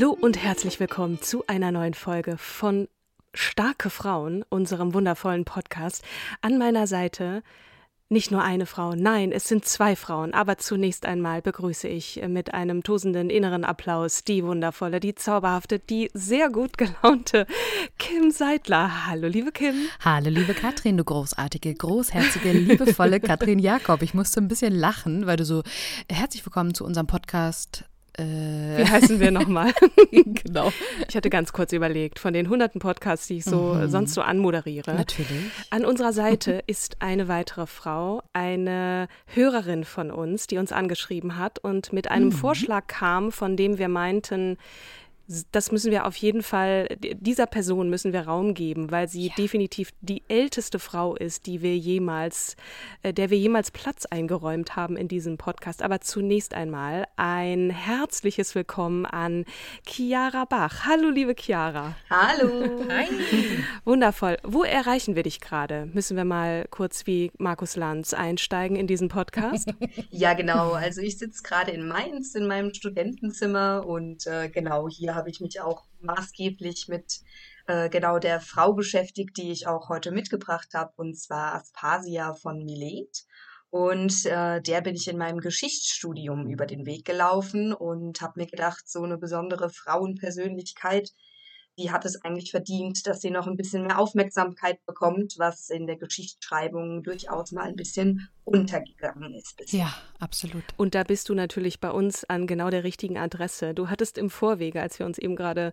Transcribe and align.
Hallo 0.00 0.16
und 0.18 0.42
herzlich 0.42 0.80
willkommen 0.80 1.20
zu 1.20 1.46
einer 1.46 1.72
neuen 1.72 1.92
Folge 1.92 2.38
von 2.38 2.88
Starke 3.34 3.90
Frauen, 3.90 4.46
unserem 4.48 4.94
wundervollen 4.94 5.44
Podcast. 5.44 6.02
An 6.40 6.56
meiner 6.56 6.86
Seite 6.86 7.42
nicht 8.08 8.30
nur 8.30 8.42
eine 8.42 8.64
Frau, 8.64 8.94
nein, 8.94 9.30
es 9.30 9.46
sind 9.46 9.66
zwei 9.66 9.96
Frauen. 9.96 10.32
Aber 10.32 10.56
zunächst 10.56 11.04
einmal 11.04 11.42
begrüße 11.42 11.86
ich 11.86 12.22
mit 12.26 12.54
einem 12.54 12.82
tosenden 12.82 13.28
inneren 13.28 13.62
Applaus 13.62 14.24
die 14.24 14.42
wundervolle, 14.42 15.00
die 15.00 15.16
zauberhafte, 15.16 15.78
die 15.78 16.10
sehr 16.14 16.48
gut 16.48 16.78
gelaunte 16.78 17.46
Kim 17.98 18.30
Seidler. 18.30 19.06
Hallo, 19.06 19.28
liebe 19.28 19.52
Kim. 19.52 19.74
Hallo, 20.02 20.30
liebe 20.30 20.54
Katrin, 20.54 20.96
du 20.96 21.04
großartige, 21.04 21.74
großherzige, 21.74 22.52
liebevolle 22.52 23.20
Katrin 23.20 23.58
Jakob. 23.58 24.00
Ich 24.00 24.14
musste 24.14 24.40
ein 24.40 24.48
bisschen 24.48 24.74
lachen, 24.74 25.26
weil 25.26 25.36
du 25.36 25.44
so 25.44 25.62
herzlich 26.10 26.46
willkommen 26.46 26.72
zu 26.72 26.86
unserem 26.86 27.06
Podcast 27.06 27.84
Wie 28.24 28.86
heißen 28.86 29.20
wir 29.20 29.30
nochmal? 29.30 29.72
genau. 30.10 30.72
Ich 31.08 31.16
hatte 31.16 31.30
ganz 31.30 31.52
kurz 31.52 31.72
überlegt, 31.72 32.18
von 32.18 32.32
den 32.32 32.48
hunderten 32.48 32.80
Podcasts, 32.80 33.26
die 33.26 33.38
ich 33.38 33.44
so 33.44 33.74
mhm. 33.74 33.88
sonst 33.88 34.14
so 34.14 34.22
anmoderiere. 34.22 34.94
Natürlich. 34.94 35.50
An 35.70 35.84
unserer 35.84 36.12
Seite 36.12 36.62
ist 36.66 36.96
eine 37.00 37.28
weitere 37.28 37.66
Frau, 37.66 38.22
eine 38.32 39.08
Hörerin 39.26 39.84
von 39.84 40.10
uns, 40.10 40.46
die 40.46 40.58
uns 40.58 40.72
angeschrieben 40.72 41.36
hat 41.36 41.58
und 41.58 41.92
mit 41.92 42.10
einem 42.10 42.26
mhm. 42.26 42.32
Vorschlag 42.32 42.86
kam, 42.86 43.32
von 43.32 43.56
dem 43.56 43.78
wir 43.78 43.88
meinten, 43.88 44.56
das 45.52 45.70
müssen 45.70 45.92
wir 45.92 46.06
auf 46.06 46.16
jeden 46.16 46.42
Fall, 46.42 46.88
dieser 46.98 47.46
Person 47.46 47.88
müssen 47.88 48.12
wir 48.12 48.22
Raum 48.22 48.52
geben, 48.52 48.90
weil 48.90 49.08
sie 49.08 49.28
ja. 49.28 49.34
definitiv 49.38 49.90
die 50.00 50.24
älteste 50.28 50.80
Frau 50.80 51.14
ist, 51.14 51.46
die 51.46 51.62
wir 51.62 51.76
jemals, 51.76 52.56
äh, 53.02 53.12
der 53.12 53.30
wir 53.30 53.38
jemals 53.38 53.70
Platz 53.70 54.06
eingeräumt 54.06 54.74
haben 54.74 54.96
in 54.96 55.06
diesem 55.06 55.38
Podcast. 55.38 55.82
Aber 55.82 56.00
zunächst 56.00 56.52
einmal 56.54 57.06
ein 57.16 57.70
herzliches 57.70 58.56
Willkommen 58.56 59.06
an 59.06 59.44
Chiara 59.86 60.46
Bach. 60.46 60.86
Hallo, 60.86 61.10
liebe 61.10 61.36
Chiara. 61.38 61.94
Hallo. 62.10 62.84
Hi. 62.88 63.06
Wundervoll. 63.84 64.36
Wo 64.42 64.64
erreichen 64.64 65.14
wir 65.14 65.22
dich 65.22 65.40
gerade? 65.40 65.86
Müssen 65.92 66.16
wir 66.16 66.24
mal 66.24 66.66
kurz 66.70 67.06
wie 67.06 67.30
Markus 67.38 67.76
Lanz 67.76 68.14
einsteigen 68.14 68.76
in 68.76 68.88
diesen 68.88 69.08
Podcast? 69.08 69.72
ja, 70.10 70.34
genau. 70.34 70.72
Also 70.72 71.00
ich 71.02 71.18
sitze 71.18 71.44
gerade 71.44 71.70
in 71.70 71.86
Mainz 71.86 72.34
in 72.34 72.48
meinem 72.48 72.74
Studentenzimmer 72.74 73.86
und 73.86 74.26
äh, 74.26 74.48
genau 74.48 74.88
hier 74.88 75.19
habe 75.20 75.30
ich 75.30 75.40
mich 75.40 75.60
auch 75.60 75.84
maßgeblich 76.00 76.88
mit 76.88 77.20
äh, 77.66 77.88
genau 77.88 78.18
der 78.18 78.40
Frau 78.40 78.72
beschäftigt, 78.72 79.36
die 79.36 79.52
ich 79.52 79.66
auch 79.66 79.88
heute 79.88 80.10
mitgebracht 80.10 80.70
habe, 80.74 80.92
und 80.96 81.16
zwar 81.16 81.54
Aspasia 81.54 82.32
von 82.34 82.64
Milet. 82.64 83.24
Und 83.68 84.26
äh, 84.26 84.60
der 84.60 84.80
bin 84.80 84.96
ich 84.96 85.06
in 85.06 85.18
meinem 85.18 85.38
Geschichtsstudium 85.38 86.48
über 86.48 86.66
den 86.66 86.86
Weg 86.86 87.04
gelaufen 87.04 87.72
und 87.72 88.20
habe 88.20 88.40
mir 88.40 88.46
gedacht, 88.46 88.88
so 88.88 89.02
eine 89.04 89.18
besondere 89.18 89.70
Frauenpersönlichkeit, 89.70 91.10
die 91.78 91.90
hat 91.90 92.04
es 92.04 92.22
eigentlich 92.24 92.50
verdient, 92.50 93.06
dass 93.06 93.20
sie 93.20 93.30
noch 93.30 93.46
ein 93.46 93.56
bisschen 93.56 93.86
mehr 93.86 93.98
Aufmerksamkeit 93.98 94.84
bekommt, 94.86 95.34
was 95.38 95.70
in 95.70 95.86
der 95.86 95.96
Geschichtsschreibung 95.96 97.02
durchaus 97.02 97.52
mal 97.52 97.68
ein 97.68 97.76
bisschen 97.76 98.28
untergegangen 98.44 99.34
ist. 99.34 99.56
Bisher. 99.56 99.80
Ja, 99.80 99.94
absolut. 100.18 100.64
Und 100.76 100.94
da 100.94 101.04
bist 101.04 101.28
du 101.28 101.34
natürlich 101.34 101.80
bei 101.80 101.90
uns 101.90 102.24
an 102.24 102.46
genau 102.46 102.70
der 102.70 102.84
richtigen 102.84 103.16
Adresse. 103.16 103.74
Du 103.74 103.88
hattest 103.88 104.18
im 104.18 104.30
Vorwege, 104.30 104.80
als 104.82 104.98
wir 104.98 105.06
uns 105.06 105.18
eben 105.18 105.36
gerade 105.36 105.72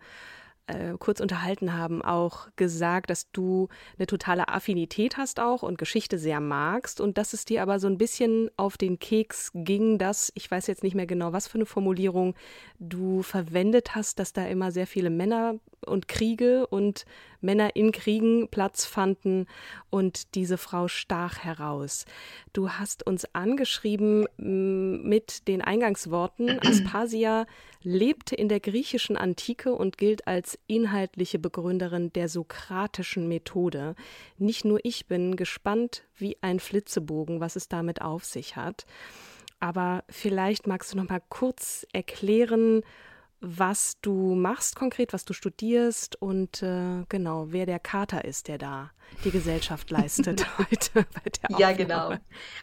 äh, 0.68 0.94
kurz 1.00 1.20
unterhalten 1.20 1.74
haben, 1.74 2.02
auch 2.02 2.50
gesagt, 2.56 3.10
dass 3.10 3.32
du 3.32 3.70
eine 3.98 4.06
totale 4.06 4.50
Affinität 4.50 5.18
hast 5.18 5.40
auch 5.40 5.64
und 5.64 5.78
Geschichte 5.78 6.20
sehr 6.20 6.40
magst 6.40 7.02
und 7.02 7.18
dass 7.18 7.34
es 7.34 7.46
dir 7.46 7.62
aber 7.62 7.80
so 7.80 7.88
ein 7.88 7.98
bisschen 7.98 8.52
auf 8.58 8.78
den 8.78 9.00
Keks 9.00 9.52
ging, 9.54 9.98
dass, 9.98 10.32
ich 10.36 10.50
weiß 10.50 10.68
jetzt 10.68 10.84
nicht 10.84 10.96
mehr 10.96 11.08
genau, 11.08 11.34
was 11.34 11.48
für 11.48 11.58
eine 11.58 11.66
Formulierung 11.66 12.36
du 12.80 13.24
verwendet 13.24 13.96
hast, 13.96 14.20
dass 14.20 14.34
da 14.34 14.46
immer 14.46 14.72
sehr 14.72 14.88
viele 14.88 15.10
Männer 15.10 15.56
und 15.86 16.08
Kriege 16.08 16.68
und 16.68 17.06
Männer 17.40 17.76
in 17.76 17.92
Kriegen 17.92 18.50
Platz 18.50 18.86
fanden 18.86 19.46
und 19.90 20.36
diese 20.36 20.58
Frau 20.58 20.88
stach 20.88 21.40
heraus. 21.40 22.06
Du 22.54 22.72
hast 22.72 23.06
uns 23.06 23.26
angeschrieben 23.34 24.28
mit 24.38 25.48
den 25.48 25.62
Eingangsworten, 25.62 26.60
Aspasia 26.66 27.46
lebte 27.84 28.36
in 28.36 28.50
der 28.50 28.60
griechischen 28.60 29.18
Antike 29.18 29.74
und 29.74 29.98
gilt 29.98 30.28
als 30.28 30.57
inhaltliche 30.68 31.40
Begründerin 31.40 32.12
der 32.14 32.30
sokratischen 32.30 33.28
Methode. 33.28 33.96
Nicht 34.38 34.66
nur 34.66 34.80
ich 34.84 35.08
bin 35.08 35.36
gespannt 35.36 36.04
wie 36.16 36.38
ein 36.42 36.60
Flitzebogen, 36.60 37.40
was 37.40 37.56
es 37.56 37.70
damit 37.70 38.02
auf 38.02 38.26
sich 38.26 38.56
hat. 38.56 38.86
Aber 39.60 40.04
vielleicht 40.10 40.68
magst 40.68 40.94
du 40.94 40.98
noch 40.98 41.10
mal 41.10 41.22
kurz 41.30 41.86
erklären, 41.94 42.84
was 43.50 43.98
du 44.02 44.36
machst 44.36 44.76
konkret, 44.76 45.14
was 45.14 45.24
du 45.24 45.34
studierst 45.34 46.22
und 46.22 46.62
äh, 46.62 47.06
genau, 47.08 47.48
wer 47.50 47.66
der 47.66 47.80
Kater 47.80 48.26
ist, 48.26 48.48
der 48.48 48.58
da 48.58 48.92
die 49.24 49.32
Gesellschaft 49.32 49.90
leistet 49.90 50.46
heute 50.58 51.06
bei 51.14 51.30
der 51.30 51.58
Ja, 51.60 51.72
genau. 51.72 52.16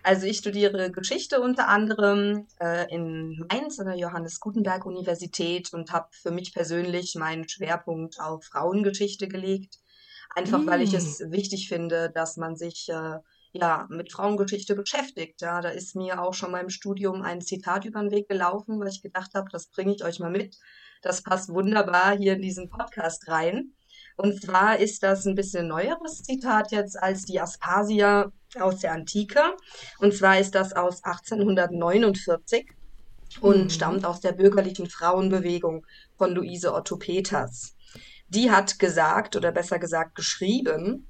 Also 0.02 0.26
ich 0.26 0.38
studiere 0.38 0.90
Geschichte 0.90 1.40
unter 1.40 1.68
anderem 1.68 2.46
äh, 2.60 2.92
in 2.94 3.46
Mainz 3.50 3.80
an 3.80 3.86
der 3.86 3.96
Johannes 3.96 4.40
Gutenberg 4.40 4.84
Universität 4.84 5.72
und 5.72 5.90
habe 5.90 6.08
für 6.12 6.30
mich 6.30 6.52
persönlich 6.52 7.14
meinen 7.14 7.48
Schwerpunkt 7.48 8.20
auf 8.20 8.44
Frauengeschichte 8.44 9.26
gelegt. 9.26 9.78
Einfach 10.34 10.60
mm. 10.60 10.66
weil 10.66 10.82
ich 10.82 10.92
es 10.92 11.20
mm. 11.20 11.32
wichtig 11.32 11.68
finde, 11.68 12.10
dass 12.10 12.36
man 12.36 12.56
sich 12.56 12.88
äh, 12.90 13.18
ja, 13.54 13.86
mit 13.88 14.12
Frauengeschichte 14.12 14.74
beschäftigt. 14.74 15.40
Ja, 15.40 15.60
da 15.60 15.68
ist 15.68 15.94
mir 15.94 16.20
auch 16.20 16.34
schon 16.34 16.50
beim 16.50 16.70
Studium 16.70 17.22
ein 17.22 17.40
Zitat 17.40 17.84
über 17.84 18.00
den 18.00 18.10
Weg 18.10 18.28
gelaufen, 18.28 18.80
weil 18.80 18.88
ich 18.88 19.00
gedacht 19.00 19.30
habe, 19.34 19.48
das 19.50 19.68
bringe 19.68 19.94
ich 19.94 20.04
euch 20.04 20.18
mal 20.18 20.30
mit. 20.30 20.56
Das 21.02 21.22
passt 21.22 21.50
wunderbar 21.50 22.16
hier 22.16 22.34
in 22.34 22.42
diesen 22.42 22.68
Podcast 22.68 23.28
rein. 23.28 23.72
Und 24.16 24.42
zwar 24.42 24.78
ist 24.78 25.04
das 25.04 25.24
ein 25.24 25.36
bisschen 25.36 25.68
neueres 25.68 26.22
Zitat 26.22 26.72
jetzt 26.72 27.00
als 27.00 27.26
die 27.26 27.40
Aspasia 27.40 28.32
aus 28.58 28.80
der 28.80 28.92
Antike. 28.92 29.40
Und 29.98 30.14
zwar 30.14 30.40
ist 30.40 30.56
das 30.56 30.72
aus 30.72 31.04
1849 31.04 32.72
und 33.40 33.64
mhm. 33.64 33.70
stammt 33.70 34.04
aus 34.04 34.20
der 34.20 34.32
bürgerlichen 34.32 34.88
Frauenbewegung 34.88 35.86
von 36.18 36.34
Luise 36.34 36.74
Otto 36.74 36.96
Peters. 36.96 37.76
Die 38.28 38.50
hat 38.50 38.80
gesagt, 38.80 39.36
oder 39.36 39.52
besser 39.52 39.78
gesagt 39.78 40.16
geschrieben, 40.16 41.06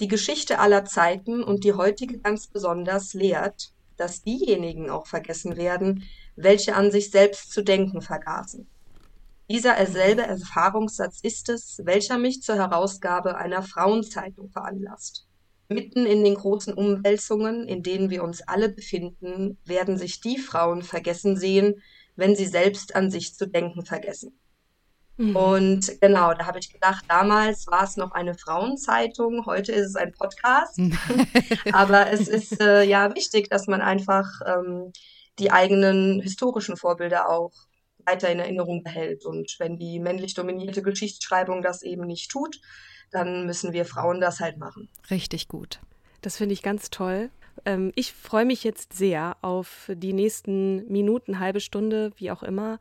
die 0.00 0.08
Geschichte 0.08 0.58
aller 0.58 0.84
Zeiten 0.84 1.42
und 1.42 1.64
die 1.64 1.74
heutige 1.74 2.18
ganz 2.18 2.46
besonders 2.46 3.14
lehrt, 3.14 3.72
dass 3.96 4.22
diejenigen 4.22 4.90
auch 4.90 5.06
vergessen 5.06 5.56
werden, 5.56 6.04
welche 6.36 6.74
an 6.74 6.90
sich 6.90 7.10
selbst 7.10 7.52
zu 7.52 7.62
denken 7.62 8.00
vergaßen. 8.00 8.66
Dieser 9.48 9.84
selbe 9.86 10.22
Erfahrungssatz 10.22 11.20
ist 11.22 11.48
es, 11.48 11.80
welcher 11.84 12.18
mich 12.18 12.42
zur 12.42 12.56
Herausgabe 12.56 13.36
einer 13.36 13.62
Frauenzeitung 13.62 14.48
veranlasst. 14.50 15.26
Mitten 15.68 16.06
in 16.06 16.24
den 16.24 16.34
großen 16.34 16.74
Umwälzungen, 16.74 17.68
in 17.68 17.82
denen 17.82 18.10
wir 18.10 18.24
uns 18.24 18.42
alle 18.42 18.68
befinden, 18.68 19.58
werden 19.64 19.96
sich 19.96 20.20
die 20.20 20.38
Frauen 20.38 20.82
vergessen 20.82 21.36
sehen, 21.36 21.82
wenn 22.16 22.34
sie 22.34 22.46
selbst 22.46 22.96
an 22.96 23.10
sich 23.10 23.34
zu 23.34 23.46
denken 23.46 23.84
vergessen. 23.84 24.38
Mhm. 25.16 25.36
Und 25.36 26.00
genau, 26.00 26.34
da 26.34 26.46
habe 26.46 26.58
ich 26.58 26.72
gedacht, 26.72 27.04
damals 27.08 27.66
war 27.66 27.84
es 27.84 27.96
noch 27.96 28.12
eine 28.12 28.34
Frauenzeitung, 28.34 29.46
heute 29.46 29.72
ist 29.72 29.90
es 29.90 29.96
ein 29.96 30.12
Podcast. 30.12 30.78
Aber 31.72 32.10
es 32.10 32.28
ist 32.28 32.60
äh, 32.60 32.82
ja 32.82 33.14
wichtig, 33.14 33.48
dass 33.48 33.66
man 33.66 33.80
einfach 33.80 34.28
ähm, 34.46 34.92
die 35.38 35.50
eigenen 35.50 36.20
historischen 36.20 36.76
Vorbilder 36.76 37.28
auch 37.28 37.52
weiter 38.06 38.30
in 38.30 38.38
Erinnerung 38.38 38.82
behält. 38.82 39.24
Und 39.24 39.54
wenn 39.58 39.76
die 39.76 39.98
männlich 39.98 40.34
dominierte 40.34 40.82
Geschichtsschreibung 40.82 41.62
das 41.62 41.82
eben 41.82 42.06
nicht 42.06 42.30
tut, 42.30 42.60
dann 43.10 43.46
müssen 43.46 43.72
wir 43.72 43.84
Frauen 43.84 44.20
das 44.20 44.40
halt 44.40 44.58
machen. 44.58 44.88
Richtig 45.10 45.48
gut. 45.48 45.80
Das 46.20 46.36
finde 46.36 46.52
ich 46.52 46.62
ganz 46.62 46.90
toll. 46.90 47.30
Ähm, 47.64 47.92
ich 47.94 48.12
freue 48.12 48.44
mich 48.44 48.64
jetzt 48.64 48.92
sehr 48.92 49.36
auf 49.42 49.90
die 49.94 50.12
nächsten 50.12 50.90
Minuten, 50.90 51.38
halbe 51.38 51.60
Stunde, 51.60 52.12
wie 52.16 52.30
auch 52.30 52.42
immer. 52.42 52.78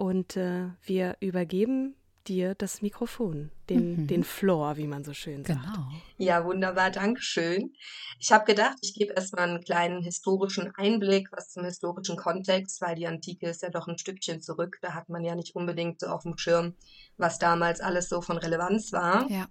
Und 0.00 0.38
äh, 0.38 0.68
wir 0.82 1.18
übergeben 1.20 1.94
dir 2.26 2.54
das 2.54 2.80
Mikrofon, 2.80 3.50
den, 3.68 3.96
mhm. 3.96 4.06
den 4.06 4.24
Floor, 4.24 4.78
wie 4.78 4.86
man 4.86 5.04
so 5.04 5.12
schön 5.12 5.44
sagt. 5.44 5.60
Genau. 5.60 5.88
Ja, 6.16 6.42
wunderbar, 6.42 6.90
Dankeschön. 6.90 7.74
Ich 8.18 8.32
habe 8.32 8.46
gedacht, 8.46 8.78
ich 8.80 8.94
gebe 8.94 9.12
erstmal 9.12 9.50
einen 9.50 9.62
kleinen 9.62 10.00
historischen 10.02 10.72
Einblick, 10.74 11.28
was 11.32 11.50
zum 11.50 11.66
historischen 11.66 12.16
Kontext, 12.16 12.80
weil 12.80 12.94
die 12.94 13.06
Antike 13.06 13.46
ist 13.50 13.60
ja 13.60 13.68
doch 13.68 13.88
ein 13.88 13.98
Stückchen 13.98 14.40
zurück. 14.40 14.78
Da 14.80 14.94
hat 14.94 15.10
man 15.10 15.22
ja 15.22 15.34
nicht 15.34 15.54
unbedingt 15.54 16.00
so 16.00 16.06
auf 16.06 16.22
dem 16.22 16.38
Schirm, 16.38 16.72
was 17.18 17.38
damals 17.38 17.82
alles 17.82 18.08
so 18.08 18.22
von 18.22 18.38
Relevanz 18.38 18.94
war. 18.94 19.30
Ja. 19.30 19.48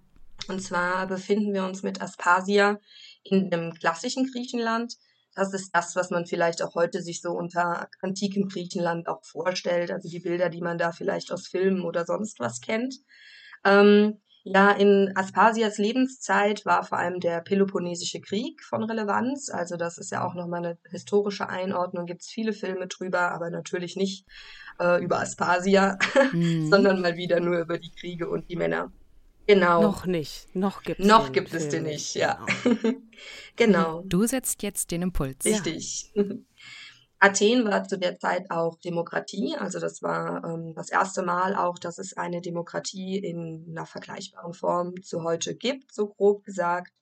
Und 0.48 0.60
zwar 0.64 1.06
befinden 1.06 1.54
wir 1.54 1.64
uns 1.64 1.84
mit 1.84 2.02
Aspasia 2.02 2.80
in 3.22 3.50
dem 3.50 3.72
klassischen 3.72 4.28
Griechenland. 4.32 4.96
Das 5.34 5.54
ist 5.54 5.74
das, 5.74 5.94
was 5.96 6.10
man 6.10 6.26
vielleicht 6.26 6.62
auch 6.62 6.74
heute 6.74 7.02
sich 7.02 7.20
so 7.20 7.32
unter 7.32 7.88
antikem 8.00 8.48
Griechenland 8.48 9.08
auch 9.08 9.24
vorstellt. 9.24 9.90
Also 9.90 10.08
die 10.08 10.20
Bilder, 10.20 10.48
die 10.48 10.60
man 10.60 10.78
da 10.78 10.92
vielleicht 10.92 11.32
aus 11.32 11.46
Filmen 11.46 11.82
oder 11.82 12.04
sonst 12.04 12.40
was 12.40 12.60
kennt. 12.60 12.96
Ähm, 13.64 14.20
ja, 14.42 14.70
in 14.72 15.12
Aspasias 15.14 15.76
Lebenszeit 15.76 16.64
war 16.64 16.82
vor 16.82 16.98
allem 16.98 17.20
der 17.20 17.42
Peloponnesische 17.42 18.20
Krieg 18.20 18.62
von 18.64 18.82
Relevanz. 18.82 19.50
Also 19.50 19.76
das 19.76 19.98
ist 19.98 20.10
ja 20.10 20.26
auch 20.26 20.34
nochmal 20.34 20.64
eine 20.64 20.78
historische 20.88 21.48
Einordnung. 21.48 22.06
Gibt 22.06 22.22
es 22.22 22.28
viele 22.28 22.54
Filme 22.54 22.88
drüber, 22.88 23.32
aber 23.32 23.50
natürlich 23.50 23.96
nicht 23.96 24.24
äh, 24.80 25.02
über 25.02 25.20
Aspasia, 25.20 25.98
mhm. 26.32 26.70
sondern 26.70 27.02
mal 27.02 27.16
wieder 27.16 27.38
nur 27.40 27.58
über 27.58 27.78
die 27.78 27.92
Kriege 27.92 28.30
und 28.30 28.48
die 28.48 28.56
Männer. 28.56 28.90
Genau. 29.54 29.82
Noch 29.82 30.06
nicht. 30.06 30.54
Noch 30.54 30.84
gibt 30.84 31.00
es 31.00 31.06
Noch 31.06 31.24
den 31.24 31.32
gibt 31.32 31.48
Film 31.48 31.62
es 31.62 31.68
den 31.70 31.82
nicht, 31.82 32.14
ja. 32.14 32.38
Genau. 32.62 32.98
genau. 33.56 34.02
Du 34.06 34.24
setzt 34.24 34.62
jetzt 34.62 34.92
den 34.92 35.02
Impuls. 35.02 35.44
Richtig. 35.44 36.12
Ja. 36.14 36.22
Athen 37.18 37.64
war 37.64 37.82
zu 37.82 37.98
der 37.98 38.16
Zeit 38.20 38.48
auch 38.50 38.78
Demokratie, 38.78 39.56
also 39.58 39.80
das 39.80 40.02
war 40.02 40.44
ähm, 40.44 40.72
das 40.74 40.88
erste 40.88 41.22
Mal 41.22 41.56
auch, 41.56 41.80
dass 41.80 41.98
es 41.98 42.16
eine 42.16 42.40
Demokratie 42.40 43.18
in 43.18 43.66
einer 43.70 43.86
vergleichbaren 43.86 44.54
Form 44.54 45.02
zu 45.02 45.24
heute 45.24 45.56
gibt, 45.56 45.92
so 45.92 46.06
grob 46.06 46.44
gesagt. 46.44 46.92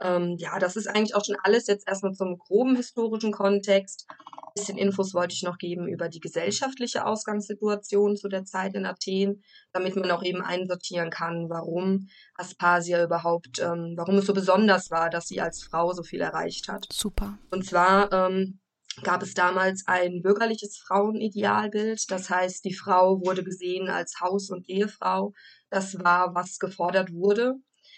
Ähm, 0.00 0.36
ja, 0.38 0.58
das 0.58 0.76
ist 0.76 0.88
eigentlich 0.88 1.14
auch 1.14 1.24
schon 1.24 1.36
alles 1.44 1.66
jetzt 1.66 1.86
erstmal 1.86 2.14
zum 2.14 2.38
groben 2.38 2.74
historischen 2.74 3.32
Kontext. 3.32 4.06
Ein 4.54 4.60
bisschen 4.60 4.78
Infos 4.78 5.14
wollte 5.14 5.34
ich 5.34 5.42
noch 5.42 5.56
geben 5.56 5.88
über 5.88 6.10
die 6.10 6.20
gesellschaftliche 6.20 7.06
Ausgangssituation 7.06 8.16
zu 8.16 8.28
der 8.28 8.44
Zeit 8.44 8.74
in 8.74 8.84
Athen, 8.84 9.42
damit 9.72 9.96
man 9.96 10.10
auch 10.10 10.22
eben 10.22 10.42
einsortieren 10.42 11.08
kann, 11.08 11.48
warum 11.48 12.08
Aspasia 12.34 13.02
überhaupt, 13.02 13.60
ähm, 13.60 13.94
warum 13.96 14.16
es 14.16 14.26
so 14.26 14.34
besonders 14.34 14.90
war, 14.90 15.08
dass 15.08 15.28
sie 15.28 15.40
als 15.40 15.62
Frau 15.62 15.94
so 15.94 16.02
viel 16.02 16.20
erreicht 16.20 16.68
hat. 16.68 16.86
Super. 16.92 17.38
Und 17.50 17.64
zwar 17.64 18.12
ähm, 18.12 18.60
gab 19.02 19.22
es 19.22 19.32
damals 19.32 19.84
ein 19.86 20.20
bürgerliches 20.20 20.76
Frauenidealbild. 20.76 22.10
Das 22.10 22.28
heißt, 22.28 22.62
die 22.66 22.74
Frau 22.74 23.20
wurde 23.24 23.42
gesehen 23.42 23.88
als 23.88 24.20
Haus- 24.20 24.50
und 24.50 24.68
Ehefrau. 24.68 25.32
Das 25.70 25.98
war, 25.98 26.34
was 26.34 26.58
gefordert 26.58 27.10
wurde 27.10 27.54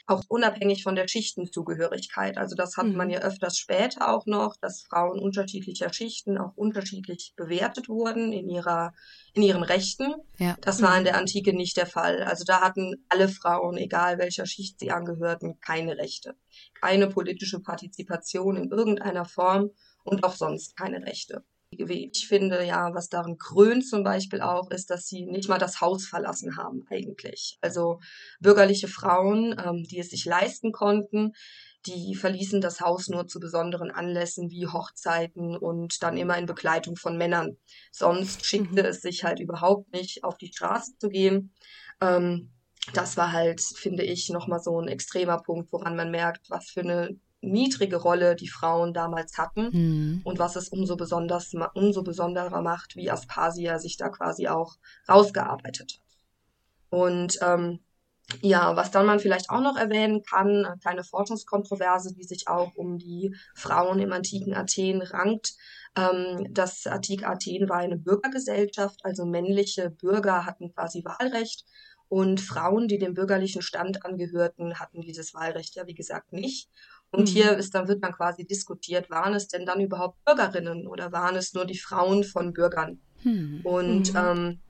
auch 0.07 0.23
unabhängig 0.29 0.83
von 0.83 0.97
der 0.97 1.09
Schichtenzugehörigkeit. 1.09 2.37
Also 2.37 2.55
das 2.55 2.77
hat 2.77 2.87
mhm. 2.87 2.97
man 2.97 3.11
ja 3.11 3.21
öfters 3.21 3.57
später 3.57 4.13
auch 4.13 4.27
noch, 4.27 4.57
dass 4.61 4.83
Frauen 4.83 5.19
unterschiedlicher 5.19 5.93
Schichten 5.93 6.37
auch 6.37 6.53
unterschiedlich 6.57 7.33
bewertet 7.37 7.89
wurden 7.89 8.33
in 8.33 8.49
ihrer 8.49 8.93
in 9.33 9.43
ihren 9.43 9.63
Rechten. 9.63 10.15
Ja. 10.39 10.57
Das 10.61 10.83
war 10.83 10.95
in 10.95 11.01
mhm. 11.01 11.07
der 11.07 11.17
Antike 11.17 11.55
nicht 11.55 11.77
der 11.77 11.87
Fall. 11.87 12.23
Also 12.23 12.45
da 12.45 12.61
hatten 12.61 13.05
alle 13.09 13.29
Frauen, 13.29 13.77
egal 13.77 14.19
welcher 14.19 14.47
Schicht 14.47 14.79
sie 14.79 14.91
angehörten, 14.91 15.59
keine 15.61 15.97
Rechte, 15.97 16.35
keine 16.81 17.09
politische 17.09 17.61
Partizipation 17.61 18.57
in 18.57 18.71
irgendeiner 18.71 19.25
Form 19.25 19.71
und 20.05 20.23
auch 20.23 20.35
sonst 20.35 20.77
keine 20.77 21.05
Rechte. 21.07 21.45
Ich 21.79 22.29
finde 22.29 22.65
ja, 22.65 22.93
was 22.95 23.09
darin 23.09 23.39
krönt 23.39 23.87
zum 23.87 24.03
Beispiel 24.03 24.41
auch, 24.41 24.71
ist, 24.71 24.91
dass 24.91 25.07
sie 25.07 25.27
nicht 25.27 25.49
mal 25.49 25.59
das 25.59 25.81
Haus 25.81 26.07
verlassen 26.07 26.57
haben 26.57 26.85
eigentlich. 26.91 27.59
Also 27.61 28.01
bürgerliche 28.41 28.89
Frauen, 28.89 29.57
ähm, 29.65 29.85
die 29.85 29.99
es 29.99 30.11
sich 30.11 30.25
leisten 30.25 30.73
konnten, 30.73 31.33
die 31.87 32.15
verließen 32.15 32.61
das 32.61 32.81
Haus 32.81 33.09
nur 33.09 33.27
zu 33.27 33.41
besonderen 33.41 33.91
Anlässen 33.91 34.51
wie 34.51 34.67
Hochzeiten 34.67 35.57
und 35.57 36.03
dann 36.03 36.17
immer 36.17 36.39
in 36.39 36.47
Begleitung 36.47 36.97
von 36.97 37.19
Männern. 37.19 37.57
Sonst 37.93 38.47
schickte 38.47 38.83
mhm. 38.83 38.89
es 38.89 39.03
sich 39.03 39.25
halt 39.25 39.41
überhaupt 39.41 39.93
nicht, 39.93 40.25
auf 40.25 40.39
die 40.39 40.49
Straße 40.49 40.93
zu 40.99 41.09
gehen. 41.09 41.53
Ähm, 42.01 42.51
das 42.93 43.17
war 43.17 43.33
halt, 43.33 43.61
finde 43.61 44.03
ich, 44.03 44.29
nochmal 44.29 44.61
so 44.61 44.79
ein 44.81 44.89
extremer 44.89 45.39
Punkt, 45.39 45.73
woran 45.73 45.97
man 45.97 46.11
merkt, 46.11 46.51
was 46.51 46.69
für 46.71 46.81
eine 46.81 47.19
niedrige 47.51 47.97
Rolle 47.97 48.37
die 48.37 48.49
Frauen 48.49 48.93
damals 48.93 49.39
hatten 49.39 49.71
mhm. 49.73 50.21
und 50.25 50.39
was 50.39 50.57
es 50.57 50.69
umso 50.69 50.97
besonders 50.97 51.53
umso 51.75 52.03
besonderer 52.03 52.63
macht, 52.63 52.97
wie 52.97 53.11
Aspasia 53.11 53.79
sich 53.79 53.97
da 53.97 54.09
quasi 54.09 54.49
auch 54.49 54.77
rausgearbeitet 55.09 55.95
hat. 55.95 56.01
Und 56.91 57.39
ähm, 57.43 57.81
ja, 58.41 58.75
was 58.77 58.91
dann 58.91 59.07
man 59.07 59.21
vielleicht 59.21 59.51
auch 59.51 59.61
noch 59.61 59.77
erwähnen 59.77 60.23
kann, 60.23 60.65
eine 60.65 60.79
kleine 60.79 61.05
Forschungskontroverse, 61.05 62.15
die 62.15 62.25
sich 62.25 62.49
auch 62.49 62.75
um 62.75 62.99
die 62.99 63.35
Frauen 63.55 63.99
im 63.99 64.13
antiken 64.13 64.55
Athen 64.55 65.03
rankt. 65.03 65.55
Ähm, 65.97 66.47
das 66.51 66.87
antike 66.87 67.27
Athen 67.27 67.69
war 67.69 67.79
eine 67.79 67.99
Bürgergesellschaft, 67.99 69.01
also 69.05 69.27
männliche 69.27 69.91
Bürger 69.91 70.47
hatten 70.47 70.73
quasi 70.73 71.05
Wahlrecht 71.05 71.65
und 72.09 72.41
Frauen, 72.41 72.89
die 72.89 72.99
dem 72.99 73.15
bürgerlichen 73.15 73.63
Stand 73.63 74.05
angehörten, 74.05 74.79
hatten 74.79 75.01
dieses 75.01 75.35
Wahlrecht 75.35 75.75
ja, 75.75 75.87
wie 75.87 75.95
gesagt, 75.95 76.33
nicht. 76.33 76.71
Und 77.15 77.29
mhm. 77.29 77.33
hier 77.33 77.57
ist 77.57 77.75
dann, 77.75 77.89
wird 77.89 78.03
dann 78.03 78.13
quasi 78.13 78.45
diskutiert, 78.45 79.11
waren 79.11 79.35
es 79.35 79.49
denn 79.49 79.65
dann 79.65 79.81
überhaupt 79.81 80.25
Bürgerinnen 80.25 80.87
oder 80.87 81.13
waren 81.13 81.37
es 81.37 81.55
nur 81.55 81.65
die 81.65 81.79
Frauen 81.79 82.25
von 82.25 82.53
Bürgern? 82.53 83.01
Mhm. 83.23 83.61
Und 83.65 84.13
mhm. 84.13 84.19
ähm, 84.19 84.61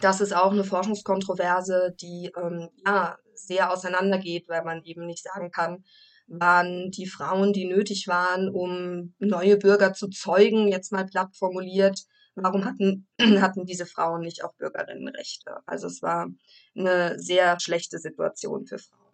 das 0.00 0.20
ist 0.20 0.34
auch 0.34 0.52
eine 0.52 0.64
Forschungskontroverse, 0.64 1.94
die 2.00 2.32
ähm, 2.36 2.68
ja 2.86 3.16
sehr 3.34 3.72
auseinandergeht, 3.72 4.48
weil 4.48 4.64
man 4.64 4.82
eben 4.84 5.06
nicht 5.06 5.24
sagen 5.24 5.50
kann, 5.50 5.84
waren 6.26 6.90
die 6.90 7.06
Frauen, 7.06 7.52
die 7.52 7.66
nötig 7.66 8.06
waren, 8.06 8.48
um 8.48 9.14
neue 9.18 9.56
Bürger 9.56 9.92
zu 9.92 10.08
zeugen, 10.08 10.68
jetzt 10.68 10.92
mal 10.92 11.06
platt 11.06 11.36
formuliert, 11.36 12.04
warum 12.34 12.64
hatten, 12.64 13.08
hatten 13.40 13.66
diese 13.66 13.86
Frauen 13.86 14.20
nicht 14.22 14.44
auch 14.44 14.54
Bürgerinnenrechte? 14.54 15.56
Also 15.66 15.88
es 15.88 16.02
war 16.02 16.28
eine 16.76 17.18
sehr 17.18 17.58
schlechte 17.60 17.98
Situation 17.98 18.66
für 18.66 18.78
Frauen 18.78 19.09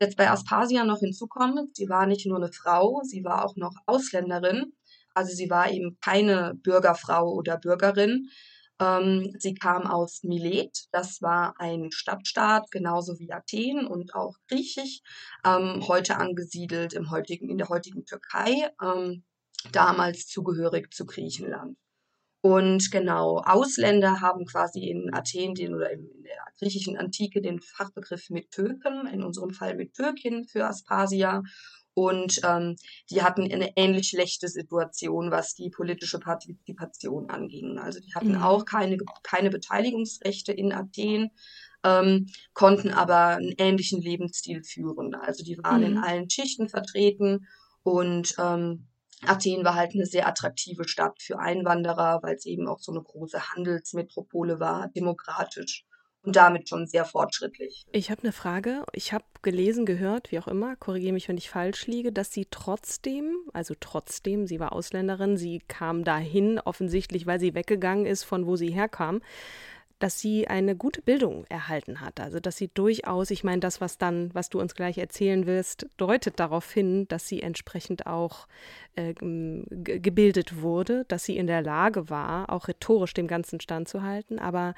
jetzt 0.00 0.16
bei 0.16 0.30
Aspasia 0.30 0.84
noch 0.84 1.00
hinzukommt, 1.00 1.76
sie 1.76 1.88
war 1.88 2.06
nicht 2.06 2.26
nur 2.26 2.38
eine 2.38 2.52
Frau, 2.52 3.02
sie 3.04 3.24
war 3.24 3.44
auch 3.44 3.56
noch 3.56 3.74
Ausländerin. 3.86 4.72
Also 5.14 5.34
sie 5.34 5.50
war 5.50 5.70
eben 5.70 5.98
keine 6.00 6.54
Bürgerfrau 6.54 7.32
oder 7.32 7.58
Bürgerin. 7.58 8.28
Ähm, 8.80 9.34
sie 9.38 9.54
kam 9.54 9.86
aus 9.86 10.22
Milet, 10.22 10.86
das 10.92 11.20
war 11.20 11.54
ein 11.58 11.90
Stadtstaat, 11.90 12.70
genauso 12.70 13.18
wie 13.18 13.32
Athen 13.32 13.86
und 13.86 14.14
auch 14.14 14.36
griechisch, 14.48 15.00
ähm, 15.44 15.82
heute 15.88 16.16
angesiedelt 16.16 16.92
im 16.92 17.10
heutigen, 17.10 17.50
in 17.50 17.58
der 17.58 17.68
heutigen 17.68 18.04
Türkei, 18.04 18.70
ähm, 18.80 19.24
damals 19.72 20.26
zugehörig 20.28 20.94
zu 20.94 21.06
Griechenland. 21.06 21.76
Und 22.40 22.90
genau, 22.92 23.42
Ausländer 23.44 24.20
haben 24.20 24.46
quasi 24.46 24.88
in 24.88 25.12
Athen 25.12 25.54
den 25.54 25.74
oder 25.74 25.90
in 25.90 26.08
der 26.22 26.38
griechischen 26.58 26.96
Antike 26.96 27.40
den 27.42 27.60
Fachbegriff 27.60 28.30
Metöken, 28.30 29.06
in 29.08 29.24
unserem 29.24 29.50
Fall 29.50 29.74
Metökin 29.74 30.44
für 30.44 30.66
Aspasia. 30.66 31.42
Und 31.94 32.40
ähm, 32.44 32.76
die 33.10 33.22
hatten 33.22 33.50
eine 33.52 33.76
ähnlich 33.76 34.10
schlechte 34.10 34.46
Situation, 34.46 35.32
was 35.32 35.54
die 35.54 35.68
politische 35.68 36.20
Partizipation 36.20 37.28
anging. 37.28 37.78
Also 37.78 37.98
die 37.98 38.14
hatten 38.14 38.36
mhm. 38.36 38.42
auch 38.42 38.64
keine, 38.64 38.98
keine 39.24 39.50
Beteiligungsrechte 39.50 40.52
in 40.52 40.72
Athen, 40.72 41.32
ähm, 41.82 42.28
konnten 42.54 42.90
aber 42.90 43.38
einen 43.38 43.54
ähnlichen 43.58 44.00
Lebensstil 44.00 44.62
führen. 44.62 45.16
Also 45.16 45.42
die 45.42 45.58
waren 45.58 45.80
mhm. 45.80 45.86
in 45.86 45.98
allen 45.98 46.30
Schichten 46.30 46.68
vertreten 46.68 47.48
und 47.82 48.32
ähm, 48.38 48.86
Athen 49.26 49.64
war 49.64 49.74
halt 49.74 49.94
eine 49.94 50.06
sehr 50.06 50.28
attraktive 50.28 50.86
Stadt 50.86 51.20
für 51.20 51.38
Einwanderer, 51.38 52.20
weil 52.22 52.36
es 52.36 52.46
eben 52.46 52.68
auch 52.68 52.78
so 52.80 52.92
eine 52.92 53.02
große 53.02 53.50
Handelsmetropole 53.52 54.60
war, 54.60 54.88
demokratisch 54.88 55.84
und 56.22 56.36
damit 56.36 56.68
schon 56.68 56.86
sehr 56.86 57.04
fortschrittlich. 57.04 57.84
Ich 57.92 58.10
habe 58.10 58.22
eine 58.22 58.32
Frage. 58.32 58.84
Ich 58.92 59.12
habe 59.12 59.24
gelesen, 59.42 59.86
gehört, 59.86 60.30
wie 60.30 60.38
auch 60.38 60.48
immer, 60.48 60.76
korrigiere 60.76 61.12
mich, 61.12 61.28
wenn 61.28 61.38
ich 61.38 61.50
falsch 61.50 61.86
liege, 61.86 62.12
dass 62.12 62.32
sie 62.32 62.46
trotzdem, 62.50 63.34
also 63.52 63.74
trotzdem, 63.78 64.46
sie 64.46 64.60
war 64.60 64.72
Ausländerin, 64.72 65.36
sie 65.36 65.62
kam 65.68 66.04
dahin 66.04 66.58
offensichtlich, 66.58 67.26
weil 67.26 67.40
sie 67.40 67.54
weggegangen 67.54 68.06
ist, 68.06 68.24
von 68.24 68.46
wo 68.46 68.56
sie 68.56 68.70
herkam, 68.70 69.20
dass 69.98 70.20
sie 70.20 70.46
eine 70.46 70.76
gute 70.76 71.02
Bildung 71.02 71.44
erhalten 71.48 72.00
hat. 72.00 72.20
Also 72.20 72.40
dass 72.40 72.56
sie 72.56 72.68
durchaus, 72.68 73.30
ich 73.30 73.44
meine, 73.44 73.60
das, 73.60 73.80
was 73.80 73.98
dann, 73.98 74.32
was 74.34 74.48
du 74.48 74.60
uns 74.60 74.74
gleich 74.74 74.98
erzählen 74.98 75.46
willst, 75.46 75.86
deutet 75.96 76.38
darauf 76.38 76.70
hin, 76.70 77.08
dass 77.08 77.26
sie 77.26 77.42
entsprechend 77.42 78.06
auch 78.06 78.46
äh, 78.94 79.14
gebildet 79.14 80.60
wurde, 80.62 81.04
dass 81.08 81.24
sie 81.24 81.36
in 81.36 81.46
der 81.46 81.62
Lage 81.62 82.10
war, 82.10 82.50
auch 82.50 82.68
rhetorisch 82.68 83.14
dem 83.14 83.26
Ganzen 83.26 83.60
standzuhalten. 83.60 84.38
Aber 84.38 84.74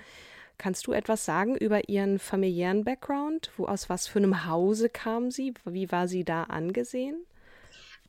kannst 0.56 0.86
du 0.86 0.92
etwas 0.92 1.24
sagen 1.24 1.56
über 1.56 1.88
ihren 1.88 2.18
familiären 2.18 2.84
Background? 2.84 3.50
Wo 3.56 3.66
aus 3.66 3.90
was 3.90 4.06
für 4.06 4.20
einem 4.20 4.46
Hause 4.46 4.88
kam 4.88 5.30
sie? 5.30 5.52
Wie 5.64 5.92
war 5.92 6.08
sie 6.08 6.24
da 6.24 6.44
angesehen? 6.44 7.26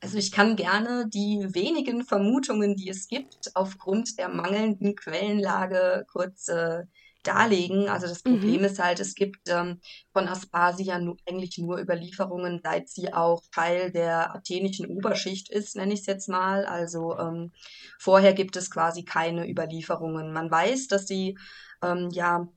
Also 0.02 0.18
ich 0.18 0.32
kann 0.32 0.56
gerne 0.56 1.08
die 1.08 1.46
wenigen 1.54 2.04
Vermutungen, 2.04 2.74
die 2.74 2.88
es 2.88 3.06
gibt, 3.06 3.52
aufgrund 3.54 4.18
der 4.18 4.28
mangelnden 4.28 4.96
Quellenlage 4.96 6.04
kurz 6.10 6.48
äh, 6.48 6.82
darlegen. 7.22 7.88
Also 7.88 8.06
das 8.06 8.22
Problem 8.22 8.60
mhm. 8.60 8.64
ist 8.64 8.78
halt, 8.78 9.00
es 9.00 9.14
gibt 9.14 9.48
ähm, 9.48 9.80
von 10.12 10.28
Aspasia 10.28 10.98
nu 10.98 11.16
eigentlich 11.28 11.58
nur 11.58 11.78
Überlieferungen, 11.78 12.60
seit 12.62 12.88
sie 12.88 13.12
auch 13.12 13.42
Teil 13.52 13.90
der 13.90 14.34
athenischen 14.34 14.86
Oberschicht 14.86 15.50
ist, 15.50 15.76
nenne 15.76 15.94
ich 15.94 16.00
es 16.00 16.06
jetzt 16.06 16.28
mal. 16.28 16.64
Also 16.66 17.18
ähm, 17.18 17.52
vorher 17.98 18.32
gibt 18.32 18.56
es 18.56 18.70
quasi 18.70 19.04
keine 19.04 19.48
Überlieferungen. 19.48 20.32
Man 20.32 20.50
weiß, 20.50 20.88
dass 20.88 21.06
sie 21.06 21.36
ähm, 21.82 22.10
ja 22.12 22.48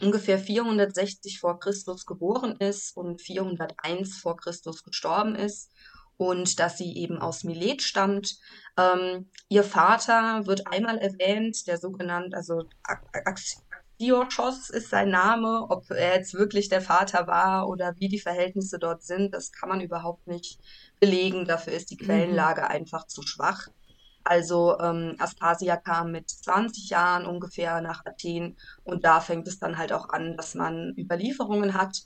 ungefähr 0.00 0.38
460 0.38 1.40
vor 1.40 1.60
Christus 1.60 2.06
geboren 2.06 2.56
ist 2.56 2.96
und 2.96 3.20
401 3.20 4.18
vor 4.18 4.36
Christus 4.36 4.82
gestorben 4.84 5.34
ist 5.34 5.70
und 6.16 6.58
dass 6.60 6.78
sie 6.78 6.96
eben 6.96 7.18
aus 7.18 7.44
Milet 7.44 7.82
stammt. 7.82 8.38
Ähm, 8.76 9.28
ihr 9.48 9.64
Vater 9.64 10.46
wird 10.46 10.66
einmal 10.66 10.98
erwähnt, 10.98 11.66
der 11.66 11.78
sogenannte, 11.78 12.36
also 12.36 12.64
Diochos 14.02 14.68
ist 14.68 14.90
sein 14.90 15.10
Name. 15.10 15.66
Ob 15.70 15.90
er 15.90 16.16
jetzt 16.16 16.34
wirklich 16.34 16.68
der 16.68 16.80
Vater 16.80 17.28
war 17.28 17.68
oder 17.68 17.94
wie 17.98 18.08
die 18.08 18.18
Verhältnisse 18.18 18.80
dort 18.80 19.04
sind, 19.04 19.32
das 19.32 19.52
kann 19.52 19.68
man 19.68 19.80
überhaupt 19.80 20.26
nicht 20.26 20.58
belegen. 20.98 21.44
Dafür 21.44 21.72
ist 21.72 21.90
die 21.90 21.96
mhm. 22.00 22.06
Quellenlage 22.06 22.62
mhm. 22.62 22.66
einfach 22.66 23.06
zu 23.06 23.22
schwach. 23.22 23.68
Also 24.24 24.78
ähm, 24.78 25.16
Aspasia 25.18 25.76
kam 25.76 26.12
mit 26.12 26.30
20 26.30 26.90
Jahren 26.90 27.26
ungefähr 27.26 27.80
nach 27.80 28.04
Athen 28.04 28.56
und 28.84 29.04
da 29.04 29.20
fängt 29.20 29.48
es 29.48 29.58
dann 29.58 29.78
halt 29.78 29.92
auch 29.92 30.08
an, 30.10 30.36
dass 30.36 30.54
man 30.54 30.94
Überlieferungen 30.96 31.74
hat 31.74 32.02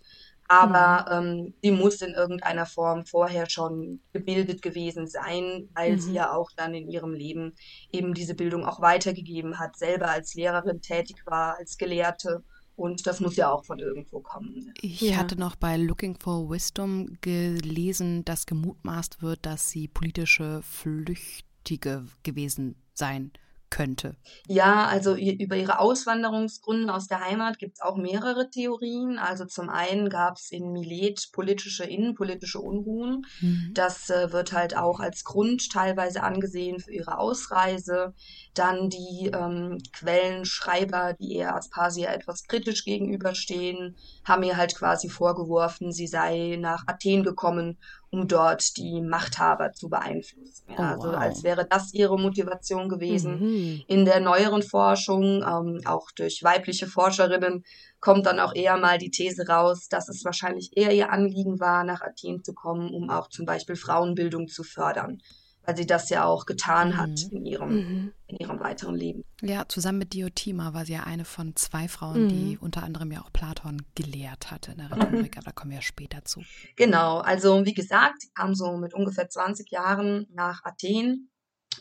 aber 0.48 1.22
mhm. 1.22 1.28
ähm, 1.28 1.54
sie 1.62 1.70
muss 1.70 2.00
in 2.02 2.14
irgendeiner 2.14 2.66
Form 2.66 3.04
vorher 3.06 3.48
schon 3.50 4.00
gebildet 4.12 4.62
gewesen 4.62 5.06
sein, 5.06 5.68
weil 5.74 5.92
mhm. 5.92 6.00
sie 6.00 6.12
ja 6.12 6.32
auch 6.32 6.50
dann 6.56 6.74
in 6.74 6.88
ihrem 6.88 7.12
Leben 7.12 7.54
eben 7.92 8.14
diese 8.14 8.34
Bildung 8.34 8.64
auch 8.64 8.80
weitergegeben 8.80 9.58
hat, 9.58 9.76
selber 9.76 10.08
als 10.08 10.34
Lehrerin 10.34 10.80
tätig 10.80 11.22
war, 11.26 11.56
als 11.58 11.78
Gelehrte. 11.78 12.44
Und 12.76 13.06
das 13.06 13.20
muss 13.20 13.36
ja 13.36 13.50
auch 13.50 13.64
von 13.64 13.78
irgendwo 13.78 14.20
kommen. 14.20 14.72
Ich 14.82 15.00
ja. 15.00 15.16
hatte 15.16 15.38
noch 15.38 15.56
bei 15.56 15.78
Looking 15.78 16.18
for 16.20 16.50
Wisdom 16.50 17.16
gelesen, 17.22 18.24
dass 18.24 18.44
gemutmaßt 18.44 19.22
wird, 19.22 19.46
dass 19.46 19.70
sie 19.70 19.88
politische 19.88 20.60
Flüchtige 20.62 22.04
gewesen 22.22 22.76
sein 22.92 23.32
könnte? 23.70 24.16
Ja, 24.46 24.86
also 24.86 25.14
über 25.14 25.56
ihre 25.56 25.78
Auswanderungsgründe 25.78 26.92
aus 26.92 27.06
der 27.08 27.24
Heimat 27.24 27.58
gibt 27.58 27.76
es 27.76 27.82
auch 27.82 27.96
mehrere 27.96 28.50
Theorien. 28.50 29.18
Also 29.18 29.44
zum 29.44 29.68
einen 29.68 30.08
gab 30.08 30.36
es 30.36 30.50
in 30.50 30.72
Milet 30.72 31.30
politische, 31.32 31.84
innenpolitische 31.84 32.60
Unruhen. 32.60 33.26
Mhm. 33.40 33.70
Das 33.74 34.10
äh, 34.10 34.32
wird 34.32 34.52
halt 34.52 34.76
auch 34.76 35.00
als 35.00 35.24
Grund 35.24 35.70
teilweise 35.70 36.22
angesehen 36.22 36.80
für 36.80 36.92
ihre 36.92 37.18
Ausreise. 37.18 38.14
Dann 38.54 38.88
die 38.88 39.30
ähm, 39.34 39.78
Quellenschreiber, 39.92 41.14
die 41.14 41.34
eher 41.34 41.56
Aspasia 41.56 42.12
etwas 42.12 42.44
kritisch 42.44 42.84
gegenüberstehen, 42.84 43.96
haben 44.24 44.42
ihr 44.42 44.56
halt 44.56 44.74
quasi 44.74 45.08
vorgeworfen, 45.08 45.92
sie 45.92 46.06
sei 46.06 46.56
nach 46.60 46.84
Athen 46.86 47.22
gekommen, 47.22 47.78
um 48.10 48.28
dort 48.28 48.76
die 48.76 49.00
Machthaber 49.00 49.72
zu 49.72 49.88
beeinflussen. 49.88 50.64
Ja, 50.70 50.76
oh, 50.78 50.82
also 50.94 51.08
wow. 51.08 51.16
als 51.16 51.42
wäre 51.42 51.66
das 51.68 51.92
ihre 51.92 52.18
Motivation 52.18 52.88
gewesen. 52.88 53.40
Mhm. 53.40 53.82
In 53.88 54.04
der 54.04 54.20
neueren 54.20 54.62
Forschung, 54.62 55.42
ähm, 55.42 55.80
auch 55.84 56.10
durch 56.12 56.42
weibliche 56.42 56.86
Forscherinnen, 56.86 57.64
kommt 58.00 58.26
dann 58.26 58.40
auch 58.40 58.54
eher 58.54 58.76
mal 58.76 58.98
die 58.98 59.10
These 59.10 59.46
raus, 59.48 59.88
dass 59.88 60.08
es 60.08 60.24
wahrscheinlich 60.24 60.76
eher 60.76 60.92
ihr 60.92 61.10
Anliegen 61.10 61.58
war, 61.60 61.84
nach 61.84 62.02
Athen 62.02 62.44
zu 62.44 62.54
kommen, 62.54 62.94
um 62.94 63.10
auch 63.10 63.28
zum 63.28 63.46
Beispiel 63.46 63.76
Frauenbildung 63.76 64.48
zu 64.48 64.62
fördern 64.62 65.20
weil 65.66 65.76
sie 65.76 65.86
das 65.86 66.08
ja 66.08 66.24
auch 66.24 66.46
getan 66.46 66.96
hat 66.96 67.10
mhm. 67.10 67.36
in, 67.36 67.46
ihrem, 67.46 67.74
mhm. 67.74 68.12
in 68.28 68.36
ihrem 68.36 68.60
weiteren 68.60 68.94
Leben. 68.94 69.24
Ja, 69.42 69.68
zusammen 69.68 69.98
mit 69.98 70.14
Diotima 70.14 70.72
war 70.72 70.86
sie 70.86 70.94
ja 70.94 71.02
eine 71.02 71.24
von 71.24 71.56
zwei 71.56 71.88
Frauen, 71.88 72.24
mhm. 72.24 72.28
die 72.28 72.58
unter 72.58 72.84
anderem 72.84 73.10
ja 73.10 73.20
auch 73.20 73.32
Platon 73.32 73.82
gelehrt 73.94 74.50
hatte 74.50 74.72
in 74.72 74.78
der 74.78 74.92
Rhetorik, 74.92 75.34
mhm. 75.34 75.38
aber 75.38 75.46
da 75.46 75.52
kommen 75.52 75.72
wir 75.72 75.82
später 75.82 76.24
zu. 76.24 76.42
Genau, 76.76 77.18
also 77.18 77.64
wie 77.64 77.74
gesagt, 77.74 78.22
sie 78.22 78.30
kam 78.34 78.54
so 78.54 78.76
mit 78.76 78.94
ungefähr 78.94 79.28
20 79.28 79.70
Jahren 79.70 80.26
nach 80.32 80.64
Athen 80.64 81.30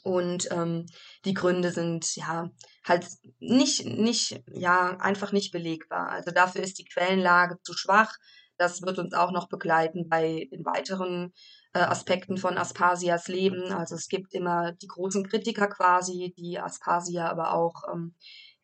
und 0.03 0.51
ähm, 0.51 0.87
die 1.23 1.33
Gründe 1.33 1.71
sind 1.71 2.15
ja 2.15 2.49
halt 2.83 3.07
nicht, 3.39 3.85
nicht, 3.85 4.43
ja, 4.51 4.97
einfach 4.97 5.31
nicht 5.31 5.51
belegbar. 5.51 6.09
Also 6.09 6.31
dafür 6.31 6.61
ist 6.63 6.79
die 6.79 6.85
Quellenlage 6.85 7.57
zu 7.63 7.73
schwach. 7.73 8.15
Das 8.57 8.81
wird 8.81 8.99
uns 8.99 9.13
auch 9.13 9.31
noch 9.31 9.49
begleiten 9.49 10.07
bei 10.07 10.47
den 10.51 10.65
weiteren 10.65 11.33
Aspekten 11.79 12.37
von 12.37 12.57
Aspasias 12.57 13.27
Leben. 13.27 13.71
Also 13.71 13.95
es 13.95 14.07
gibt 14.07 14.33
immer 14.33 14.71
die 14.73 14.87
großen 14.87 15.27
Kritiker 15.27 15.67
quasi, 15.67 16.33
die 16.37 16.59
Aspasia 16.59 17.29
aber 17.29 17.53
auch 17.53 17.83
ähm, 17.91 18.13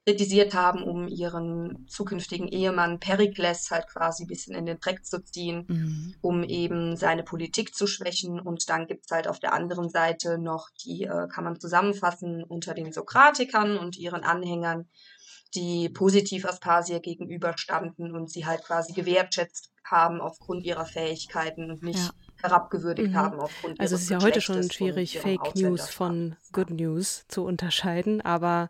kritisiert 0.06 0.56
haben, 0.56 0.84
um 0.84 1.08
ihren 1.08 1.86
zukünftigen 1.88 2.48
Ehemann 2.48 3.00
Perikles 3.00 3.70
halt 3.70 3.88
quasi 3.88 4.24
ein 4.24 4.28
bisschen 4.28 4.56
in 4.56 4.66
den 4.66 4.80
Dreck 4.80 5.06
zu 5.06 5.24
ziehen, 5.24 5.66
mhm. 5.68 6.16
um 6.22 6.44
eben 6.44 6.98
seine 6.98 7.24
Politik 7.24 7.76
zu 7.76 7.86
schwächen. 7.86 8.40
Und 8.40 8.68
dann 8.70 8.88
gibt 8.88 9.06
es 9.06 9.12
halt 9.12 9.28
auf 9.28 9.40
der 9.40 9.54
anderen 9.54 9.90
Seite 9.90 10.40
noch 10.40 10.70
die, 10.84 11.04
äh, 11.04 11.28
kann 11.28 11.44
man 11.44 11.60
zusammenfassen, 11.60 12.44
unter 12.44 12.74
den 12.74 12.92
Sokratikern 12.92 13.78
und 13.78 13.96
ihren 13.96 14.24
Anhängern, 14.24 14.90
die 15.54 15.90
positiv 15.90 16.46
Aspasia 16.46 17.00
gegenüberstanden 17.00 18.16
und 18.16 18.32
sie 18.32 18.46
halt 18.46 18.64
quasi 18.64 18.94
gewertschätzt 18.94 19.72
haben 19.84 20.22
aufgrund 20.22 20.64
ihrer 20.66 20.86
Fähigkeiten 20.86 21.70
und 21.70 21.84
nicht 21.84 22.00
ja 22.00 22.12
herabgewürdigt 22.42 23.12
mhm. 23.12 23.16
haben 23.16 23.40
aufgrund 23.40 23.80
Also 23.80 23.96
es 23.96 24.04
ist 24.04 24.10
ja 24.10 24.22
heute 24.22 24.42
schon 24.42 24.70
schwierig, 24.72 25.20
Fake 25.20 25.56
News 25.56 25.90
von 25.90 26.36
Good 26.52 26.70
News 26.70 27.26
zu 27.28 27.44
unterscheiden, 27.44 28.22
aber 28.22 28.70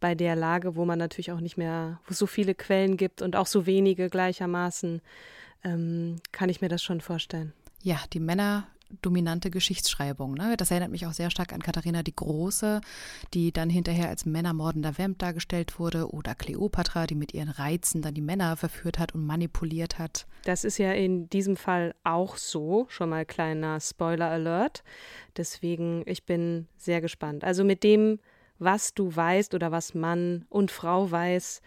bei 0.00 0.14
der 0.14 0.36
Lage, 0.36 0.76
wo 0.76 0.84
man 0.84 0.98
natürlich 0.98 1.32
auch 1.32 1.40
nicht 1.40 1.56
mehr, 1.56 2.00
wo 2.06 2.12
es 2.12 2.18
so 2.18 2.26
viele 2.26 2.54
Quellen 2.54 2.96
gibt 2.96 3.22
und 3.22 3.36
auch 3.36 3.46
so 3.46 3.66
wenige 3.66 4.10
gleichermaßen, 4.10 5.00
ähm, 5.64 6.16
kann 6.32 6.48
ich 6.48 6.60
mir 6.60 6.68
das 6.68 6.82
schon 6.82 7.00
vorstellen. 7.00 7.52
Ja, 7.82 7.98
die 8.12 8.20
Männer 8.20 8.66
dominante 9.00 9.50
Geschichtsschreibung. 9.50 10.34
Ne? 10.34 10.54
Das 10.56 10.70
erinnert 10.70 10.90
mich 10.90 11.06
auch 11.06 11.12
sehr 11.12 11.30
stark 11.30 11.52
an 11.52 11.62
Katharina 11.62 12.02
die 12.02 12.14
Große, 12.14 12.80
die 13.34 13.52
dann 13.52 13.70
hinterher 13.70 14.08
als 14.08 14.26
männermordender 14.26 14.98
Vamp 14.98 15.18
dargestellt 15.18 15.78
wurde, 15.78 16.10
oder 16.12 16.34
Kleopatra, 16.34 17.06
die 17.06 17.14
mit 17.14 17.32
ihren 17.34 17.48
Reizen 17.48 18.02
dann 18.02 18.14
die 18.14 18.20
Männer 18.20 18.56
verführt 18.56 18.98
hat 18.98 19.14
und 19.14 19.24
manipuliert 19.24 19.98
hat. 19.98 20.26
Das 20.44 20.64
ist 20.64 20.78
ja 20.78 20.92
in 20.92 21.28
diesem 21.30 21.56
Fall 21.56 21.94
auch 22.04 22.36
so. 22.36 22.86
Schon 22.88 23.10
mal 23.10 23.24
kleiner 23.24 23.80
Spoiler 23.80 24.28
Alert. 24.28 24.82
Deswegen, 25.36 26.02
ich 26.06 26.24
bin 26.24 26.66
sehr 26.76 27.00
gespannt. 27.00 27.44
Also 27.44 27.64
mit 27.64 27.82
dem, 27.82 28.18
was 28.58 28.94
du 28.94 29.14
weißt 29.14 29.54
oder 29.54 29.72
was 29.72 29.94
Mann 29.94 30.44
und 30.48 30.70
Frau 30.70 31.10
weiß, 31.10 31.62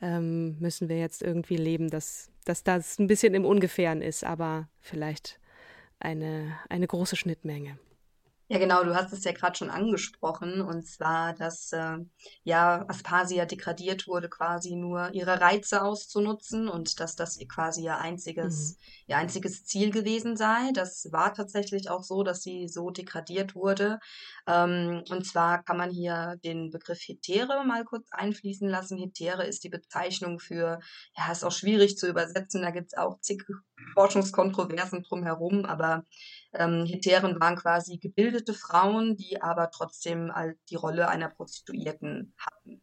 ähm, 0.00 0.56
müssen 0.58 0.88
wir 0.88 0.98
jetzt 0.98 1.22
irgendwie 1.22 1.56
leben, 1.56 1.90
dass, 1.90 2.30
dass 2.44 2.62
das 2.64 2.98
ein 2.98 3.06
bisschen 3.06 3.34
im 3.34 3.44
Ungefähren 3.44 4.02
ist, 4.02 4.24
aber 4.24 4.68
vielleicht 4.80 5.38
eine, 6.00 6.58
eine 6.68 6.86
große 6.86 7.16
Schnittmenge. 7.16 7.78
Ja, 8.52 8.58
genau, 8.58 8.82
du 8.82 8.96
hast 8.96 9.12
es 9.12 9.22
ja 9.22 9.30
gerade 9.30 9.56
schon 9.56 9.70
angesprochen, 9.70 10.60
und 10.60 10.84
zwar, 10.84 11.34
dass 11.34 11.70
äh, 11.70 11.98
ja 12.42 12.84
Aspasia 12.88 13.46
degradiert 13.46 14.08
wurde, 14.08 14.28
quasi 14.28 14.74
nur 14.74 15.14
ihre 15.14 15.40
Reize 15.40 15.82
auszunutzen 15.82 16.68
und 16.68 16.98
dass 16.98 17.14
das 17.14 17.38
quasi 17.48 17.84
ihr 17.84 17.98
einziges, 17.98 18.72
mhm. 18.72 19.04
ihr 19.06 19.16
einziges 19.18 19.64
Ziel 19.66 19.92
gewesen 19.92 20.36
sei. 20.36 20.72
Das 20.74 21.06
war 21.12 21.32
tatsächlich 21.32 21.90
auch 21.90 22.02
so, 22.02 22.24
dass 22.24 22.42
sie 22.42 22.66
so 22.66 22.90
degradiert 22.90 23.54
wurde. 23.54 24.00
Ähm, 24.48 25.04
und 25.08 25.24
zwar 25.24 25.62
kann 25.62 25.76
man 25.76 25.90
hier 25.92 26.36
den 26.42 26.70
Begriff 26.70 26.98
Hetere 27.06 27.64
mal 27.64 27.84
kurz 27.84 28.08
einfließen 28.10 28.68
lassen. 28.68 28.98
Hetere 28.98 29.46
ist 29.46 29.62
die 29.62 29.70
Bezeichnung 29.70 30.40
für, 30.40 30.80
ja, 31.16 31.30
ist 31.30 31.44
auch 31.44 31.52
schwierig 31.52 31.96
zu 31.96 32.08
übersetzen, 32.08 32.62
da 32.62 32.72
gibt 32.72 32.88
es 32.88 32.98
auch 32.98 33.20
zig 33.20 33.44
Forschungskontroversen 33.94 35.04
drumherum, 35.04 35.64
aber 35.64 36.04
ähm, 36.52 36.84
Heteren 36.86 37.40
waren 37.40 37.56
quasi 37.56 37.98
gebildete 37.98 38.54
Frauen, 38.54 39.16
die 39.16 39.40
aber 39.40 39.70
trotzdem 39.70 40.32
die 40.68 40.76
Rolle 40.76 41.08
einer 41.08 41.28
Prostituierten 41.28 42.34
hatten. 42.38 42.82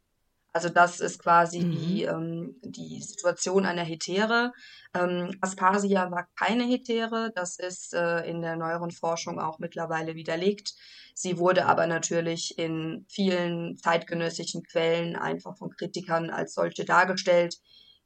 Also 0.57 0.69
das 0.69 1.01
ist 1.01 1.19
quasi 1.19 1.59
mhm. 1.59 1.71
die, 1.71 2.03
ähm, 2.03 2.55
die 2.63 3.00
Situation 3.03 3.63
einer 3.67 3.83
Hetäre. 3.83 4.53
Ähm, 4.95 5.38
Aspasia 5.39 6.09
war 6.09 6.27
keine 6.36 6.63
Hetäre, 6.63 7.31
das 7.36 7.59
ist 7.59 7.93
äh, 7.93 8.27
in 8.27 8.41
der 8.41 8.55
neueren 8.55 8.89
Forschung 8.89 9.39
auch 9.39 9.59
mittlerweile 9.59 10.15
widerlegt. 10.15 10.74
Sie 11.13 11.38
wurde 11.38 11.67
aber 11.67 11.86
natürlich 11.86 12.57
in 12.57 13.05
vielen 13.07 13.77
zeitgenössischen 13.77 14.63
Quellen 14.63 15.15
einfach 15.15 15.55
von 15.57 15.69
Kritikern 15.69 16.31
als 16.31 16.55
solche 16.55 16.86
dargestellt, 16.86 17.57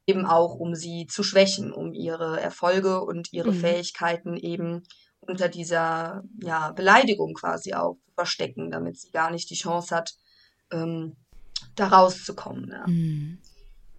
eben 0.06 0.26
auch 0.26 0.54
um 0.54 0.74
sie 0.74 1.06
zu 1.06 1.22
schwächen, 1.22 1.72
um 1.72 1.94
ihre 1.94 2.38
Erfolge 2.38 3.00
und 3.00 3.32
ihre 3.32 3.52
mhm. 3.52 3.60
Fähigkeiten 3.60 4.36
eben 4.36 4.82
unter 5.22 5.48
dieser 5.48 6.24
ja, 6.40 6.72
Beleidigung 6.72 7.34
quasi 7.34 7.74
auch 7.74 7.94
zu 7.94 8.12
verstecken, 8.14 8.70
damit 8.70 8.98
sie 8.98 9.10
gar 9.10 9.30
nicht 9.30 9.48
die 9.50 9.54
Chance 9.54 9.94
hat, 9.94 10.14
ähm, 10.70 11.16
da 11.76 11.88
rauszukommen. 11.88 12.70
Ja. 12.70 12.86
Mhm. 12.86 13.38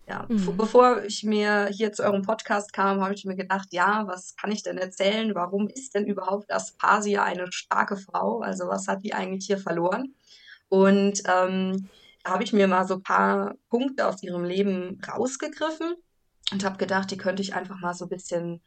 Ja, 0.05 0.25
mhm. 0.27 0.57
bevor 0.57 1.01
ich 1.03 1.23
mir 1.23 1.67
hier 1.71 1.93
zu 1.93 2.03
eurem 2.03 2.23
Podcast 2.23 2.73
kam, 2.73 3.01
habe 3.01 3.13
ich 3.13 3.23
mir 3.23 3.37
gedacht, 3.37 3.69
ja, 3.71 4.03
was 4.05 4.35
kann 4.35 4.51
ich 4.51 4.61
denn 4.61 4.77
erzählen? 4.77 5.33
Warum 5.33 5.69
ist 5.69 5.95
denn 5.95 6.05
überhaupt 6.05 6.51
Aspasia 6.51 7.23
eine 7.23 7.49
starke 7.53 7.95
Frau? 7.95 8.41
Also 8.41 8.67
was 8.67 8.89
hat 8.89 9.03
die 9.03 9.13
eigentlich 9.13 9.45
hier 9.45 9.57
verloren? 9.57 10.13
Und 10.67 11.23
ähm, 11.25 11.87
da 12.23 12.31
habe 12.31 12.43
ich 12.43 12.51
mir 12.51 12.67
mal 12.67 12.85
so 12.85 12.95
ein 12.95 13.03
paar 13.03 13.55
Punkte 13.69 14.05
aus 14.05 14.21
ihrem 14.23 14.43
Leben 14.43 14.99
rausgegriffen 15.07 15.95
und 16.51 16.65
habe 16.65 16.77
gedacht, 16.77 17.09
die 17.09 17.17
könnte 17.17 17.41
ich 17.41 17.55
einfach 17.55 17.79
mal 17.79 17.93
so 17.93 18.05
ein 18.05 18.09
bisschen 18.09 18.61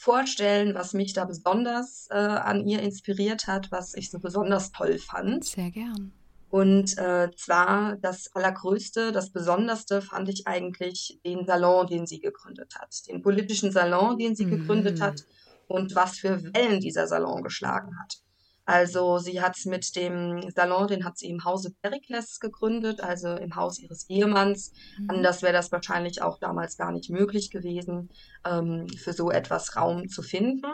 vorstellen, 0.00 0.74
was 0.74 0.94
mich 0.94 1.12
da 1.12 1.26
besonders 1.26 2.08
äh, 2.10 2.14
an 2.14 2.66
ihr 2.66 2.80
inspiriert 2.80 3.46
hat, 3.46 3.70
was 3.70 3.94
ich 3.94 4.10
so 4.10 4.18
besonders 4.18 4.72
toll 4.72 4.98
fand. 4.98 5.44
Sehr 5.44 5.70
gern. 5.70 6.12
Und 6.48 6.96
äh, 6.96 7.30
zwar 7.36 7.96
das 7.96 8.34
Allergrößte, 8.34 9.12
das 9.12 9.30
Besonderste 9.30 10.00
fand 10.00 10.28
ich 10.30 10.48
eigentlich 10.48 11.20
den 11.24 11.44
Salon, 11.44 11.86
den 11.86 12.06
sie 12.06 12.18
gegründet 12.18 12.76
hat. 12.80 13.06
Den 13.08 13.22
politischen 13.22 13.72
Salon, 13.72 14.16
den 14.16 14.34
sie 14.34 14.46
mhm. 14.46 14.50
gegründet 14.60 15.02
hat 15.02 15.26
und 15.68 15.94
was 15.94 16.18
für 16.18 16.42
Wellen 16.54 16.80
dieser 16.80 17.06
Salon 17.06 17.42
geschlagen 17.42 17.92
hat. 18.00 18.22
Also 18.70 19.18
sie 19.18 19.40
hat 19.40 19.56
mit 19.64 19.96
dem 19.96 20.48
Salon, 20.54 20.86
den 20.86 21.04
hat 21.04 21.18
sie 21.18 21.28
im 21.28 21.44
Hause 21.44 21.74
Perikles 21.82 22.38
gegründet, 22.38 23.00
also 23.00 23.34
im 23.34 23.56
Haus 23.56 23.80
ihres 23.80 24.08
Ehemanns. 24.08 24.72
Mhm. 24.96 25.10
Anders 25.10 25.42
wäre 25.42 25.52
das 25.52 25.72
wahrscheinlich 25.72 26.22
auch 26.22 26.38
damals 26.38 26.76
gar 26.76 26.92
nicht 26.92 27.10
möglich 27.10 27.50
gewesen, 27.50 28.10
ähm, 28.44 28.86
für 28.88 29.12
so 29.12 29.32
etwas 29.32 29.74
Raum 29.74 30.08
zu 30.08 30.22
finden. 30.22 30.66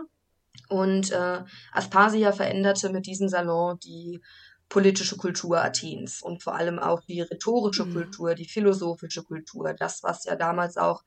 Und 0.69 1.11
äh, 1.11 1.43
Aspasia 1.73 2.33
veränderte 2.33 2.91
mit 2.91 3.07
diesem 3.07 3.31
Salon 3.31 3.79
die 3.79 4.21
politische 4.69 5.17
Kultur 5.17 5.65
Athens 5.65 6.21
und 6.21 6.43
vor 6.43 6.55
allem 6.55 6.79
auch 6.79 7.01
die 7.01 7.23
rhetorische 7.23 7.87
mhm. 7.87 7.95
Kultur, 7.95 8.35
die 8.35 8.49
philosophische 8.49 9.23
Kultur, 9.23 9.73
das, 9.73 10.03
was 10.03 10.25
ja 10.25 10.37
damals 10.37 10.77
auch 10.77 11.03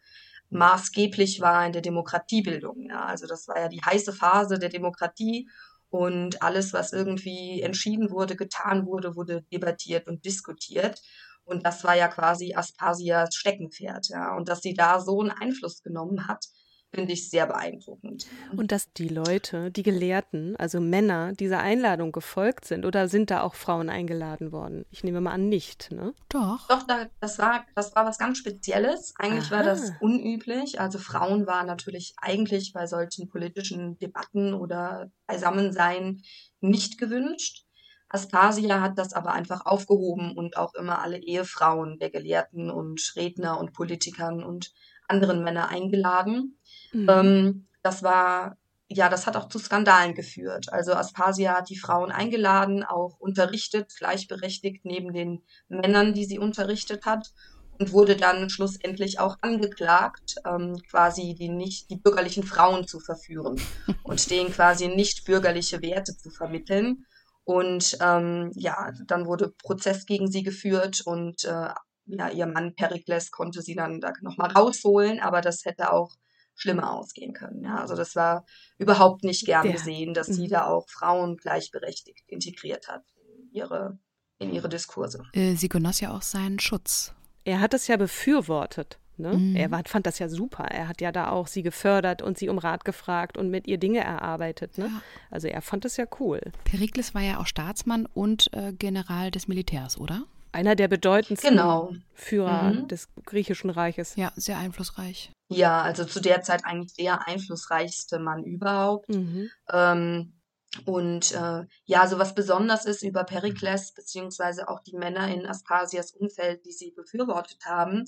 maßgeblich 0.50 1.40
war 1.40 1.68
in 1.68 1.74
der 1.74 1.84
Demokratiebildung. 1.84 2.88
Ja. 2.90 3.06
Also 3.06 3.28
das 3.28 3.48
war 3.48 3.60
ja 3.60 3.68
die 3.68 3.82
heiße 3.82 4.12
Phase 4.12 4.58
der 4.58 4.70
Demokratie 4.70 5.48
und 5.90 6.42
alles, 6.42 6.74
was 6.74 6.94
irgendwie 6.94 7.62
entschieden 7.62 8.12
wurde, 8.12 8.36
getan 8.36 8.86
wurde, 8.86 9.16
wurde 9.16 9.44
debattiert 9.52 10.08
und 10.08 10.26
diskutiert. 10.26 11.02
Und 11.44 11.66
das 11.66 11.84
war 11.84 11.96
ja 11.96 12.08
quasi 12.08 12.54
Aspasias 12.56 13.36
Steckenpferd, 13.36 14.08
ja. 14.10 14.36
Und 14.36 14.50
dass 14.50 14.62
sie 14.62 14.74
da 14.76 15.00
so 15.00 15.20
einen 15.22 15.32
Einfluss 15.32 15.82
genommen 15.82 16.28
hat, 16.28 16.46
finde 16.92 17.14
ich 17.14 17.30
sehr 17.30 17.46
beeindruckend. 17.46 18.26
Und 18.56 18.72
dass 18.72 18.92
die 18.94 19.08
Leute, 19.08 19.72
die 19.72 19.84
Gelehrten, 19.84 20.56
also 20.56 20.80
Männer, 20.80 21.34
dieser 21.34 21.60
Einladung 21.60 22.12
gefolgt 22.12 22.66
sind 22.66 22.86
oder 22.86 23.08
sind 23.08 23.30
da 23.30 23.42
auch 23.42 23.56
Frauen 23.56 23.90
eingeladen 23.90 24.52
worden? 24.52 24.86
Ich 24.90 25.04
nehme 25.04 25.22
mal 25.22 25.34
an, 25.34 25.50
nicht, 25.50 25.92
ne? 25.92 26.14
Doch. 26.30 26.68
Doch, 26.68 26.84
da, 26.84 27.08
das, 27.20 27.38
war, 27.38 27.66
das 27.76 27.96
war 27.96 28.06
was 28.06 28.18
ganz 28.18 28.40
Spezielles. 28.40 29.14
Eigentlich 29.18 29.52
Aha. 29.52 29.58
war 29.58 29.64
das 29.64 29.92
unüblich. 30.00 30.80
Also 30.80 30.98
Frauen 30.98 31.46
waren 31.46 31.68
natürlich 31.68 32.14
eigentlich 32.18 32.74
bei 32.74 32.88
solchen 32.88 33.30
politischen 33.30 33.98
Debatten 34.00 34.54
oder 34.54 35.12
Beisammensein 35.28 36.22
nicht 36.60 36.98
gewünscht. 36.98 37.66
Aspasia 38.10 38.82
hat 38.82 38.98
das 38.98 39.14
aber 39.14 39.34
einfach 39.34 39.68
aufgehoben 39.68 40.36
und 40.36 40.58
auch 40.58 40.74
immer 40.74 41.04
alle 41.04 41.20
Ehefrauen 41.20 42.00
der 42.00 42.10
Gelehrten 42.10 42.72
und 42.72 43.14
Redner 43.16 43.60
und 43.60 43.74
Politikern 43.74 44.44
und 44.44 44.74
anderen 45.08 45.44
Männer 45.44 45.70
eingeladen. 45.70 46.59
Mhm. 46.94 47.10
Ähm, 47.10 47.68
das 47.82 48.04
war, 48.04 48.58
ja, 48.88 49.10
das 49.10 49.28
hat 49.28 49.36
auch 49.36 49.50
zu 49.50 49.60
Skandalen 49.60 50.16
geführt. 50.16 50.72
Also 50.72 50.94
Aspasia 50.94 51.58
hat 51.58 51.70
die 51.70 51.78
Frauen 51.78 52.12
eingeladen, 52.12 52.84
auch 52.84 53.20
unterrichtet, 53.20 53.94
gleichberechtigt 53.98 54.86
neben 54.86 55.14
den 55.14 55.44
Männern, 55.68 56.14
die 56.14 56.26
sie 56.26 56.40
unterrichtet 56.40 57.06
hat 57.06 57.32
und 57.80 57.94
wurde 57.94 58.16
dann 58.16 58.50
schlussendlich 58.50 59.20
auch 59.20 59.38
angeklagt, 59.42 60.36
ähm, 60.46 60.82
quasi 60.90 61.34
die 61.34 61.50
nicht 61.50 61.90
die 61.90 61.96
bürgerlichen 61.96 62.44
Frauen 62.44 62.88
zu 62.88 63.00
verführen 63.00 63.60
und 64.04 64.30
denen 64.30 64.52
quasi 64.52 64.88
nicht 64.88 65.26
bürgerliche 65.26 65.82
Werte 65.82 66.16
zu 66.18 66.30
vermitteln. 66.30 67.06
Und 67.46 67.98
ähm, 68.02 68.52
ja, 68.54 68.92
dann 69.08 69.26
wurde 69.26 69.54
Prozess 69.64 70.06
gegen 70.06 70.30
sie 70.30 70.44
geführt 70.44 71.02
und 71.06 71.46
äh, 71.46 71.70
ja, 72.06 72.30
ihr 72.30 72.46
Mann 72.46 72.76
Perikles 72.76 73.32
konnte 73.32 73.62
sie 73.62 73.76
dann 73.76 74.02
da 74.02 74.14
nochmal 74.22 74.52
rausholen, 74.52 75.20
aber 75.20 75.42
das 75.42 75.66
hätte 75.66 75.94
auch 75.94 76.12
schlimmer 76.60 76.92
ausgehen 76.94 77.34
können. 77.34 77.64
Ja, 77.64 77.78
also 77.78 77.96
das 77.96 78.16
war 78.16 78.46
überhaupt 78.78 79.24
nicht 79.24 79.46
gern 79.46 79.66
ja. 79.66 79.72
gesehen, 79.72 80.14
dass 80.14 80.28
sie 80.28 80.48
mhm. 80.48 80.52
da 80.52 80.68
auch 80.68 80.90
Frauen 80.90 81.38
gleichberechtigt 81.38 82.24
integriert 82.28 82.88
hat 82.88 83.04
in 83.38 83.52
ihre, 83.52 83.98
in 84.40 84.54
ihre 84.54 84.70
Diskurse. 84.70 85.24
Äh, 85.34 85.56
sie 85.56 85.70
genoss 85.70 86.02
ja 86.02 86.16
auch 86.16 86.22
seinen 86.22 86.60
Schutz. 86.60 87.14
Er 87.46 87.62
hat 87.62 87.74
es 87.74 87.88
ja 87.88 87.98
befürwortet. 87.98 89.00
Ne? 89.16 89.38
Mhm. 89.38 89.56
Er 89.56 89.72
war, 89.72 89.84
fand 89.86 90.06
das 90.06 90.20
ja 90.20 90.28
super. 90.28 90.66
Er 90.66 90.88
hat 90.88 91.02
ja 91.02 91.12
da 91.12 91.30
auch 91.30 91.48
sie 91.48 91.64
gefördert 91.64 92.22
und 92.22 92.38
sie 92.38 92.50
um 92.50 92.58
Rat 92.58 92.86
gefragt 92.86 93.38
und 93.38 93.50
mit 93.50 93.68
ihr 93.68 93.78
Dinge 93.78 94.00
erarbeitet. 94.00 94.78
Ne? 94.78 94.86
Ja. 94.86 95.02
Also 95.30 95.48
er 95.48 95.62
fand 95.62 95.86
das 95.86 95.98
ja 95.98 96.06
cool. 96.20 96.40
Perikles 96.66 97.14
war 97.14 97.22
ja 97.22 97.40
auch 97.40 97.48
Staatsmann 97.48 98.06
und 98.06 98.52
äh, 98.54 98.74
General 98.74 99.32
des 99.32 99.48
Militärs, 99.48 99.98
oder? 99.98 100.24
Einer 100.52 100.76
der 100.76 100.88
bedeutendsten 100.88 101.52
genau. 101.52 101.94
Führer 102.14 102.74
mhm. 102.74 102.88
des 102.88 103.08
griechischen 103.26 103.70
Reiches. 103.70 104.16
Ja, 104.16 104.32
sehr 104.36 104.58
einflussreich. 104.58 105.32
Ja, 105.50 105.82
also 105.82 106.06
zu 106.06 106.20
der 106.20 106.42
Zeit 106.42 106.66
eigentlich 106.66 106.94
der 106.96 107.28
einflussreichste 107.28 108.20
Mann 108.20 108.44
überhaupt. 108.44 109.10
Mhm. 109.10 109.50
Ähm, 109.72 110.40
und 110.86 111.32
äh, 111.34 111.66
ja, 111.86 112.08
so 112.08 112.20
was 112.20 112.36
besonders 112.36 112.86
ist 112.86 113.02
über 113.02 113.24
Perikles, 113.24 113.94
beziehungsweise 113.94 114.70
auch 114.70 114.82
die 114.82 114.96
Männer 114.96 115.28
in 115.28 115.48
Aspasias 115.48 116.12
Umfeld, 116.12 116.64
die 116.66 116.72
sie 116.72 116.92
befürwortet 116.92 117.66
haben, 117.66 118.06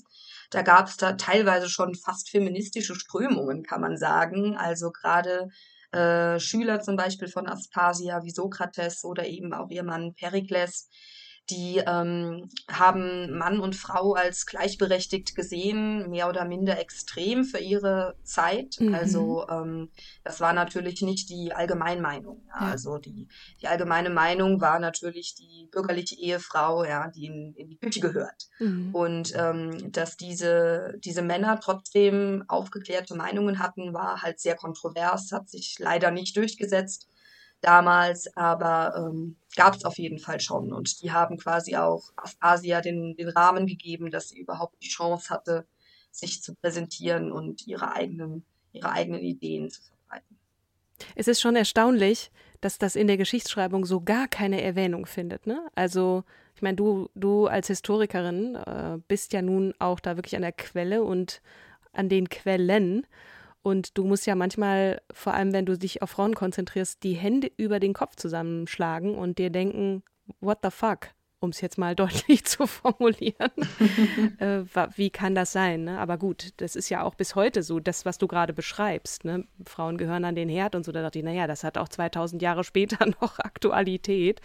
da 0.50 0.62
gab 0.62 0.86
es 0.86 0.96
da 0.96 1.14
teilweise 1.14 1.68
schon 1.68 1.96
fast 1.96 2.30
feministische 2.30 2.94
Strömungen, 2.94 3.64
kann 3.64 3.80
man 3.80 3.96
sagen. 3.96 4.56
Also 4.56 4.92
gerade 4.92 5.48
äh, 5.90 6.38
Schüler 6.38 6.80
zum 6.80 6.96
Beispiel 6.96 7.28
von 7.28 7.48
Aspasia 7.48 8.22
wie 8.22 8.30
Sokrates 8.30 9.04
oder 9.04 9.26
eben 9.26 9.52
auch 9.52 9.70
ihr 9.70 9.82
Mann 9.82 10.14
Perikles, 10.14 10.88
die 11.50 11.82
ähm, 11.86 12.48
haben 12.70 13.36
Mann 13.36 13.58
und 13.60 13.74
Frau 13.74 14.14
als 14.14 14.46
gleichberechtigt 14.46 15.34
gesehen, 15.34 16.08
mehr 16.08 16.28
oder 16.28 16.44
minder 16.44 16.78
extrem 16.78 17.44
für 17.44 17.58
ihre 17.58 18.14
Zeit. 18.22 18.76
Mhm. 18.78 18.94
Also 18.94 19.46
ähm, 19.48 19.90
das 20.24 20.40
war 20.40 20.52
natürlich 20.52 21.02
nicht 21.02 21.28
die 21.30 21.52
Allgemeinmeinung. 21.52 22.42
Ja. 22.48 22.66
Ja. 22.66 22.70
Also 22.70 22.98
die, 22.98 23.28
die 23.60 23.66
allgemeine 23.66 24.10
Meinung 24.10 24.60
war 24.60 24.78
natürlich 24.78 25.34
die 25.34 25.68
bürgerliche 25.70 26.16
Ehefrau, 26.16 26.84
ja, 26.84 27.08
die 27.08 27.26
in, 27.26 27.54
in 27.56 27.68
die 27.68 27.78
Küche 27.78 28.00
gehört. 28.00 28.48
Mhm. 28.60 28.94
Und 28.94 29.32
ähm, 29.36 29.90
dass 29.92 30.16
diese, 30.16 30.94
diese 30.98 31.22
Männer 31.22 31.58
trotzdem 31.60 32.44
aufgeklärte 32.48 33.14
Meinungen 33.16 33.58
hatten, 33.58 33.92
war 33.92 34.22
halt 34.22 34.38
sehr 34.38 34.54
kontrovers, 34.54 35.32
hat 35.32 35.48
sich 35.50 35.76
leider 35.78 36.10
nicht 36.12 36.36
durchgesetzt 36.36 37.08
damals, 37.62 38.36
aber 38.36 38.94
ähm, 38.96 39.36
gab 39.56 39.74
es 39.74 39.84
auf 39.84 39.96
jeden 39.98 40.18
Fall 40.18 40.40
schon. 40.40 40.72
Und 40.72 41.02
die 41.02 41.12
haben 41.12 41.38
quasi 41.38 41.76
auch 41.76 42.12
Asia 42.40 42.80
den, 42.80 43.16
den 43.16 43.28
Rahmen 43.28 43.66
gegeben, 43.66 44.10
dass 44.10 44.28
sie 44.28 44.40
überhaupt 44.40 44.82
die 44.82 44.88
Chance 44.88 45.30
hatte, 45.30 45.66
sich 46.10 46.42
zu 46.42 46.54
präsentieren 46.54 47.32
und 47.32 47.66
ihre 47.66 47.92
eigenen, 47.92 48.44
ihre 48.72 48.90
eigenen 48.90 49.22
Ideen 49.22 49.70
zu 49.70 49.80
verbreiten. 49.82 50.36
Es 51.14 51.28
ist 51.28 51.40
schon 51.40 51.56
erstaunlich, 51.56 52.30
dass 52.60 52.78
das 52.78 52.96
in 52.96 53.06
der 53.06 53.16
Geschichtsschreibung 53.16 53.84
so 53.84 54.00
gar 54.00 54.28
keine 54.28 54.62
Erwähnung 54.62 55.06
findet. 55.06 55.46
Ne? 55.46 55.66
Also, 55.74 56.24
ich 56.54 56.62
meine, 56.62 56.76
du, 56.76 57.08
du 57.14 57.46
als 57.46 57.68
Historikerin 57.68 58.56
äh, 58.56 58.98
bist 59.08 59.32
ja 59.32 59.42
nun 59.42 59.74
auch 59.78 60.00
da 60.00 60.16
wirklich 60.16 60.36
an 60.36 60.42
der 60.42 60.52
Quelle 60.52 61.02
und 61.02 61.42
an 61.92 62.08
den 62.08 62.28
Quellen. 62.28 63.06
Und 63.62 63.96
du 63.96 64.04
musst 64.04 64.26
ja 64.26 64.34
manchmal, 64.34 65.00
vor 65.12 65.34
allem 65.34 65.52
wenn 65.52 65.66
du 65.66 65.78
dich 65.78 66.02
auf 66.02 66.10
Frauen 66.10 66.34
konzentrierst, 66.34 67.02
die 67.02 67.14
Hände 67.14 67.50
über 67.56 67.80
den 67.80 67.92
Kopf 67.92 68.16
zusammenschlagen 68.16 69.14
und 69.14 69.38
dir 69.38 69.50
denken, 69.50 70.02
what 70.40 70.58
the 70.62 70.70
fuck? 70.70 71.10
um 71.42 71.50
es 71.50 71.60
jetzt 71.60 71.76
mal 71.76 71.94
deutlich 71.96 72.44
zu 72.44 72.66
formulieren. 72.66 73.50
äh, 74.38 74.62
wie 74.96 75.10
kann 75.10 75.34
das 75.34 75.52
sein? 75.52 75.84
Ne? 75.84 75.98
Aber 75.98 76.16
gut, 76.16 76.50
das 76.58 76.76
ist 76.76 76.88
ja 76.88 77.02
auch 77.02 77.14
bis 77.14 77.34
heute 77.34 77.62
so, 77.62 77.80
das, 77.80 78.06
was 78.06 78.18
du 78.18 78.28
gerade 78.28 78.52
beschreibst. 78.52 79.24
Ne? 79.24 79.44
Frauen 79.66 79.98
gehören 79.98 80.24
an 80.24 80.34
den 80.34 80.48
Herd 80.48 80.74
und 80.74 80.84
so. 80.84 80.92
Da 80.92 81.02
dachte 81.02 81.18
ich, 81.18 81.24
naja, 81.24 81.46
das 81.46 81.64
hat 81.64 81.78
auch 81.78 81.88
2000 81.88 82.40
Jahre 82.40 82.64
später 82.64 83.04
noch 83.20 83.38
Aktualität. 83.38 84.40